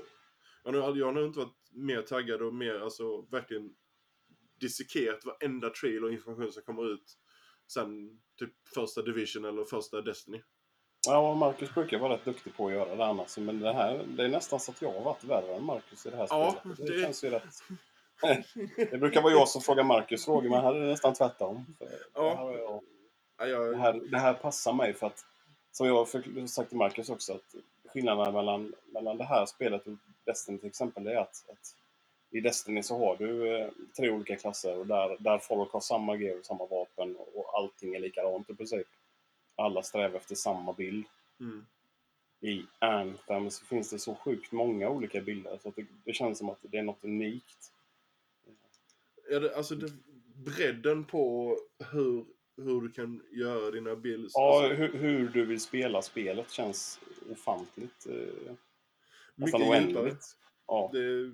jag, 0.63 0.81
har 0.81 1.11
nog- 1.11 1.25
inte 1.25 1.39
varit 1.39 1.71
mer 1.71 2.01
taggad 2.01 2.41
och 2.41 2.53
mer, 2.55 2.79
alltså 2.79 3.21
verkligen 3.21 3.75
dissekerat 4.59 5.25
varenda 5.25 5.69
trailer 5.69 6.03
och 6.03 6.11
information 6.11 6.51
som 6.51 6.63
kommer 6.63 6.93
ut 6.93 7.17
sen 7.67 8.19
typ 8.39 8.53
första 8.75 9.01
Division 9.01 9.45
eller 9.45 9.63
första 9.63 10.01
Destiny. 10.01 10.41
Ja, 11.07 11.31
och 11.31 11.37
Marcus 11.37 11.73
brukar 11.73 11.97
vara 11.99 12.13
rätt 12.13 12.25
duktig 12.25 12.55
på 12.55 12.67
att 12.67 12.73
göra 12.73 12.95
det 12.95 13.05
annars. 13.05 13.37
Men 13.37 13.59
det 13.59 13.73
här, 13.73 14.05
det 14.07 14.23
är 14.23 14.27
nästan 14.29 14.59
så 14.59 14.71
att 14.71 14.81
jag 14.81 14.91
har 14.93 15.01
varit 15.01 15.23
värre 15.23 15.55
än 15.55 15.63
Marcus 15.63 16.05
i 16.05 16.09
det 16.09 16.17
här 16.17 16.27
Ja, 16.29 16.55
spelet. 16.59 16.77
Det, 16.77 16.95
det- 16.95 17.01
känns 17.01 17.23
ju 17.23 17.29
rätt... 17.29 17.43
det 18.91 18.97
brukar 18.97 19.21
vara 19.21 19.33
jag 19.33 19.49
som 19.49 19.61
frågar 19.61 19.83
Marcus 19.83 20.25
frågor, 20.25 20.49
men 20.49 20.61
här 20.61 20.75
är 20.75 20.79
det 20.79 20.87
nästan 20.87 21.13
tvärtom. 21.13 21.65
Ja. 22.13 22.21
Det, 22.23 22.35
här, 22.35 22.51
jag- 22.57 22.83
Ja, 23.39 23.45
jag, 23.47 23.71
det, 23.71 23.77
här, 23.77 23.93
det 23.93 24.17
här 24.19 24.33
passar 24.33 24.73
mig 24.73 24.93
för 24.93 25.07
att, 25.07 25.25
som 25.71 25.87
jag 25.87 25.93
har 25.95 26.47
sagt 26.47 26.69
till 26.69 26.77
Marcus 26.77 27.09
också, 27.09 27.33
att 27.33 27.55
skillnaden 27.93 28.33
mellan, 28.33 28.73
mellan 28.85 29.17
det 29.17 29.23
här 29.23 29.45
spelet 29.45 29.87
och 29.87 29.93
Destiny 30.25 30.57
till 30.57 30.67
exempel, 30.67 31.03
det 31.03 31.13
är 31.13 31.17
att, 31.17 31.45
att 31.49 31.75
i 32.31 32.41
Destiny 32.41 32.83
så 32.83 32.97
har 32.97 33.17
du 33.17 33.57
eh, 33.57 33.69
tre 33.97 34.09
olika 34.09 34.35
klasser 34.35 34.77
och 34.77 34.87
där, 34.87 35.17
där 35.19 35.39
folk 35.39 35.71
har 35.71 35.79
samma 35.79 36.15
gear 36.15 36.39
och 36.39 36.45
samma 36.45 36.65
vapen 36.65 37.15
och 37.15 37.57
allting 37.57 37.95
är 37.95 37.99
likadant 37.99 38.49
i 38.49 38.55
princip. 38.55 38.87
Alla 39.55 39.83
strävar 39.83 40.17
efter 40.17 40.35
samma 40.35 40.73
bild. 40.73 41.05
mm. 41.39 41.65
I 42.41 42.65
Anthem 42.79 43.49
så 43.51 43.65
finns 43.65 43.89
det 43.89 43.99
så 43.99 44.15
sjukt 44.15 44.51
många 44.51 44.89
olika 44.89 45.21
bilder 45.21 45.59
så 45.61 45.69
att 45.69 45.75
det, 45.75 45.85
det 46.03 46.13
känns 46.13 46.37
som 46.37 46.49
att 46.49 46.59
det 46.61 46.77
är 46.77 46.83
något 46.83 47.03
unikt. 47.03 47.71
Ja, 49.29 49.39
det, 49.39 49.55
alltså 49.55 49.75
det, 49.75 49.91
bredden 50.35 51.05
på 51.05 51.57
hur, 51.91 52.25
hur 52.57 52.81
du 52.81 52.91
kan 52.91 53.23
göra 53.31 53.71
dina 53.71 53.95
bilder. 53.95 54.29
Ja, 54.33 54.63
alltså, 54.63 54.75
hur, 54.75 54.93
hur 54.93 55.29
du 55.29 55.45
vill 55.45 55.61
spela 55.61 56.01
spelet 56.01 56.51
känns 56.51 56.99
ofantligt. 57.31 58.05
Eh, 58.05 58.53
mycket 59.35 59.61
oändligt. 59.61 60.35
Ja. 60.67 60.89
Det, 60.93 61.31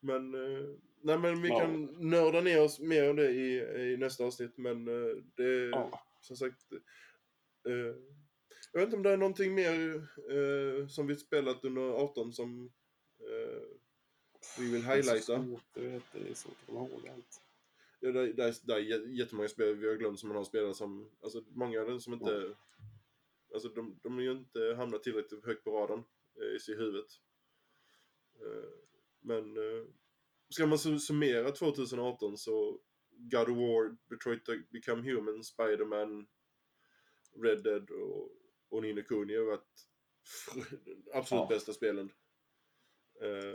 men, 0.00 0.34
eh, 0.34 0.68
nej, 1.02 1.18
men 1.18 1.42
vi 1.42 1.48
Ja. 1.48 1.60
kan 1.60 1.84
nörda 2.10 2.40
ner 2.40 2.62
oss 2.62 2.80
mer 2.80 3.10
om 3.10 3.16
det 3.16 3.30
i, 3.30 3.58
i 3.92 3.96
nästa 3.96 4.24
avsnitt. 4.24 4.56
Men 4.58 4.88
eh, 4.88 5.16
det 5.34 5.52
Ja. 5.68 6.02
som 6.20 6.36
sagt. 6.36 6.72
Eh, 7.68 7.94
jag 8.72 8.80
vet 8.80 8.86
inte 8.86 8.96
om 8.96 9.02
det 9.02 9.10
är 9.10 9.16
någonting 9.16 9.54
mer 9.54 9.94
eh, 10.30 10.86
som 10.86 11.06
vi 11.06 11.16
spelat 11.16 11.64
under 11.64 11.82
18 11.82 12.32
som 12.32 12.72
eh, 13.20 13.62
vi 14.58 14.72
vill 14.72 14.82
Det 14.84 14.92
är 14.92 15.02
så 15.02 15.10
highlighta. 15.10 15.44
svårt, 15.44 15.62
Det 15.74 16.30
är 16.30 16.34
svårt 16.34 16.52
att 16.60 16.66
komma 16.66 16.88
ihåg 16.88 17.08
allt. 17.08 17.42
Ja, 18.00 18.12
det, 18.12 18.32
det, 18.32 18.44
är, 18.44 18.54
det 18.66 18.72
är 18.74 18.80
jä- 18.80 19.08
jättemånga 19.08 19.48
spel 19.48 19.74
vi 19.74 19.88
har 19.88 19.94
glömt 19.94 20.20
som 20.20 20.28
man 20.28 20.36
har 20.36 20.44
spelat 20.44 20.76
som, 20.76 21.10
alltså 21.22 21.44
många 21.48 21.80
av 21.80 21.88
dem 21.88 22.00
som 22.00 22.12
inte, 22.12 22.54
alltså 23.54 23.68
de, 23.68 23.98
de 24.02 24.14
har 24.14 24.20
ju 24.20 24.30
inte 24.30 24.74
hamnat 24.76 25.02
tillräckligt 25.02 25.44
högt 25.44 25.64
på 25.64 25.70
radarn 25.70 26.04
eh, 26.40 26.72
i 26.74 26.76
huvudet. 26.76 27.06
Men 29.20 29.56
eh, 29.56 29.84
ska 30.48 30.66
man 30.66 30.78
su- 30.78 30.98
summera 30.98 31.50
2018 31.52 32.38
så 32.38 32.80
God 33.10 33.48
of 33.48 33.56
War, 33.56 33.96
Detroit 34.10 34.70
Become 34.70 35.02
Human, 35.12 35.44
Spider-Man, 35.44 36.26
Red 37.42 37.62
Dead 37.62 37.90
och, 37.90 38.30
och 38.68 38.82
Nino 38.82 39.02
Kuni 39.02 39.36
har 39.36 39.44
varit 39.44 39.88
absolut 41.14 41.40
Ja. 41.42 41.46
bästa 41.48 41.72
spelen. 41.72 42.12
Eh, 43.20 43.52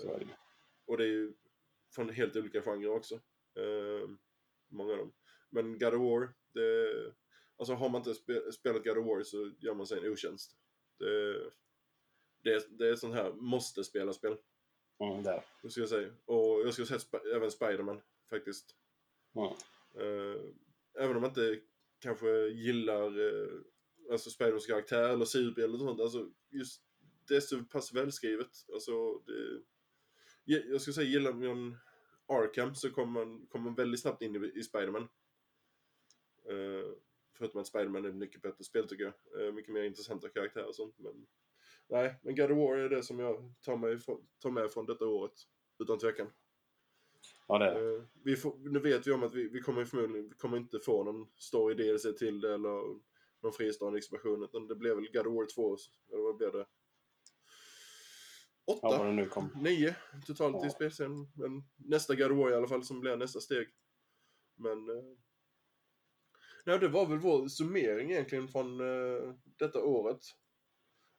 och 0.86 0.98
det 0.98 1.04
är 1.04 1.08
ju 1.08 1.34
från 1.96 2.10
helt 2.10 2.36
olika 2.36 2.62
genrer 2.62 2.90
också. 2.90 3.16
Eh, 3.56 4.10
många 4.68 4.92
av 4.92 4.98
dem. 4.98 5.14
Men 5.50 5.80
God 5.80 5.94
of 5.94 6.02
War, 6.02 6.34
det, 6.54 7.14
alltså 7.58 7.74
har 7.74 7.90
man 7.90 8.00
inte 8.02 8.14
spe, 8.16 8.52
spelat 8.52 8.84
God 8.84 8.98
of 8.98 9.06
War 9.06 9.24
så 9.24 9.52
gör 9.60 9.74
man 9.74 9.88
sig 9.88 10.00
en 10.00 10.12
otjänst. 10.12 10.58
Det, 11.00 11.34
det, 12.44 12.54
är- 12.54 12.78
det 12.78 12.90
är 12.90 12.96
sånt 12.96 13.16
här 13.16 13.34
måste-spela-spel, 13.34 14.38
Mm, 15.00 15.24
där. 15.24 15.46
det 15.62 15.70
ska 15.70 15.82
jag 15.82 15.90
säga. 15.90 16.12
Och 16.26 16.62
jag 16.66 16.74
skulle 16.74 16.88
säga 16.88 16.98
sp- 17.00 17.36
även 17.36 17.52
Spider-Man, 17.52 18.02
faktiskt. 18.30 18.76
Mm. 19.36 19.48
Eh, 19.96 20.42
även 21.00 21.16
om 21.16 21.22
man 21.22 21.30
inte 21.30 21.60
kanske 22.00 22.48
gillar 22.48 23.20
uh, 23.20 23.62
alltså 24.12 24.30
Spidermans 24.30 24.66
karaktär 24.66 25.10
eller 25.10 25.26
superhjälte 25.26 25.64
eller 25.64 25.78
sånt, 25.78 26.02
alltså 26.02 26.30
just 26.50 26.82
det 27.28 27.36
är 27.36 27.40
så 27.40 27.64
pass 27.64 27.94
välskrivet. 27.94 28.66
Alltså, 28.74 29.20
det, 29.20 29.62
jag 30.46 30.82
skulle 30.82 30.94
säga 30.94 31.08
gillar 31.10 31.34
man 31.34 31.78
Arkham 32.26 32.76
så 32.76 32.90
kommer 32.90 33.26
man, 33.26 33.48
kommer 33.48 33.66
man 33.66 33.76
väldigt 33.76 34.02
snabbt 34.02 34.22
in 34.22 34.36
i, 34.36 34.52
i 34.60 34.64
Spiderman. 34.64 35.08
Eh, 36.50 36.92
förutom 37.38 37.62
att 37.62 37.68
Spiderman 37.68 38.06
är 38.06 38.12
mycket 38.12 38.42
bättre 38.42 38.64
spel 38.64 38.88
tycker 38.88 39.04
jag. 39.04 39.48
Eh, 39.48 39.54
mycket 39.54 39.74
mer 39.74 39.84
intressanta 39.84 40.30
karaktärer 40.30 40.68
och 40.68 40.76
sånt. 40.76 41.00
Men, 41.00 41.28
nej, 41.90 42.20
men 42.24 42.36
God 42.36 42.52
of 42.52 42.58
War 42.58 42.78
är 42.78 42.90
det 42.90 43.04
som 43.04 43.20
jag 43.20 43.54
tar, 43.62 43.78
mig 43.78 44.00
tar 44.40 44.52
med 44.52 44.72
från 44.72 44.86
detta 44.86 45.06
året. 45.06 45.34
Utan 45.80 46.00
tvekan. 46.00 46.28
Ja, 47.48 47.58
det 47.58 47.66
är. 47.66 47.96
Eh, 47.98 48.04
vi 48.24 48.36
får, 48.36 48.56
nu 48.58 48.80
vet 48.80 49.08
vi 49.08 49.12
om 49.12 49.24
att 49.24 49.34
vi, 49.34 49.48
vi 49.50 49.62
kommer 49.62 49.86
förmodligen 49.86 50.30
vi 50.30 50.36
kommer 50.36 50.58
inte 50.58 50.80
få 50.80 51.04
någon 51.04 51.28
story 51.38 51.76
DLC 51.76 52.18
till 52.18 52.42
det 52.42 52.54
eller 52.54 53.00
någon 53.42 53.54
fristående 53.54 53.98
expansion. 54.00 54.44
Utan 54.44 54.68
det 54.68 54.76
blev 54.76 54.96
väl 54.96 55.12
God 55.14 55.28
of 55.28 55.34
War 55.34 55.46
2, 55.56 55.78
eller 56.14 56.24
vad 56.24 56.38
blev 56.38 56.52
det? 56.52 56.66
Ja, 58.66 58.74
Åtta? 58.74 59.04
det 59.04 59.12
nu 59.12 59.26
kom. 59.26 59.50
Nio 59.56 59.96
totalt 60.28 60.56
i 60.56 60.60
Ja. 60.68 60.70
spelserien. 60.70 61.28
Men 61.36 61.64
nästa 61.76 62.16
God 62.16 62.32
of 62.32 62.38
War 62.38 62.52
i 62.52 62.56
alla 62.56 62.68
fall 62.68 62.84
som 62.84 63.00
blir 63.00 63.18
nästa 63.18 63.40
steg. 63.40 63.68
Men... 64.56 64.90
Eh, 64.90 65.04
nej, 66.66 66.80
det 66.80 66.88
var 66.88 67.06
väl 67.06 67.20
vår 67.20 67.48
summering 67.48 68.12
egentligen 68.12 68.48
från 68.48 68.80
eh, 68.80 69.34
detta 69.44 69.84
året. 69.84 70.20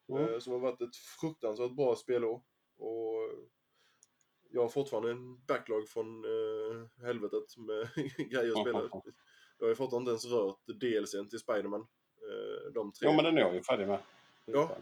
Mm. 0.09 0.33
Eh, 0.33 0.39
som 0.39 0.53
har 0.53 0.59
varit 0.59 0.81
ett 0.81 0.95
fruktansvärt 0.95 1.71
bra 1.71 1.95
spelår. 1.95 2.41
Och 2.77 3.31
jag 4.49 4.61
har 4.61 4.69
fortfarande 4.69 5.11
en 5.11 5.45
backlog 5.45 5.89
från 5.89 6.25
eh, 6.25 7.05
helvetet 7.05 7.57
med 7.57 7.89
grejer 8.29 8.51
att 8.51 8.61
spela. 8.61 8.89
Jag 9.59 9.67
har 9.67 9.75
fortfarande 9.75 10.11
inte 10.11 10.27
ens 10.27 10.33
rört 10.33 10.65
DLCn 10.67 11.29
till 11.29 11.39
Spiderman. 11.39 11.81
Eh, 11.81 12.71
de 12.73 12.91
tre. 12.91 13.09
Jo, 13.09 13.15
men 13.15 13.25
den 13.25 13.37
är 13.37 13.41
jag 13.41 13.55
ju 13.55 13.63
färdig 13.63 13.87
med. 13.87 13.99
Ja. 14.45 14.77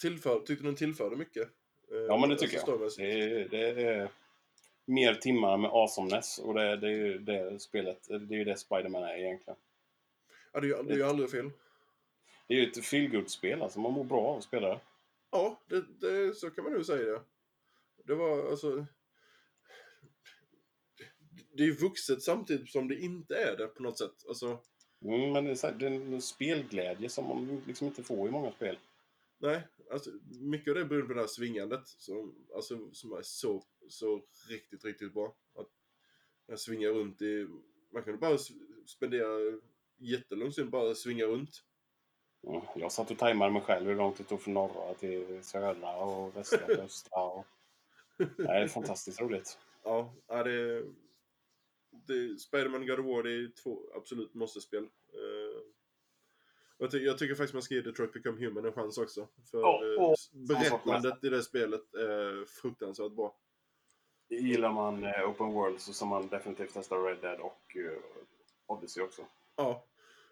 Tillför, 0.00 0.40
tyckte 0.40 0.64
den 0.64 0.76
tillförde 0.76 1.16
mycket. 1.16 1.48
Eh, 1.90 1.98
Ja, 1.98 2.16
men 2.16 2.28
det 2.28 2.36
tycker 2.36 2.62
jag. 2.66 2.90
Det 2.96 3.12
är, 3.12 3.48
det 3.48 3.84
är 3.84 4.10
mer 4.84 5.14
timmar 5.14 5.56
med 5.56 5.70
awesomeness 5.70 6.38
och 6.38 6.54
det, 6.54 6.76
det 6.76 6.86
är 6.86 6.90
ju 6.90 7.18
det 7.18 7.60
spelet, 7.60 8.08
det 8.08 8.34
är 8.34 8.38
ju 8.38 8.44
det 8.44 8.56
Spiderman 8.56 9.02
är 9.02 9.16
egentligen. 9.16 9.58
Ja, 10.52 10.60
det 10.60 10.92
är 10.92 10.96
ju 10.96 11.02
aldrig 11.02 11.30
fel. 11.30 11.50
Det 12.46 12.54
är 12.54 12.58
ju 12.58 12.70
ett 12.70 12.84
feelgood-spel, 12.84 13.62
alltså 13.62 13.80
man 13.80 13.92
mår 13.92 14.04
bra 14.04 14.20
av 14.20 14.38
att 14.38 14.44
spela 14.44 14.68
det. 14.68 14.80
Ja, 15.30 15.60
det, 15.66 15.84
det, 16.00 16.34
så 16.34 16.50
kan 16.50 16.64
man 16.64 16.72
nog 16.72 16.86
säga 16.86 17.12
det. 17.12 17.22
Det 18.04 18.14
var 18.14 18.50
alltså... 18.50 18.86
Det 21.52 21.64
är 21.64 21.72
vuxet 21.72 22.22
samtidigt 22.22 22.70
som 22.70 22.88
det 22.88 22.94
inte 22.94 23.34
är 23.36 23.56
det 23.56 23.66
på 23.66 23.82
något 23.82 23.98
sätt. 23.98 24.24
Alltså, 24.28 24.60
Mm, 25.04 25.32
men 25.32 25.44
det 25.44 25.50
är, 25.50 25.54
så 25.54 25.66
här, 25.66 25.74
det 25.74 25.86
är 25.86 25.90
en 25.90 26.22
spelglädje 26.22 27.08
som 27.08 27.28
man 27.28 27.62
liksom 27.66 27.86
inte 27.86 28.02
får 28.02 28.28
i 28.28 28.30
många 28.30 28.52
spel. 28.52 28.78
nej. 29.38 29.62
Alltså, 29.90 30.10
mycket 30.40 30.70
av 30.70 30.74
det 30.74 30.84
beror 30.84 31.02
på 31.02 31.14
det 31.14 31.20
här 31.20 31.26
svingandet. 31.26 31.88
Som, 31.88 32.34
alltså, 32.54 32.90
som 32.92 33.12
är 33.12 33.22
så, 33.22 33.62
så 33.88 34.22
riktigt, 34.48 34.84
riktigt 34.84 35.14
bra. 35.14 35.36
Att 35.54 35.68
jag 36.46 36.60
svingar 36.60 36.88
runt 36.88 37.22
i... 37.22 37.46
Man 37.92 38.02
kan 38.02 38.18
bara 38.18 38.38
spendera 38.86 39.60
jättelång 39.96 40.52
stund 40.52 40.70
bara 40.70 40.94
svinga 40.94 41.24
runt. 41.24 41.62
Mm, 42.46 42.62
jag 42.74 42.92
satt 42.92 43.10
och 43.10 43.18
tajmade 43.18 43.52
mig 43.52 43.62
själv 43.62 43.86
hur 43.86 43.96
långt 43.96 44.18
det 44.18 44.24
tog 44.24 44.40
från 44.40 44.54
norra 44.54 44.94
till 44.94 45.44
södra 45.44 45.96
och 45.96 46.36
västra 46.36 46.66
till 46.66 46.80
östra. 46.80 47.22
Och... 47.22 47.46
Nej, 48.18 48.28
det 48.38 48.64
är 48.64 48.68
fantastiskt 48.68 49.20
roligt. 49.20 49.58
Ja, 49.82 50.12
ja 50.26 50.42
det, 50.44 50.84
det 51.90 52.40
Spiderman 52.40 52.86
God 52.86 53.00
of 53.00 53.06
War 53.06 53.22
det 53.22 53.30
är 53.30 53.50
två 53.62 53.78
absolut 53.94 54.34
måste-spel. 54.34 54.84
Eh, 55.12 55.62
jag, 56.78 56.90
ty 56.90 56.98
jag 56.98 57.18
tycker 57.18 57.34
faktiskt 57.34 57.54
man 57.54 57.62
ska 57.62 57.74
ge 57.74 57.80
Detroit 57.80 58.12
Become 58.12 58.44
Human 58.44 58.64
en 58.64 58.72
chans 58.72 58.98
också. 58.98 59.28
För 59.50 59.58
eh, 59.94 60.04
och- 60.04 60.16
berättandet 60.32 61.24
i 61.24 61.28
det 61.28 61.42
spelet 61.42 61.94
är 61.94 62.44
fruktansvärt 62.44 63.12
bra. 63.12 63.36
Gillar 64.28 64.72
man 64.72 65.04
eh, 65.04 65.30
Open 65.30 65.52
World 65.52 65.80
så 65.80 65.92
ska 65.92 66.04
man 66.04 66.28
definitivt 66.28 66.74
testa 66.74 66.94
Red 66.96 67.18
Dead 67.20 67.40
och 67.40 67.76
Odyssey 68.66 69.02
också. 69.02 69.22
Ja. 69.56 69.84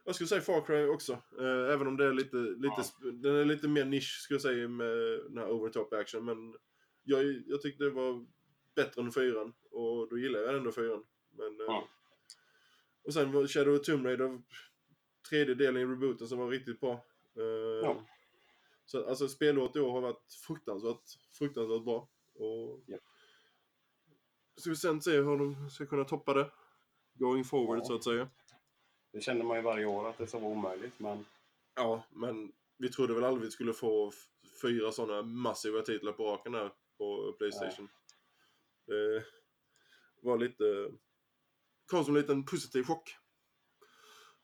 Jag 0.05 0.15
skulle 0.15 0.29
säga 0.29 0.41
Far 0.41 0.65
Cry 0.67 0.87
också. 0.87 1.13
Eh, 1.13 1.73
även 1.75 1.87
om 1.87 1.97
det 1.97 2.05
är 2.05 2.13
lite, 2.13 2.37
lite, 2.37 2.75
Ja. 3.03 3.11
den 3.13 3.37
är 3.37 3.45
lite 3.45 3.69
mer 3.69 3.85
nisch 3.85 4.21
skulle 4.23 4.35
jag 4.35 4.43
säga 4.43 4.69
med 4.69 4.97
den 5.29 5.39
här 5.39 5.51
overtop 5.51 5.93
action. 5.93 6.25
Men 6.25 6.57
jag, 7.03 7.43
jag 7.47 7.63
tyckte 7.63 7.85
det 7.85 7.91
var 7.91 8.27
bättre 8.75 9.03
än 9.03 9.13
fyran. 9.13 9.53
Och 9.71 10.09
då 10.11 10.19
gillar 10.19 10.41
jag 10.41 10.57
ändå 10.57 10.73
fyran. 10.73 11.05
Men, 11.31 11.47
eh, 11.61 11.67
Ja. 11.67 11.89
Och 13.03 13.15
sen 13.15 13.33
var 13.33 13.47
Shadow 13.47 13.75
of 13.75 13.83
Tomb 13.83 14.07
Raider 14.07 14.43
tredje 15.29 15.55
delen 15.55 15.83
i 15.83 15.87
rebooten 15.87 16.29
som 16.29 16.39
var 16.39 16.49
riktigt 16.49 16.81
bra. 16.81 16.93
Eh, 17.37 17.43
Ja. 17.83 18.07
Så 18.87 19.09
alltså 19.09 19.29
spelåret 19.29 19.77
i 19.77 19.81
år 19.81 19.93
har 19.93 20.01
varit 20.01 20.33
fruktansvärt, 20.47 21.03
fruktansvärt 21.39 21.85
bra. 21.85 22.09
Och 22.35 22.83
Ja. 22.87 22.99
Ska 24.57 24.71
vi 24.71 24.77
sen 24.77 25.01
se 25.03 25.11
hur 25.17 25.39
de 25.39 25.71
ska 25.71 25.87
kunna 25.87 26.05
toppa 26.05 26.35
det. 26.35 26.51
Going 27.15 27.45
forward 27.45 27.87
så 27.87 27.95
att 27.95 28.05
säga. 28.05 28.29
Det 29.15 29.21
känner 29.21 29.45
man 29.45 29.57
ju 29.57 29.63
varje 29.63 29.87
år 29.87 30.09
att 30.09 30.19
det 30.19 30.27
ska 30.27 30.39
vara 30.39 30.53
omöjligt, 30.53 30.99
men 30.99 31.25
Ja, 31.75 32.03
men 32.11 32.53
vi 32.79 32.89
trodde 32.89 33.15
väl 33.15 33.25
aldrig 33.25 33.45
vi 33.45 33.51
skulle 33.51 33.73
få 33.73 34.13
fyra 34.63 34.93
sådana 34.93 35.23
massiva 35.23 35.83
titlar 35.83 36.13
på 36.13 36.25
raken 36.27 36.55
här 36.55 36.73
på 36.99 37.35
Playstation. 37.39 37.89
Det 38.87 39.25
var 40.23 40.39
lite... 40.39 40.91
kom 41.87 42.05
som 42.05 42.17
en 42.17 42.21
liten 42.21 42.45
positiv 42.45 42.83
chock. 42.83 43.17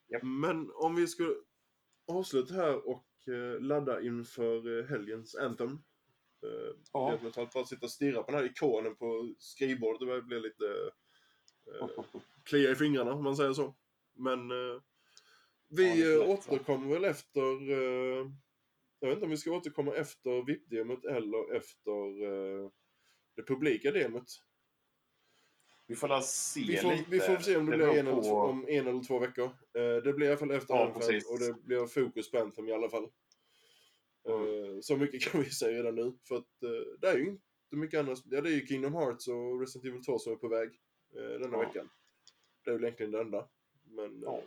Japp. 0.08 0.22
Men 0.22 0.70
om 0.74 0.94
vi 0.96 1.06
skulle 1.06 1.34
avsluta 2.06 2.54
här 2.54 2.88
och 2.88 3.28
eh, 3.28 3.60
ladda 3.60 4.00
inför 4.00 4.78
eh, 4.78 4.86
helgens 4.86 5.34
Anthem. 5.34 5.72
Eh, 6.42 6.76
Ja. 6.92 7.10
Rent 7.10 7.22
mentalt 7.22 7.52
bara 7.52 7.64
sitta 7.64 7.86
och 7.86 7.92
stirra 7.92 8.22
på 8.22 8.30
den 8.30 8.40
här 8.40 8.46
ikonen 8.46 8.96
på 8.96 9.34
skrivbordet. 9.38 10.00
Det 10.00 10.06
börjar 10.06 10.22
bli 10.22 10.40
lite... 10.40 10.90
Eh, 11.80 12.04
klia 12.44 12.70
i 12.70 12.74
fingrarna 12.74 13.12
om 13.12 13.24
man 13.24 13.36
säger 13.36 13.52
så. 13.52 13.74
Men 14.14 14.50
eh, 14.50 14.80
vi 15.68 16.00
Ja, 16.00 16.06
det 16.18 16.24
eh, 16.24 16.30
återkommer 16.30 16.88
väl 16.94 17.04
efter... 17.04 17.70
Eh, 17.70 18.26
jag 18.98 19.08
vet 19.08 19.16
inte 19.16 19.24
om 19.24 19.30
vi 19.30 19.36
ska 19.36 19.50
återkomma 19.52 19.94
efter 19.94 20.42
VIP-demot 20.46 21.04
eller 21.04 21.54
efter 21.56 22.24
eh, 22.24 22.70
det 23.36 23.42
publika 23.42 23.90
demot. 23.90 24.24
vi 25.86 25.96
får 25.96 26.20
se 26.20 26.60
Vi 26.60 26.76
får, 26.76 26.92
lite. 26.92 27.10
vi 27.10 27.20
får 27.20 27.36
se 27.36 27.56
om 27.56 27.66
det, 27.66 27.76
blir 27.76 27.86
beror 27.86 27.98
en 27.98 28.06
eller 28.06 28.22
två, 28.22 28.36
om 28.36 28.64
en 28.68 28.86
eller 28.86 29.02
två 29.02 29.18
veckor. 29.18 29.44
Eh, 29.74 30.02
det 30.04 30.12
blir 30.12 30.26
i 30.26 30.30
alla 30.30 30.38
fall 30.38 30.50
efter 30.50 30.74
Ja, 30.74 30.86
Anthem 30.86 31.20
och 31.30 31.38
det 31.38 31.62
blir 31.62 31.86
fokus 31.86 32.30
på 32.30 32.38
Anthem 32.38 32.68
i 32.68 32.72
alla 32.72 32.88
fall. 32.90 33.04
Eh, 34.28 34.80
så 34.80 34.96
mycket 34.96 35.22
kan 35.32 35.40
vi 35.42 35.50
säga 35.50 35.78
redan 35.78 35.94
nu. 35.94 36.12
För 36.28 36.36
att 36.36 36.48
det 37.00 37.08
är 37.08 37.16
ju 37.16 37.26
inte 37.28 37.42
mycket 37.76 38.00
annat. 38.00 38.18
Ja, 38.24 38.40
det 38.40 38.48
är 38.50 38.54
ju 38.54 38.66
Kingdom 38.66 38.94
Hearts 38.94 39.28
och 39.28 39.60
Resident 39.60 39.84
Evil 39.88 40.04
2 40.04 40.18
som 40.18 40.32
är 40.32 40.36
på 40.36 40.48
väg 40.48 40.70
denna 41.12 41.56
Ja. 41.56 41.60
veckan. 41.60 41.88
Det 42.64 42.70
är 42.70 42.74
väl 42.74 42.84
egentligen 42.84 43.12
det 43.12 43.20
enda. 43.20 43.48
Men 43.90 44.22
Ja. 44.22 44.38
eh, 44.38 44.44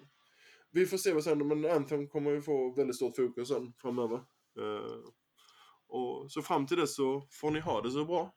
vi 0.71 0.85
får 0.85 0.97
se 0.97 1.13
vad 1.13 1.23
som 1.23 1.29
händer. 1.39 1.55
Men 1.55 1.71
Anthem 1.71 2.07
kommer 2.07 2.31
ju 2.31 2.41
få 2.41 2.73
väldigt 2.75 2.95
stort 2.95 3.15
fokus 3.15 3.47
sen 3.47 3.73
framöver. 3.81 4.15
Eh, 4.59 4.99
och 5.87 6.31
så 6.31 6.41
fram 6.41 6.67
till 6.67 6.77
dess 6.77 6.95
så 6.95 7.27
får 7.31 7.51
ni 7.51 7.59
ha 7.59 7.81
det 7.81 7.91
så 7.91 8.05
bra. 8.05 8.33